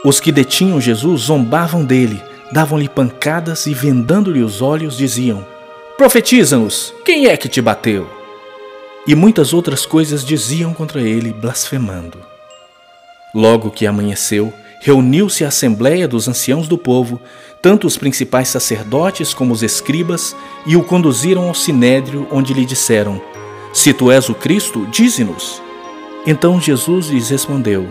Os 0.04 0.20
que 0.20 0.30
detinham 0.30 0.80
Jesus 0.80 1.22
zombavam 1.22 1.84
dele, 1.84 2.22
davam-lhe 2.52 2.88
pancadas 2.88 3.66
e, 3.66 3.74
vendando-lhe 3.74 4.42
os 4.42 4.62
olhos, 4.62 4.96
diziam: 4.96 5.44
Profetiza-nos, 5.98 6.94
quem 7.04 7.26
é 7.26 7.36
que 7.36 7.48
te 7.48 7.60
bateu? 7.60 8.08
E 9.06 9.14
muitas 9.14 9.52
outras 9.52 9.84
coisas 9.84 10.24
diziam 10.24 10.72
contra 10.72 11.02
ele, 11.02 11.32
blasfemando. 11.32 12.18
Logo 13.34 13.70
que 13.70 13.86
amanheceu, 13.86 14.52
reuniu-se 14.80 15.44
a 15.44 15.48
assembléia 15.48 16.08
dos 16.08 16.26
anciãos 16.26 16.66
do 16.66 16.76
povo, 16.76 17.20
tanto 17.62 17.86
os 17.86 17.98
principais 17.98 18.48
sacerdotes 18.48 19.34
como 19.34 19.52
os 19.52 19.62
escribas, 19.62 20.34
e 20.66 20.74
o 20.74 20.82
conduziram 20.82 21.46
ao 21.46 21.54
sinédrio, 21.54 22.26
onde 22.32 22.54
lhe 22.54 22.64
disseram: 22.64 23.20
Se 23.72 23.92
tu 23.92 24.10
és 24.10 24.28
o 24.28 24.34
Cristo, 24.34 24.86
dize-nos. 24.86 25.62
Então 26.26 26.60
Jesus 26.60 27.08
lhes 27.08 27.28
respondeu: 27.28 27.86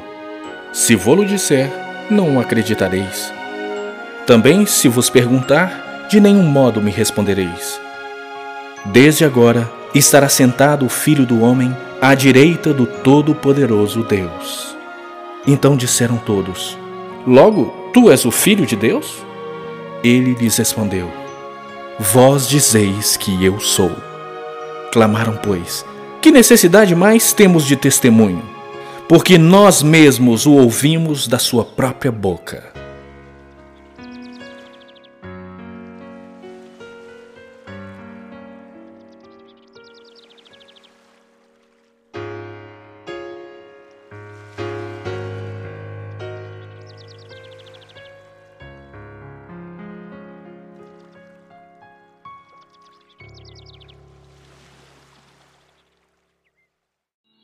Se 0.73 0.95
vou-lo 0.95 1.25
disser, 1.25 1.71
não 2.09 2.35
o 2.35 2.39
acreditareis. 2.39 3.31
Também, 4.25 4.65
se 4.65 4.87
vos 4.87 5.09
perguntar, 5.09 6.07
de 6.09 6.19
nenhum 6.19 6.43
modo 6.43 6.81
me 6.81 6.91
respondereis. 6.91 7.79
Desde 8.85 9.23
agora 9.23 9.71
estará 9.93 10.27
sentado 10.27 10.85
o 10.85 10.89
Filho 10.89 11.25
do 11.25 11.41
Homem 11.41 11.75
à 12.01 12.15
direita 12.15 12.73
do 12.73 12.85
Todo-Poderoso 12.85 14.03
Deus. 14.03 14.78
Então 15.47 15.75
disseram 15.75 16.17
todos: 16.17 16.77
Logo, 17.25 17.65
tu 17.93 18.11
és 18.11 18.25
o 18.25 18.31
Filho 18.31 18.65
de 18.65 18.75
Deus? 18.75 19.25
Ele 20.03 20.33
lhes 20.33 20.57
respondeu: 20.57 21.09
Vós 21.99 22.47
dizeis 22.47 23.17
que 23.17 23.43
eu 23.43 23.59
sou. 23.59 23.91
Clamaram, 24.91 25.37
pois: 25.43 25.85
Que 26.21 26.31
necessidade 26.31 26.95
mais 26.95 27.33
temos 27.33 27.65
de 27.65 27.75
testemunho? 27.75 28.43
Porque 29.07 29.37
nós 29.37 29.81
mesmos 29.81 30.45
o 30.45 30.53
ouvimos 30.53 31.27
da 31.27 31.39
sua 31.39 31.65
própria 31.65 32.11
boca. 32.11 32.68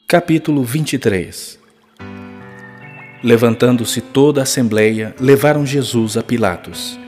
Capítulo 0.08 0.64
23 0.64 1.58
Levantando-se 3.24 4.02
toda 4.02 4.40
a 4.40 4.44
assembleia, 4.44 5.16
levaram 5.20 5.66
Jesus 5.66 6.16
a 6.16 6.22
Pilatos. 6.22 7.00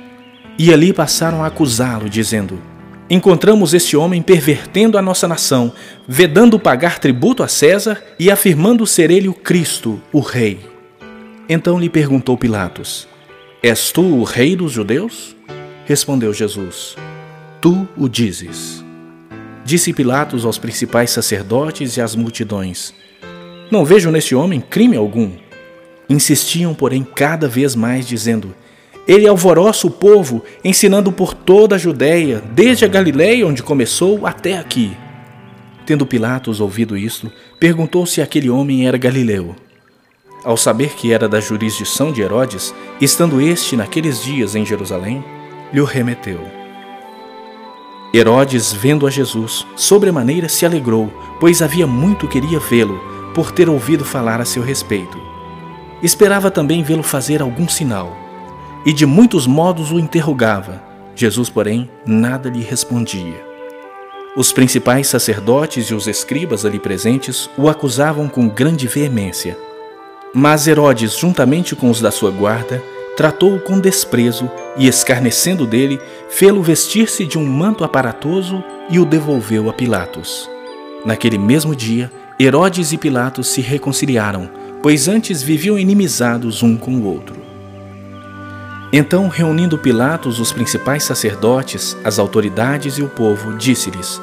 E 0.57 0.73
ali 0.73 0.91
passaram 0.91 1.43
a 1.43 1.45
acusá-lo, 1.45 2.09
dizendo: 2.09 2.59
Encontramos 3.07 3.75
este 3.75 3.95
homem 3.95 4.23
pervertendo 4.23 4.97
a 4.97 5.01
nossa 5.01 5.27
nação, 5.27 5.71
vedando 6.07 6.57
pagar 6.57 6.97
tributo 6.97 7.43
a 7.43 7.47
César 7.47 8.03
e 8.17 8.31
afirmando 8.31 8.87
ser 8.87 9.11
ele 9.11 9.27
o 9.27 9.33
Cristo, 9.33 10.01
o 10.11 10.19
Rei. 10.19 10.59
Então 11.47 11.79
lhe 11.79 11.91
perguntou 11.91 12.35
Pilatos: 12.35 13.07
És 13.61 13.91
tu 13.91 14.01
o 14.01 14.23
Rei 14.23 14.55
dos 14.55 14.71
judeus? 14.71 15.35
Respondeu 15.85 16.33
Jesus: 16.33 16.95
Tu 17.61 17.87
o 17.95 18.09
dizes. 18.09 18.86
Disse 19.67 19.91
Pilatos 19.91 20.45
aos 20.45 20.57
principais 20.57 21.09
sacerdotes 21.11 21.97
e 21.97 22.01
às 22.01 22.15
multidões: 22.15 22.93
Não 23.69 23.83
vejo 23.83 24.09
neste 24.09 24.33
homem 24.33 24.61
crime 24.61 24.95
algum. 24.95 25.29
Insistiam, 26.09 26.73
porém, 26.73 27.03
cada 27.03 27.49
vez 27.49 27.75
mais, 27.75 28.07
dizendo: 28.07 28.55
Ele 29.05 29.27
alvoroça 29.27 29.85
o 29.85 29.91
povo, 29.91 30.41
ensinando 30.63 31.11
por 31.11 31.33
toda 31.33 31.75
a 31.75 31.77
Judéia, 31.77 32.41
desde 32.53 32.85
a 32.85 32.87
Galiléia, 32.87 33.45
onde 33.45 33.61
começou, 33.61 34.25
até 34.25 34.57
aqui. 34.57 34.95
Tendo 35.85 36.05
Pilatos 36.05 36.61
ouvido 36.61 36.95
isto, 36.95 37.29
perguntou 37.59 38.05
se 38.05 38.21
aquele 38.21 38.49
homem 38.49 38.87
era 38.87 38.97
galileu. 38.97 39.53
Ao 40.45 40.55
saber 40.55 40.95
que 40.95 41.11
era 41.11 41.27
da 41.27 41.41
jurisdição 41.41 42.13
de 42.13 42.21
Herodes, 42.21 42.73
estando 43.01 43.41
este 43.41 43.75
naqueles 43.75 44.23
dias 44.23 44.55
em 44.55 44.65
Jerusalém, 44.65 45.21
lhe 45.73 45.83
remeteu. 45.83 46.56
Herodes, 48.13 48.71
vendo 48.71 49.05
a 49.05 49.09
Jesus, 49.09 49.65
sobremaneira 49.75 50.47
se 50.47 50.65
alegrou, 50.65 51.11
pois 51.39 51.61
havia 51.61 51.85
muito 51.85 52.27
queria 52.27 52.59
vê-lo, 52.59 52.99
por 53.33 53.51
ter 53.51 53.69
ouvido 53.69 54.05
falar 54.05 54.39
a 54.39 54.45
seu 54.45 54.63
respeito. 54.63 55.19
Esperava 56.01 56.49
também 56.49 56.83
vê-lo 56.83 57.03
fazer 57.03 57.41
algum 57.41 57.67
sinal, 57.67 58.15
e 58.85 58.93
de 58.93 59.05
muitos 59.05 59.45
modos 59.45 59.91
o 59.91 59.99
interrogava. 59.99 60.81
Jesus, 61.15 61.49
porém, 61.49 61.89
nada 62.05 62.49
lhe 62.49 62.61
respondia. 62.61 63.45
Os 64.35 64.51
principais 64.51 65.07
sacerdotes 65.07 65.87
e 65.87 65.95
os 65.95 66.07
escribas 66.07 66.63
ali 66.63 66.79
presentes 66.79 67.49
o 67.57 67.67
acusavam 67.67 68.27
com 68.29 68.47
grande 68.47 68.87
veemência. 68.87 69.57
Mas 70.33 70.67
Herodes, 70.67 71.17
juntamente 71.17 71.75
com 71.75 71.89
os 71.89 71.99
da 71.99 72.11
sua 72.11 72.29
guarda, 72.29 72.81
tratou-o 73.17 73.59
com 73.59 73.79
desprezo 73.79 74.49
e, 74.77 74.87
escarnecendo 74.87 75.65
dele, 75.65 75.99
fê-lo 76.29 76.61
vestir-se 76.61 77.25
de 77.25 77.35
um 77.35 77.45
manto 77.45 77.83
aparatoso 77.83 78.63
e 78.91 78.99
o 78.99 79.05
devolveu 79.05 79.69
a 79.71 79.73
Pilatos. 79.73 80.47
Naquele 81.03 81.39
mesmo 81.39 81.75
dia, 81.75 82.11
Herodes 82.39 82.91
e 82.91 82.97
Pilatos 82.97 83.47
se 83.47 83.59
reconciliaram, 83.59 84.47
pois 84.83 85.07
antes 85.07 85.41
viviam 85.41 85.79
inimizados 85.79 86.61
um 86.61 86.77
com 86.77 86.91
o 86.91 87.05
outro. 87.05 87.35
Então, 88.93 89.27
reunindo 89.27 89.79
Pilatos 89.79 90.39
os 90.39 90.51
principais 90.51 91.03
sacerdotes, 91.03 91.97
as 92.03 92.19
autoridades 92.19 92.99
e 92.99 93.01
o 93.01 93.09
povo, 93.09 93.57
disse-lhes: 93.57 94.21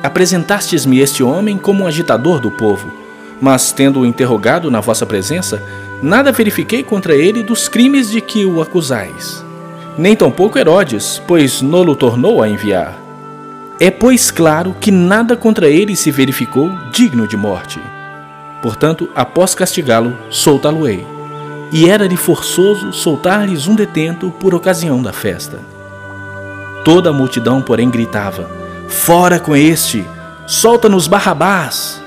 Apresentastes-me 0.00 1.00
este 1.00 1.24
homem 1.24 1.58
como 1.58 1.82
um 1.82 1.86
agitador 1.88 2.38
do 2.38 2.52
povo, 2.52 2.90
mas, 3.40 3.72
tendo-o 3.72 4.06
interrogado 4.06 4.70
na 4.70 4.80
vossa 4.80 5.04
presença, 5.04 5.60
nada 6.02 6.32
verifiquei 6.32 6.82
contra 6.82 7.14
ele 7.14 7.42
dos 7.42 7.68
crimes 7.68 8.10
de 8.10 8.20
que 8.20 8.44
o 8.44 8.60
acusais. 8.60 9.44
Nem 9.96 10.16
tampouco 10.16 10.58
Herodes, 10.58 11.22
pois 11.26 11.62
nolo 11.62 11.94
tornou 11.94 12.42
a 12.42 12.48
enviar. 12.48 12.98
É, 13.78 13.90
pois, 13.90 14.30
claro 14.30 14.74
que 14.80 14.90
nada 14.90 15.36
contra 15.36 15.68
ele 15.68 15.94
se 15.96 16.10
verificou 16.10 16.70
digno 16.90 17.26
de 17.26 17.36
morte. 17.36 17.80
Portanto, 18.62 19.08
após 19.14 19.54
castigá-lo, 19.54 20.16
soltá-lo-ei. 20.30 21.06
E 21.72 21.88
era-lhe 21.88 22.16
forçoso 22.16 22.92
soltar-lhes 22.92 23.66
um 23.66 23.74
detento 23.74 24.30
por 24.30 24.54
ocasião 24.54 25.02
da 25.02 25.12
festa. 25.12 25.58
Toda 26.84 27.10
a 27.10 27.12
multidão, 27.12 27.62
porém, 27.62 27.90
gritava: 27.90 28.50
Fora 28.88 29.40
com 29.40 29.56
este! 29.56 30.04
Solta-nos 30.46 31.06
Barrabás! 31.06 32.01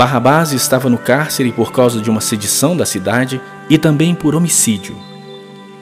Barrabás 0.00 0.52
estava 0.52 0.88
no 0.88 0.96
cárcere 0.96 1.52
por 1.52 1.72
causa 1.72 2.00
de 2.00 2.08
uma 2.08 2.22
sedição 2.22 2.74
da 2.74 2.86
cidade 2.86 3.38
e 3.68 3.76
também 3.76 4.14
por 4.14 4.34
homicídio. 4.34 4.96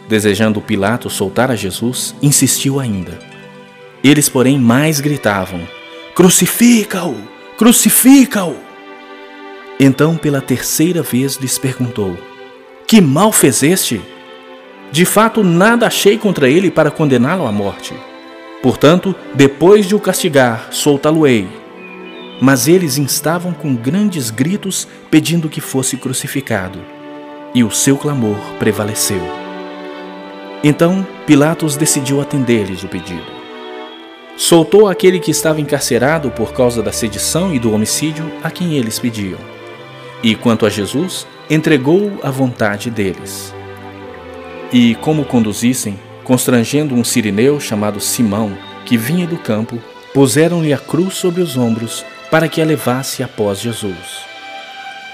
Desejando 0.08 0.60
Pilatos 0.60 1.12
soltar 1.12 1.52
a 1.52 1.54
Jesus, 1.54 2.16
insistiu 2.20 2.80
ainda. 2.80 3.16
Eles, 4.02 4.28
porém, 4.28 4.58
mais 4.58 4.98
gritavam: 4.98 5.60
Crucifica-o! 6.16 7.14
Crucifica-o! 7.56 8.56
Então, 9.78 10.16
pela 10.16 10.40
terceira 10.40 11.00
vez, 11.00 11.36
lhes 11.36 11.56
perguntou: 11.56 12.18
Que 12.88 13.00
mal 13.00 13.30
fez 13.30 13.62
este? 13.62 14.00
De 14.90 15.04
fato, 15.04 15.44
nada 15.44 15.86
achei 15.86 16.18
contra 16.18 16.50
ele 16.50 16.72
para 16.72 16.90
condená-lo 16.90 17.46
à 17.46 17.52
morte. 17.52 17.94
Portanto, 18.64 19.14
depois 19.32 19.86
de 19.86 19.94
o 19.94 20.00
castigar, 20.00 20.70
soltá-lo-ei. 20.72 21.57
Mas 22.40 22.68
eles 22.68 22.98
instavam 22.98 23.52
com 23.52 23.74
grandes 23.74 24.30
gritos, 24.30 24.86
pedindo 25.10 25.48
que 25.48 25.60
fosse 25.60 25.96
crucificado. 25.96 26.78
E 27.54 27.64
o 27.64 27.70
seu 27.70 27.96
clamor 27.96 28.38
prevaleceu. 28.58 29.22
Então 30.62 31.06
Pilatos 31.26 31.76
decidiu 31.76 32.20
atender-lhes 32.20 32.82
o 32.82 32.88
pedido. 32.88 33.38
Soltou 34.36 34.86
aquele 34.86 35.18
que 35.18 35.32
estava 35.32 35.60
encarcerado 35.60 36.30
por 36.30 36.52
causa 36.52 36.80
da 36.82 36.92
sedição 36.92 37.52
e 37.52 37.58
do 37.58 37.72
homicídio 37.72 38.30
a 38.42 38.50
quem 38.50 38.74
eles 38.74 38.98
pediam. 38.98 39.38
E 40.22 40.34
quanto 40.34 40.64
a 40.64 40.70
Jesus, 40.70 41.26
entregou-o 41.50 42.20
à 42.22 42.30
vontade 42.30 42.90
deles. 42.90 43.52
E 44.72 44.94
como 44.96 45.24
conduzissem, 45.24 45.98
constrangendo 46.22 46.94
um 46.94 47.02
sirineu 47.02 47.58
chamado 47.58 48.00
Simão, 48.00 48.56
que 48.84 48.96
vinha 48.96 49.26
do 49.26 49.38
campo, 49.38 49.78
puseram-lhe 50.12 50.72
a 50.72 50.78
cruz 50.78 51.14
sobre 51.14 51.40
os 51.40 51.56
ombros 51.56 52.04
para 52.30 52.48
que 52.48 52.60
a 52.60 52.64
levasse 52.64 53.22
após 53.22 53.60
Jesus. 53.60 54.26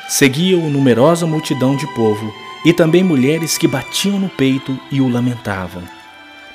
Seguia-o 0.09 0.69
numerosa 0.69 1.27
multidão 1.27 1.77
de 1.77 1.87
povo 1.95 2.33
e 2.65 2.73
também 2.73 3.03
mulheres 3.03 3.59
que 3.59 3.69
batiam 3.69 4.19
no 4.19 4.29
peito 4.29 4.79
e 4.91 5.01
o 5.01 5.09
lamentavam. 5.09 5.83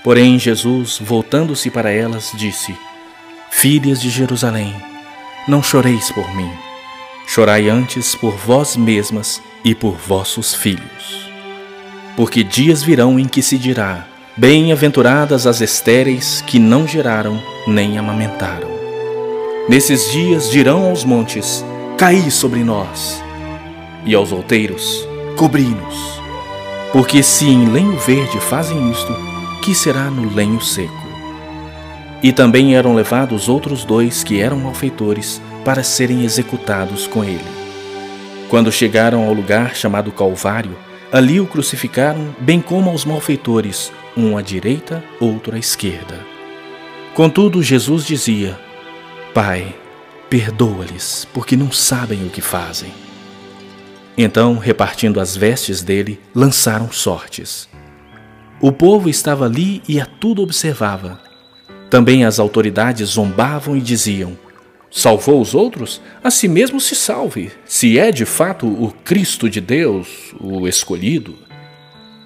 Porém, 0.03 0.39
Jesus, 0.39 0.97
voltando-se 1.01 1.69
para 1.69 1.91
elas, 1.91 2.31
disse: 2.33 2.75
Filhas 3.49 4.01
de 4.01 4.09
Jerusalém, 4.09 4.75
não 5.47 5.61
choreis 5.61 6.11
por 6.11 6.33
mim, 6.35 6.51
chorai 7.27 7.69
antes 7.69 8.15
por 8.15 8.35
vós 8.35 8.77
mesmas 8.77 9.41
e 9.63 9.75
por 9.75 9.95
vossos 9.95 10.53
filhos. 10.53 11.29
Porque 12.15 12.43
dias 12.43 12.81
virão 12.81 13.19
em 13.19 13.27
que 13.27 13.41
se 13.41 13.57
dirá: 13.57 14.05
Bem-aventuradas 14.37 15.45
as 15.45 15.59
estéreis 15.61 16.41
que 16.41 16.59
não 16.59 16.87
geraram 16.87 17.41
nem 17.67 17.97
amamentaram. 17.97 18.78
Nesses 19.69 20.11
dias 20.11 20.49
dirão 20.49 20.85
aos 20.89 21.03
montes: 21.03 21.63
Caí 21.95 22.31
sobre 22.31 22.63
nós, 22.63 23.23
e 24.03 24.15
aos 24.15 24.31
outeiros: 24.31 25.07
cobri-nos. 25.37 26.19
Porque 26.91 27.21
se 27.21 27.45
em 27.45 27.67
lenho 27.67 27.95
verde 27.99 28.39
fazem 28.39 28.89
isto, 28.89 29.15
que 29.61 29.75
será 29.75 30.09
no 30.09 30.33
lenho 30.33 30.59
seco? 30.59 31.07
E 32.23 32.33
também 32.33 32.75
eram 32.75 32.95
levados 32.95 33.47
outros 33.47 33.85
dois 33.85 34.23
que 34.23 34.41
eram 34.41 34.57
malfeitores 34.57 35.39
para 35.63 35.83
serem 35.83 36.23
executados 36.23 37.05
com 37.05 37.23
ele. 37.23 37.45
Quando 38.49 38.71
chegaram 38.71 39.27
ao 39.27 39.33
lugar 39.35 39.75
chamado 39.75 40.11
Calvário, 40.11 40.75
ali 41.11 41.39
o 41.39 41.45
crucificaram, 41.45 42.33
bem 42.39 42.59
como 42.59 42.89
aos 42.89 43.05
malfeitores, 43.05 43.91
um 44.17 44.35
à 44.35 44.41
direita, 44.41 45.03
outro 45.19 45.55
à 45.55 45.59
esquerda. 45.59 46.25
Contudo, 47.13 47.61
Jesus 47.61 48.03
dizia: 48.03 48.57
Pai, 49.41 49.73
perdoa-lhes, 50.29 51.25
porque 51.33 51.55
não 51.55 51.71
sabem 51.71 52.25
o 52.25 52.29
que 52.29 52.41
fazem. 52.41 52.91
Então, 54.17 54.57
repartindo 54.57 55.17
as 55.17 55.33
vestes 55.33 55.81
dele, 55.81 56.19
lançaram 56.35 56.91
sortes. 56.91 57.69
O 58.59 58.69
povo 58.69 59.07
estava 59.07 59.45
ali 59.45 59.81
e 59.87 59.97
a 59.97 60.05
tudo 60.05 60.41
observava. 60.41 61.21
Também 61.89 62.25
as 62.25 62.37
autoridades 62.37 63.11
zombavam 63.11 63.77
e 63.77 63.79
diziam: 63.79 64.37
Salvou 64.91 65.39
os 65.39 65.55
outros? 65.55 66.01
A 66.21 66.29
si 66.29 66.49
mesmo 66.49 66.77
se 66.81 66.93
salve, 66.93 67.49
se 67.63 67.97
é 67.97 68.11
de 68.11 68.25
fato 68.25 68.67
o 68.67 68.91
Cristo 69.05 69.49
de 69.49 69.61
Deus, 69.61 70.35
o 70.37 70.67
escolhido. 70.67 71.33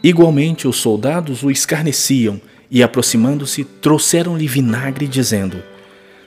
Igualmente, 0.03 0.68
os 0.68 0.78
soldados 0.78 1.43
o 1.43 1.51
escarneciam 1.51 2.41
e, 2.72 2.82
aproximando-se, 2.82 3.64
trouxeram-lhe 3.64 4.47
vinagre, 4.47 5.07
dizendo: 5.07 5.61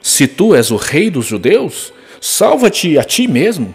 Se 0.09 0.29
tu 0.29 0.55
és 0.55 0.71
o 0.71 0.77
rei 0.77 1.11
dos 1.11 1.27
judeus, 1.27 1.93
salva-te 2.21 2.97
a 2.97 3.03
ti 3.03 3.27
mesmo. 3.27 3.75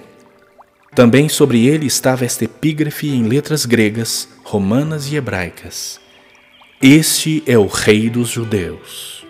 Também 0.96 1.28
sobre 1.28 1.68
ele 1.68 1.86
estava 1.86 2.24
esta 2.24 2.46
epígrafe 2.46 3.10
em 3.10 3.24
letras 3.24 3.66
gregas, 3.66 4.30
romanas 4.42 5.12
e 5.12 5.18
hebraicas: 5.18 6.00
Este 6.82 7.44
é 7.46 7.58
o 7.58 7.68
Rei 7.68 8.10
dos 8.10 8.30
Judeus. 8.30 9.26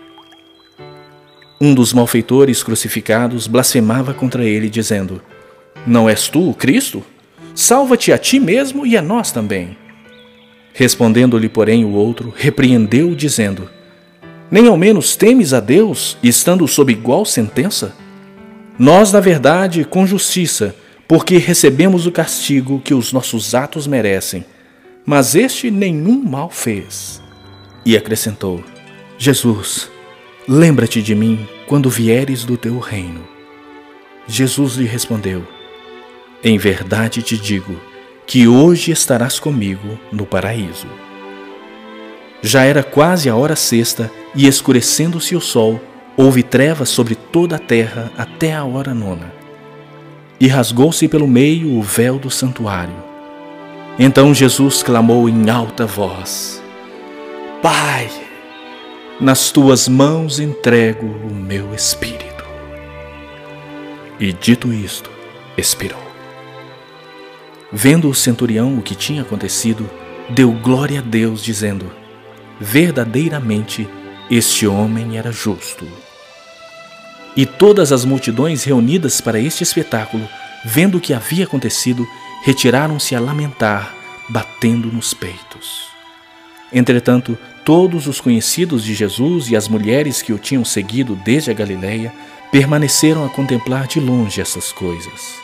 Um 1.60 1.74
dos 1.74 1.92
malfeitores 1.92 2.62
crucificados 2.62 3.48
blasfemava 3.48 4.14
contra 4.14 4.44
ele, 4.44 4.70
dizendo: 4.70 5.20
Não 5.84 6.08
és 6.08 6.28
tu 6.28 6.50
o 6.50 6.54
Cristo? 6.54 7.02
Salva-te 7.52 8.12
a 8.12 8.16
ti 8.16 8.38
mesmo 8.38 8.86
e 8.86 8.96
a 8.96 9.02
nós 9.02 9.32
também. 9.32 9.76
Respondendo-lhe, 10.72 11.48
porém, 11.48 11.84
o 11.84 11.90
outro, 11.94 12.32
repreendeu-o, 12.36 13.16
dizendo: 13.16 13.68
Nem 14.52 14.68
ao 14.68 14.76
menos 14.76 15.16
temes 15.16 15.54
a 15.54 15.60
Deus, 15.60 16.18
estando 16.22 16.68
sob 16.68 16.92
igual 16.92 17.24
sentença? 17.24 17.96
Nós, 18.78 19.10
na 19.10 19.18
verdade, 19.18 19.82
com 19.82 20.06
justiça, 20.06 20.76
porque 21.08 21.38
recebemos 21.38 22.04
o 22.04 22.12
castigo 22.12 22.78
que 22.78 22.92
os 22.92 23.14
nossos 23.14 23.54
atos 23.54 23.86
merecem, 23.86 24.44
mas 25.06 25.34
este 25.34 25.70
nenhum 25.70 26.22
mal 26.22 26.50
fez. 26.50 27.22
E 27.82 27.96
acrescentou: 27.96 28.62
Jesus, 29.16 29.90
lembra-te 30.46 31.00
de 31.00 31.14
mim 31.14 31.48
quando 31.66 31.88
vieres 31.88 32.44
do 32.44 32.58
teu 32.58 32.78
reino. 32.78 33.26
Jesus 34.28 34.74
lhe 34.74 34.84
respondeu: 34.84 35.48
Em 36.44 36.58
verdade 36.58 37.22
te 37.22 37.38
digo 37.38 37.80
que 38.26 38.46
hoje 38.46 38.92
estarás 38.92 39.40
comigo 39.40 39.98
no 40.12 40.26
paraíso. 40.26 40.88
Já 42.42 42.64
era 42.64 42.82
quase 42.82 43.30
a 43.30 43.36
hora 43.36 43.54
sexta 43.54 44.10
e, 44.34 44.46
escurecendo-se 44.46 45.36
o 45.36 45.40
sol, 45.40 45.80
houve 46.16 46.42
trevas 46.42 46.88
sobre 46.88 47.14
toda 47.14 47.56
a 47.56 47.58
terra 47.58 48.10
até 48.18 48.52
a 48.52 48.64
hora 48.64 48.92
nona 48.92 49.42
e 50.42 50.48
rasgou-se 50.48 51.06
pelo 51.06 51.28
meio 51.28 51.78
o 51.78 51.80
véu 51.80 52.18
do 52.18 52.28
santuário. 52.28 52.96
Então 53.96 54.34
Jesus 54.34 54.82
clamou 54.82 55.28
em 55.28 55.48
alta 55.48 55.86
voz: 55.86 56.60
Pai, 57.62 58.10
nas 59.20 59.52
tuas 59.52 59.86
mãos 59.86 60.40
entrego 60.40 61.06
o 61.06 61.32
meu 61.32 61.72
espírito. 61.72 62.44
E 64.18 64.32
dito 64.32 64.72
isto, 64.72 65.08
expirou. 65.56 66.02
Vendo 67.70 68.08
o 68.10 68.14
centurião 68.14 68.76
o 68.76 68.82
que 68.82 68.96
tinha 68.96 69.22
acontecido, 69.22 69.88
deu 70.28 70.50
glória 70.50 70.98
a 70.98 71.02
Deus, 71.02 71.40
dizendo: 71.40 72.01
Verdadeiramente 72.62 73.88
este 74.30 74.68
homem 74.68 75.18
era 75.18 75.32
justo. 75.32 75.84
E 77.36 77.44
todas 77.44 77.90
as 77.90 78.04
multidões 78.04 78.62
reunidas 78.62 79.20
para 79.20 79.40
este 79.40 79.64
espetáculo, 79.64 80.28
vendo 80.64 80.98
o 80.98 81.00
que 81.00 81.12
havia 81.12 81.44
acontecido, 81.44 82.06
retiraram-se 82.44 83.16
a 83.16 83.20
lamentar, 83.20 83.92
batendo 84.28 84.92
nos 84.92 85.12
peitos. 85.12 85.88
Entretanto, 86.72 87.36
todos 87.64 88.06
os 88.06 88.20
conhecidos 88.20 88.84
de 88.84 88.94
Jesus 88.94 89.50
e 89.50 89.56
as 89.56 89.66
mulheres 89.66 90.22
que 90.22 90.32
o 90.32 90.38
tinham 90.38 90.64
seguido 90.64 91.16
desde 91.16 91.50
a 91.50 91.54
Galiléia 91.54 92.14
permaneceram 92.52 93.24
a 93.26 93.28
contemplar 93.28 93.88
de 93.88 93.98
longe 93.98 94.40
essas 94.40 94.70
coisas. 94.70 95.34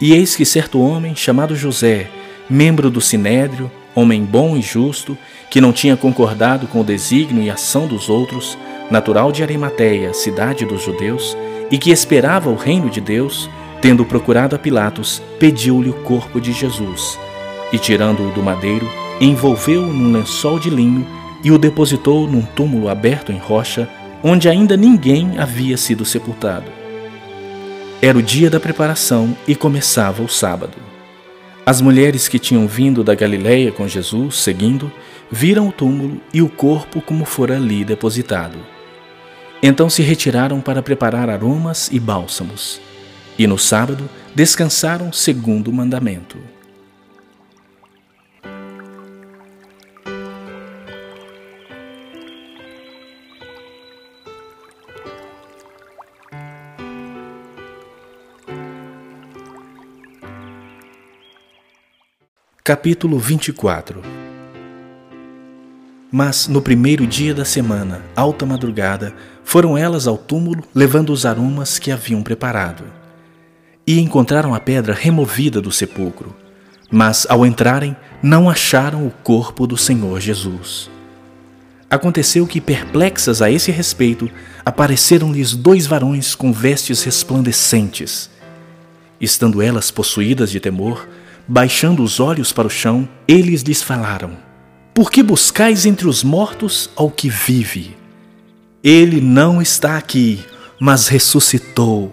E 0.00 0.12
eis 0.12 0.36
que 0.36 0.44
certo 0.44 0.80
homem, 0.80 1.16
chamado 1.16 1.56
José, 1.56 2.08
membro 2.48 2.90
do 2.90 3.00
Sinédrio, 3.00 3.68
homem 3.92 4.24
bom 4.24 4.56
e 4.56 4.62
justo, 4.62 5.18
que 5.50 5.60
não 5.60 5.72
tinha 5.72 5.96
concordado 5.96 6.66
com 6.66 6.80
o 6.80 6.84
desígnio 6.84 7.42
e 7.42 7.50
ação 7.50 7.86
dos 7.86 8.08
outros, 8.08 8.58
natural 8.90 9.32
de 9.32 9.42
Arimateia, 9.42 10.12
cidade 10.12 10.64
dos 10.64 10.82
judeus, 10.82 11.36
e 11.70 11.78
que 11.78 11.90
esperava 11.90 12.50
o 12.50 12.56
reino 12.56 12.88
de 12.88 13.00
Deus, 13.00 13.48
tendo 13.80 14.04
procurado 14.04 14.56
a 14.56 14.58
Pilatos, 14.58 15.22
pediu-lhe 15.38 15.90
o 15.90 15.94
corpo 16.02 16.40
de 16.40 16.52
Jesus, 16.52 17.18
e 17.72 17.78
tirando-o 17.78 18.30
do 18.32 18.42
madeiro, 18.42 18.88
envolveu-o 19.20 19.86
num 19.86 20.12
lençol 20.12 20.58
de 20.58 20.70
linho 20.70 21.06
e 21.42 21.50
o 21.50 21.58
depositou 21.58 22.26
num 22.26 22.42
túmulo 22.42 22.88
aberto 22.88 23.32
em 23.32 23.38
rocha, 23.38 23.88
onde 24.22 24.48
ainda 24.48 24.76
ninguém 24.76 25.38
havia 25.38 25.76
sido 25.76 26.04
sepultado. 26.04 26.70
Era 28.02 28.18
o 28.18 28.22
dia 28.22 28.50
da 28.50 28.60
preparação 28.60 29.36
e 29.46 29.54
começava 29.54 30.22
o 30.22 30.28
sábado. 30.28 30.76
As 31.64 31.80
mulheres 31.80 32.28
que 32.28 32.38
tinham 32.38 32.66
vindo 32.66 33.02
da 33.02 33.14
Galiléia 33.14 33.72
com 33.72 33.88
Jesus, 33.88 34.36
seguindo, 34.36 34.92
viram 35.30 35.68
o 35.68 35.72
túmulo 35.72 36.20
e 36.32 36.40
o 36.40 36.48
corpo 36.48 37.00
como 37.00 37.24
fora 37.24 37.56
ali 37.56 37.84
depositado. 37.84 38.58
Então 39.62 39.88
se 39.88 40.02
retiraram 40.02 40.60
para 40.60 40.82
preparar 40.82 41.28
aromas 41.28 41.88
e 41.90 41.98
bálsamos, 41.98 42.80
e 43.38 43.46
no 43.46 43.58
sábado 43.58 44.08
descansaram 44.34 45.12
segundo 45.12 45.68
o 45.68 45.72
mandamento. 45.72 46.38
Capítulo 62.62 63.16
24 63.16 64.25
Mas 66.10 66.46
no 66.46 66.62
primeiro 66.62 67.06
dia 67.06 67.34
da 67.34 67.44
semana, 67.44 68.02
alta 68.14 68.46
madrugada, 68.46 69.14
foram 69.44 69.76
elas 69.76 70.06
ao 70.06 70.16
túmulo 70.16 70.62
levando 70.74 71.10
os 71.10 71.26
aromas 71.26 71.78
que 71.78 71.90
haviam 71.90 72.22
preparado. 72.22 72.84
E 73.86 74.00
encontraram 74.00 74.54
a 74.54 74.60
pedra 74.60 74.94
removida 74.94 75.60
do 75.60 75.72
sepulcro. 75.72 76.34
Mas 76.90 77.26
ao 77.28 77.44
entrarem, 77.44 77.96
não 78.22 78.48
acharam 78.48 79.06
o 79.06 79.10
corpo 79.10 79.66
do 79.66 79.76
Senhor 79.76 80.20
Jesus. 80.20 80.88
Aconteceu 81.90 82.46
que, 82.46 82.60
perplexas 82.60 83.42
a 83.42 83.50
esse 83.50 83.70
respeito, 83.70 84.30
apareceram-lhes 84.64 85.54
dois 85.54 85.86
varões 85.86 86.34
com 86.34 86.52
vestes 86.52 87.02
resplandecentes. 87.02 88.30
Estando 89.20 89.62
elas 89.62 89.90
possuídas 89.90 90.50
de 90.50 90.60
temor, 90.60 91.06
Baixando 91.48 92.02
os 92.02 92.18
olhos 92.18 92.52
para 92.52 92.66
o 92.66 92.70
chão, 92.70 93.08
eles 93.28 93.62
lhes 93.62 93.80
falaram: 93.80 94.36
Por 94.96 95.10
que 95.10 95.22
buscais 95.22 95.84
entre 95.84 96.08
os 96.08 96.24
mortos 96.24 96.88
ao 96.96 97.10
que 97.10 97.28
vive? 97.28 97.94
Ele 98.82 99.20
não 99.20 99.60
está 99.60 99.98
aqui, 99.98 100.40
mas 100.80 101.06
ressuscitou. 101.06 102.10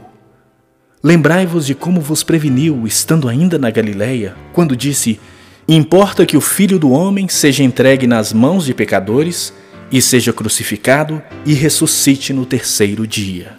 Lembrai-vos 1.01 1.65
de 1.65 1.73
como 1.73 2.01
vos 2.01 2.23
preveniu, 2.23 2.85
estando 2.85 3.29
ainda 3.29 3.57
na 3.57 3.71
Galiléia, 3.71 4.35
quando 4.51 4.75
disse: 4.75 5.17
Importa 5.65 6.25
que 6.25 6.35
o 6.35 6.41
filho 6.41 6.77
do 6.77 6.91
homem 6.91 7.29
seja 7.29 7.63
entregue 7.63 8.05
nas 8.05 8.33
mãos 8.33 8.65
de 8.65 8.73
pecadores 8.73 9.53
e 9.89 10.01
seja 10.01 10.33
crucificado 10.33 11.23
e 11.45 11.53
ressuscite 11.53 12.33
no 12.33 12.45
terceiro 12.45 13.07
dia. 13.07 13.53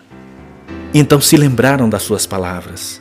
Então 0.93 1.18
se 1.18 1.39
lembraram 1.39 1.89
das 1.89 2.03
suas 2.03 2.27
palavras. 2.27 3.01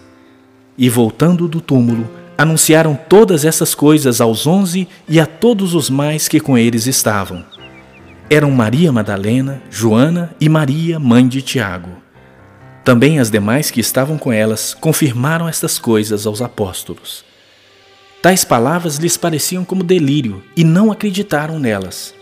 E 0.78 0.88
voltando 0.88 1.50
do 1.50 1.60
túmulo, 1.60 2.10
anunciaram 2.38 2.96
todas 2.96 3.46
essas 3.46 3.76
coisas 3.76 4.20
aos 4.20 4.48
onze 4.48 4.88
e 5.08 5.20
a 5.20 5.26
todos 5.26 5.74
os 5.74 5.90
mais 5.90 6.28
que 6.28 6.40
com 6.40 6.58
eles 6.58 6.88
estavam. 6.88 7.46
Eram 8.30 8.52
Maria 8.52 8.92
Madalena, 8.92 9.62
Joana 9.70 10.36
e 10.40 10.50
Maria, 10.50 11.00
mãe 11.00 11.28
de 11.28 11.42
Tiago. 11.42 11.92
Também 12.84 13.20
as 13.20 13.30
demais 13.30 13.72
que 13.72 13.80
estavam 13.80 14.18
com 14.18 14.32
elas 14.32 14.74
confirmaram 14.74 15.48
estas 15.48 15.78
coisas 15.78 16.26
aos 16.26 16.42
apóstolos. 16.42 17.24
Tais 18.22 18.44
palavras 18.44 18.98
lhes 18.98 19.18
pareciam 19.18 19.64
como 19.64 19.84
delírio 19.84 20.44
e 20.56 20.64
não 20.64 20.92
acreditaram 20.92 21.60
nelas. 21.60 22.14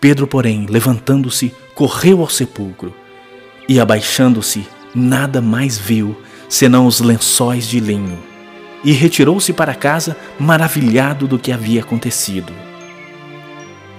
Pedro, 0.00 0.26
porém, 0.26 0.66
levantando-se, 0.68 1.52
correu 1.74 2.20
ao 2.20 2.28
sepulcro 2.28 2.94
e, 3.68 3.80
abaixando-se, 3.80 4.66
nada 4.94 5.40
mais 5.40 5.76
viu 5.76 6.16
senão 6.48 6.86
os 6.86 7.00
lençóis 7.00 7.66
de 7.66 7.80
linho 7.80 8.18
e 8.86 8.92
retirou-se 8.92 9.52
para 9.52 9.74
casa, 9.74 10.16
maravilhado 10.38 11.26
do 11.26 11.40
que 11.40 11.50
havia 11.50 11.80
acontecido. 11.80 12.52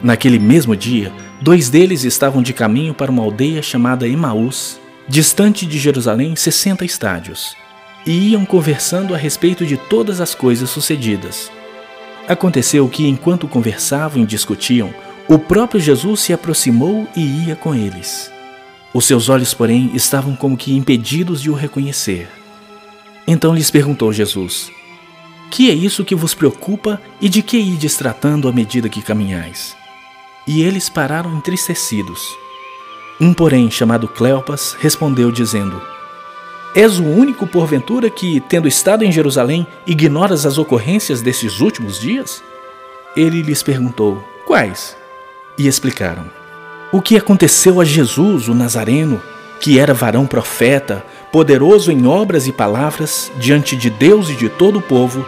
Naquele 0.01 0.39
mesmo 0.39 0.77
dia, 0.77 1.11
dois 1.41 1.69
deles 1.69 2.05
estavam 2.05 2.41
de 2.41 2.53
caminho 2.53 2.93
para 2.93 3.11
uma 3.11 3.21
aldeia 3.21 3.61
chamada 3.61 4.07
Emaús, 4.07 4.79
distante 5.05 5.65
de 5.65 5.77
Jerusalém 5.77 6.37
sessenta 6.37 6.85
estádios, 6.85 7.53
e 8.05 8.29
iam 8.29 8.45
conversando 8.45 9.13
a 9.13 9.17
respeito 9.17 9.65
de 9.65 9.75
todas 9.75 10.21
as 10.21 10.33
coisas 10.33 10.69
sucedidas. 10.69 11.51
Aconteceu 12.25 12.87
que, 12.87 13.05
enquanto 13.05 13.45
conversavam 13.45 14.23
e 14.23 14.25
discutiam, 14.25 14.93
o 15.27 15.37
próprio 15.37 15.81
Jesus 15.81 16.21
se 16.21 16.31
aproximou 16.31 17.05
e 17.13 17.45
ia 17.45 17.57
com 17.57 17.75
eles. 17.75 18.31
Os 18.93 19.03
seus 19.03 19.27
olhos, 19.27 19.53
porém, 19.53 19.91
estavam 19.93 20.33
como 20.33 20.55
que 20.55 20.73
impedidos 20.73 21.41
de 21.41 21.49
o 21.49 21.53
reconhecer. 21.53 22.29
Então 23.27 23.53
lhes 23.53 23.69
perguntou 23.69 24.13
Jesus: 24.13 24.71
Que 25.49 25.71
é 25.71 25.73
isso 25.73 26.03
que 26.03 26.15
vos 26.15 26.33
preocupa 26.33 27.01
e 27.21 27.29
de 27.29 27.41
que 27.41 27.57
ides 27.57 27.95
tratando 27.95 28.47
à 28.47 28.51
medida 28.51 28.89
que 28.89 29.01
caminhais? 29.01 29.75
E 30.45 30.61
eles 30.61 30.89
pararam 30.89 31.35
entristecidos. 31.35 32.27
Um, 33.19 33.33
porém, 33.33 33.71
chamado 33.71 34.07
Cleopas, 34.07 34.75
respondeu, 34.79 35.31
dizendo: 35.31 35.81
És 36.75 36.99
o 36.99 37.03
único, 37.03 37.47
porventura, 37.47 38.09
que, 38.09 38.39
tendo 38.41 38.67
estado 38.67 39.03
em 39.03 39.11
Jerusalém, 39.11 39.65
ignoras 39.85 40.45
as 40.45 40.57
ocorrências 40.57 41.21
desses 41.21 41.59
últimos 41.59 41.99
dias? 41.99 42.43
Ele 43.15 43.41
lhes 43.41 43.63
perguntou: 43.63 44.23
Quais? 44.45 44.95
E 45.57 45.67
explicaram: 45.67 46.25
O 46.91 47.01
que 47.01 47.17
aconteceu 47.17 47.81
a 47.81 47.85
Jesus, 47.85 48.47
o 48.47 48.53
Nazareno, 48.53 49.21
que 49.59 49.79
era 49.79 49.93
varão 49.93 50.27
profeta, 50.27 51.03
poderoso 51.31 51.91
em 51.91 52.07
obras 52.07 52.47
e 52.47 52.51
palavras 52.51 53.31
diante 53.37 53.75
de 53.75 53.89
Deus 53.89 54.29
e 54.29 54.35
de 54.35 54.49
todo 54.49 54.79
o 54.79 54.81
povo, 54.81 55.25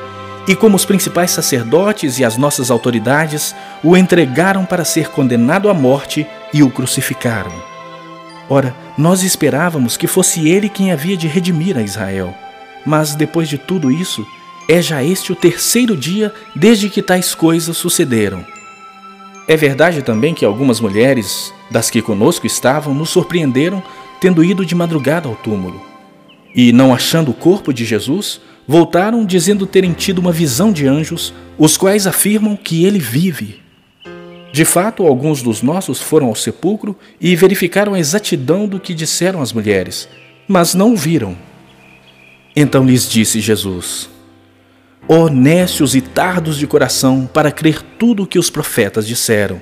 e 0.47 0.55
como 0.55 0.75
os 0.75 0.85
principais 0.85 1.31
sacerdotes 1.31 2.17
e 2.17 2.25
as 2.25 2.37
nossas 2.37 2.71
autoridades 2.71 3.55
o 3.83 3.95
entregaram 3.95 4.65
para 4.65 4.85
ser 4.85 5.09
condenado 5.09 5.69
à 5.69 5.73
morte 5.73 6.25
e 6.53 6.63
o 6.63 6.71
crucificaram. 6.71 7.51
Ora, 8.49 8.75
nós 8.97 9.21
esperávamos 9.21 9.95
que 9.95 10.07
fosse 10.07 10.49
ele 10.49 10.67
quem 10.67 10.91
havia 10.91 11.15
de 11.15 11.27
redimir 11.27 11.77
a 11.77 11.83
Israel. 11.83 12.33
Mas 12.83 13.13
depois 13.13 13.47
de 13.47 13.59
tudo 13.59 13.91
isso, 13.91 14.25
é 14.67 14.81
já 14.81 15.03
este 15.03 15.31
o 15.31 15.35
terceiro 15.35 15.95
dia 15.95 16.33
desde 16.55 16.89
que 16.89 17.01
tais 17.01 17.35
coisas 17.35 17.77
sucederam. 17.77 18.43
É 19.47 19.55
verdade 19.55 20.01
também 20.01 20.33
que 20.33 20.45
algumas 20.45 20.79
mulheres, 20.79 21.53
das 21.69 21.89
que 21.89 22.01
conosco 22.01 22.47
estavam, 22.47 22.93
nos 22.93 23.09
surpreenderam 23.09 23.83
tendo 24.19 24.43
ido 24.43 24.65
de 24.65 24.75
madrugada 24.75 25.27
ao 25.27 25.35
túmulo. 25.35 25.81
E, 26.55 26.71
não 26.73 26.93
achando 26.93 27.31
o 27.31 27.33
corpo 27.33 27.73
de 27.73 27.85
Jesus, 27.85 28.41
voltaram 28.67 29.25
dizendo 29.25 29.65
terem 29.65 29.93
tido 29.93 30.19
uma 30.19 30.31
visão 30.31 30.71
de 30.71 30.87
anjos, 30.87 31.33
os 31.57 31.77
quais 31.77 32.05
afirmam 32.05 32.55
que 32.55 32.85
ele 32.85 32.99
vive. 32.99 33.61
De 34.51 34.65
fato, 34.65 35.05
alguns 35.05 35.41
dos 35.41 35.61
nossos 35.61 36.01
foram 36.01 36.27
ao 36.27 36.35
sepulcro 36.35 36.97
e 37.21 37.35
verificaram 37.35 37.93
a 37.93 37.99
exatidão 37.99 38.67
do 38.67 38.79
que 38.79 38.93
disseram 38.93 39.41
as 39.41 39.53
mulheres, 39.53 40.09
mas 40.47 40.73
não 40.73 40.93
o 40.93 40.95
viram. 40.95 41.37
Então 42.55 42.83
lhes 42.83 43.07
disse 43.07 43.39
Jesus: 43.39 44.09
Honestos 45.07 45.95
e 45.95 46.01
tardos 46.01 46.57
de 46.57 46.67
coração 46.67 47.29
para 47.31 47.51
crer 47.51 47.81
tudo 47.97 48.23
o 48.23 48.27
que 48.27 48.39
os 48.39 48.49
profetas 48.49 49.07
disseram. 49.07 49.61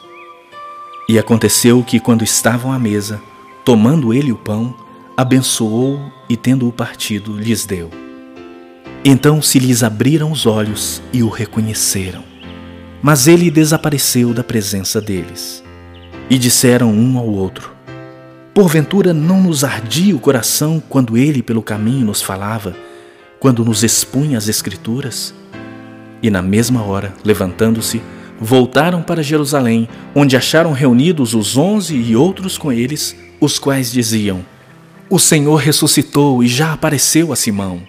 E 1.09 1.19
aconteceu 1.19 1.83
que, 1.83 1.99
quando 1.99 2.23
estavam 2.23 2.71
à 2.71 2.79
mesa, 2.79 3.21
tomando 3.65 4.13
ele 4.13 4.31
o 4.31 4.37
pão, 4.37 4.75
abençoou 5.17 5.99
e, 6.29 6.37
tendo-o 6.37 6.71
partido, 6.71 7.37
lhes 7.37 7.65
deu. 7.65 7.89
Então 9.03 9.41
se 9.41 9.57
lhes 9.57 9.81
abriram 9.81 10.31
os 10.31 10.45
olhos 10.45 11.01
e 11.11 11.23
o 11.23 11.29
reconheceram. 11.29 12.23
Mas 13.01 13.27
ele 13.27 13.49
desapareceu 13.49 14.31
da 14.31 14.43
presença 14.43 15.01
deles. 15.01 15.63
E 16.29 16.37
disseram 16.37 16.93
um 16.93 17.17
ao 17.17 17.27
outro: 17.27 17.71
Porventura 18.53 19.11
não 19.11 19.41
nos 19.41 19.63
ardia 19.63 20.15
o 20.15 20.19
coração 20.19 20.81
quando 20.87 21.17
ele 21.17 21.41
pelo 21.41 21.63
caminho 21.63 22.05
nos 22.05 22.21
falava, 22.21 22.75
quando 23.39 23.65
nos 23.65 23.83
expunha 23.83 24.37
as 24.37 24.47
Escrituras? 24.47 25.33
E 26.21 26.29
na 26.29 26.43
mesma 26.43 26.83
hora, 26.83 27.11
levantando-se, 27.23 28.03
voltaram 28.41 29.03
para 29.03 29.21
Jerusalém, 29.21 29.87
onde 30.15 30.35
acharam 30.35 30.73
reunidos 30.73 31.35
os 31.35 31.55
onze 31.55 31.95
e 31.95 32.15
outros 32.15 32.57
com 32.57 32.73
eles, 32.73 33.15
os 33.39 33.59
quais 33.59 33.91
diziam: 33.91 34.43
O 35.07 35.19
Senhor 35.19 35.57
ressuscitou 35.57 36.43
e 36.43 36.47
já 36.47 36.73
apareceu 36.73 37.31
a 37.31 37.35
Simão. 37.35 37.83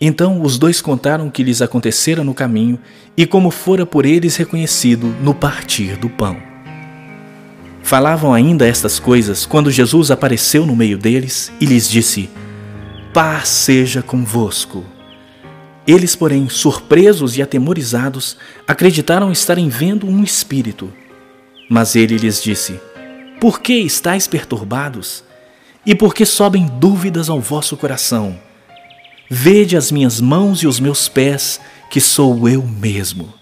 Então 0.00 0.42
os 0.42 0.56
dois 0.56 0.80
contaram 0.80 1.26
o 1.26 1.30
que 1.30 1.42
lhes 1.42 1.60
acontecera 1.60 2.22
no 2.22 2.34
caminho 2.34 2.78
e 3.16 3.26
como 3.26 3.50
fora 3.50 3.84
por 3.84 4.06
eles 4.06 4.36
reconhecido 4.36 5.06
no 5.22 5.34
partir 5.34 5.96
do 5.96 6.08
pão. 6.08 6.36
Falavam 7.82 8.32
ainda 8.32 8.66
estas 8.66 8.98
coisas 8.98 9.46
quando 9.46 9.70
Jesus 9.70 10.10
apareceu 10.10 10.66
no 10.66 10.76
meio 10.76 10.98
deles 10.98 11.50
e 11.60 11.64
lhes 11.64 11.88
disse: 11.88 12.28
Paz 13.12 13.48
seja 13.48 14.02
convosco. 14.02 14.95
Eles, 15.86 16.16
porém, 16.16 16.48
surpresos 16.48 17.36
e 17.36 17.42
atemorizados, 17.42 18.36
acreditaram 18.66 19.30
estarem 19.30 19.68
vendo 19.68 20.08
um 20.08 20.24
espírito. 20.24 20.92
Mas 21.70 21.94
ele 21.94 22.16
lhes 22.16 22.42
disse: 22.42 22.80
Por 23.40 23.60
que 23.60 23.74
estáis 23.74 24.26
perturbados? 24.26 25.22
E 25.84 25.94
por 25.94 26.12
que 26.12 26.26
sobem 26.26 26.66
dúvidas 26.66 27.30
ao 27.30 27.40
vosso 27.40 27.76
coração? 27.76 28.36
Vede 29.30 29.76
as 29.76 29.92
minhas 29.92 30.20
mãos 30.20 30.58
e 30.62 30.66
os 30.66 30.80
meus 30.80 31.08
pés, 31.08 31.60
que 31.88 32.00
sou 32.00 32.48
eu 32.48 32.62
mesmo. 32.62 33.32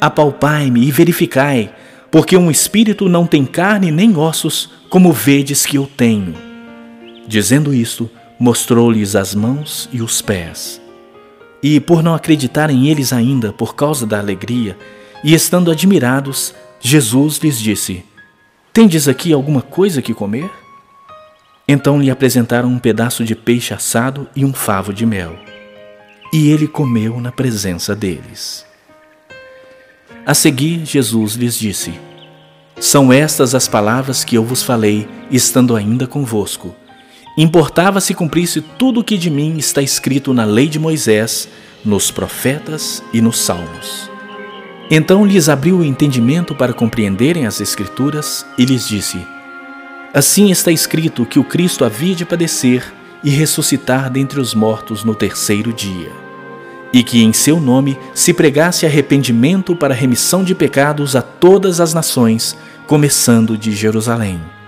Apalpai-me 0.00 0.84
e 0.84 0.90
verificai, 0.90 1.72
porque 2.10 2.36
um 2.36 2.50
espírito 2.50 3.08
não 3.08 3.26
tem 3.26 3.44
carne 3.44 3.92
nem 3.92 4.16
ossos, 4.16 4.70
como 4.88 5.12
vedes 5.12 5.64
que 5.64 5.76
eu 5.76 5.88
tenho. 5.96 6.34
Dizendo 7.28 7.72
isto, 7.72 8.10
mostrou-lhes 8.38 9.14
as 9.14 9.34
mãos 9.34 9.88
e 9.92 10.02
os 10.02 10.20
pés. 10.20 10.80
E 11.62 11.78
por 11.78 12.02
não 12.02 12.14
acreditarem 12.14 12.88
eles 12.88 13.12
ainda 13.12 13.52
por 13.52 13.74
causa 13.74 14.06
da 14.06 14.18
alegria, 14.18 14.76
e 15.22 15.34
estando 15.34 15.70
admirados, 15.70 16.54
Jesus 16.80 17.38
lhes 17.38 17.58
disse: 17.58 18.04
Tendes 18.72 19.06
aqui 19.06 19.32
alguma 19.32 19.60
coisa 19.60 20.00
que 20.00 20.14
comer? 20.14 20.50
Então 21.68 22.00
lhe 22.00 22.10
apresentaram 22.10 22.68
um 22.68 22.78
pedaço 22.78 23.24
de 23.24 23.36
peixe 23.36 23.74
assado 23.74 24.26
e 24.34 24.44
um 24.44 24.52
favo 24.52 24.92
de 24.92 25.04
mel. 25.04 25.36
E 26.32 26.50
ele 26.50 26.66
comeu 26.66 27.20
na 27.20 27.30
presença 27.30 27.94
deles. 27.94 28.64
A 30.24 30.32
seguir, 30.32 30.84
Jesus 30.86 31.34
lhes 31.34 31.54
disse: 31.54 31.92
São 32.80 33.12
estas 33.12 33.54
as 33.54 33.68
palavras 33.68 34.24
que 34.24 34.36
eu 34.36 34.44
vos 34.44 34.62
falei, 34.62 35.06
estando 35.30 35.76
ainda 35.76 36.06
convosco 36.06 36.74
Importava 37.40 38.02
se 38.02 38.12
cumprisse 38.12 38.60
tudo 38.60 39.00
o 39.00 39.02
que 39.02 39.16
de 39.16 39.30
mim 39.30 39.56
está 39.56 39.80
escrito 39.80 40.34
na 40.34 40.44
lei 40.44 40.68
de 40.68 40.78
Moisés, 40.78 41.48
nos 41.82 42.10
profetas 42.10 43.02
e 43.14 43.22
nos 43.22 43.38
salmos. 43.38 44.10
Então 44.90 45.24
lhes 45.24 45.48
abriu 45.48 45.78
o 45.78 45.84
entendimento 45.84 46.54
para 46.54 46.74
compreenderem 46.74 47.46
as 47.46 47.58
Escrituras 47.58 48.44
e 48.58 48.66
lhes 48.66 48.86
disse: 48.86 49.26
Assim 50.12 50.50
está 50.50 50.70
escrito 50.70 51.24
que 51.24 51.38
o 51.38 51.44
Cristo 51.44 51.82
havia 51.82 52.14
de 52.14 52.26
padecer 52.26 52.84
e 53.24 53.30
ressuscitar 53.30 54.10
dentre 54.10 54.38
os 54.38 54.54
mortos 54.54 55.02
no 55.02 55.14
terceiro 55.14 55.72
dia, 55.72 56.12
e 56.92 57.02
que 57.02 57.22
em 57.22 57.32
seu 57.32 57.58
nome 57.58 57.98
se 58.12 58.34
pregasse 58.34 58.84
arrependimento 58.84 59.74
para 59.74 59.94
remissão 59.94 60.44
de 60.44 60.54
pecados 60.54 61.16
a 61.16 61.22
todas 61.22 61.80
as 61.80 61.94
nações, 61.94 62.54
começando 62.86 63.56
de 63.56 63.72
Jerusalém. 63.72 64.59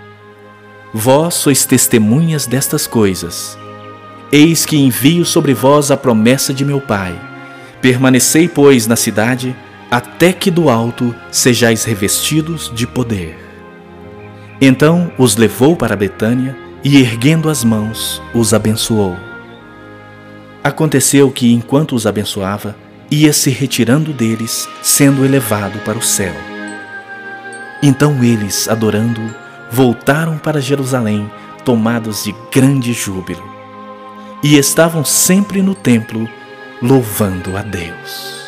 Vós 0.95 1.35
sois 1.35 1.65
testemunhas 1.65 2.47
destas 2.47 2.87
coisas. 2.87 3.57
Eis 4.31 4.67
que 4.67 4.77
envio 4.77 5.25
sobre 5.25 5.55
vós 5.55 5.91
a 5.91 5.97
promessa 5.97 6.53
de 6.53 6.67
meu 6.67 6.81
Pai. 6.81 7.19
Permanecei, 7.81 8.47
pois, 8.47 8.87
na 8.87 8.95
cidade, 8.95 9.57
até 9.91 10.33
que 10.33 10.51
do 10.51 10.69
alto 10.69 11.15
sejais 11.31 11.85
revestidos 11.85 12.71
de 12.75 12.87
poder. 12.87 13.39
Então 14.61 15.11
os 15.17 15.37
levou 15.37 15.75
para 15.77 15.97
Betânia 15.97 16.57
e, 16.85 16.99
erguendo 17.01 17.49
as 17.49 17.65
mãos, 17.65 18.23
os 18.35 18.53
abençoou. 18.53 19.17
Aconteceu 20.63 21.31
que, 21.31 21.53
enquanto 21.53 21.95
os 21.95 22.07
abençoava, 22.07 22.77
ia 23.11 23.33
se 23.33 23.51
retirando 23.51 24.13
deles, 24.13 24.69
sendo 24.83 25.25
elevado 25.25 25.79
para 25.81 25.99
o 25.99 26.03
céu. 26.03 26.35
Então 27.83 28.23
eles, 28.23 28.69
adorando-o, 28.69 29.42
voltaram 29.73 30.37
para 30.37 30.61
Jerusalém 30.61 31.31
tomados 31.65 32.25
de 32.25 32.35
grande 32.53 32.93
júbilo 32.93 33.43
e 34.43 34.59
estavam 34.59 35.03
sempre 35.03 35.63
no 35.63 35.75
templo 35.75 36.29
louvando 36.83 37.57
a 37.57 37.63
Deus. 37.63 38.42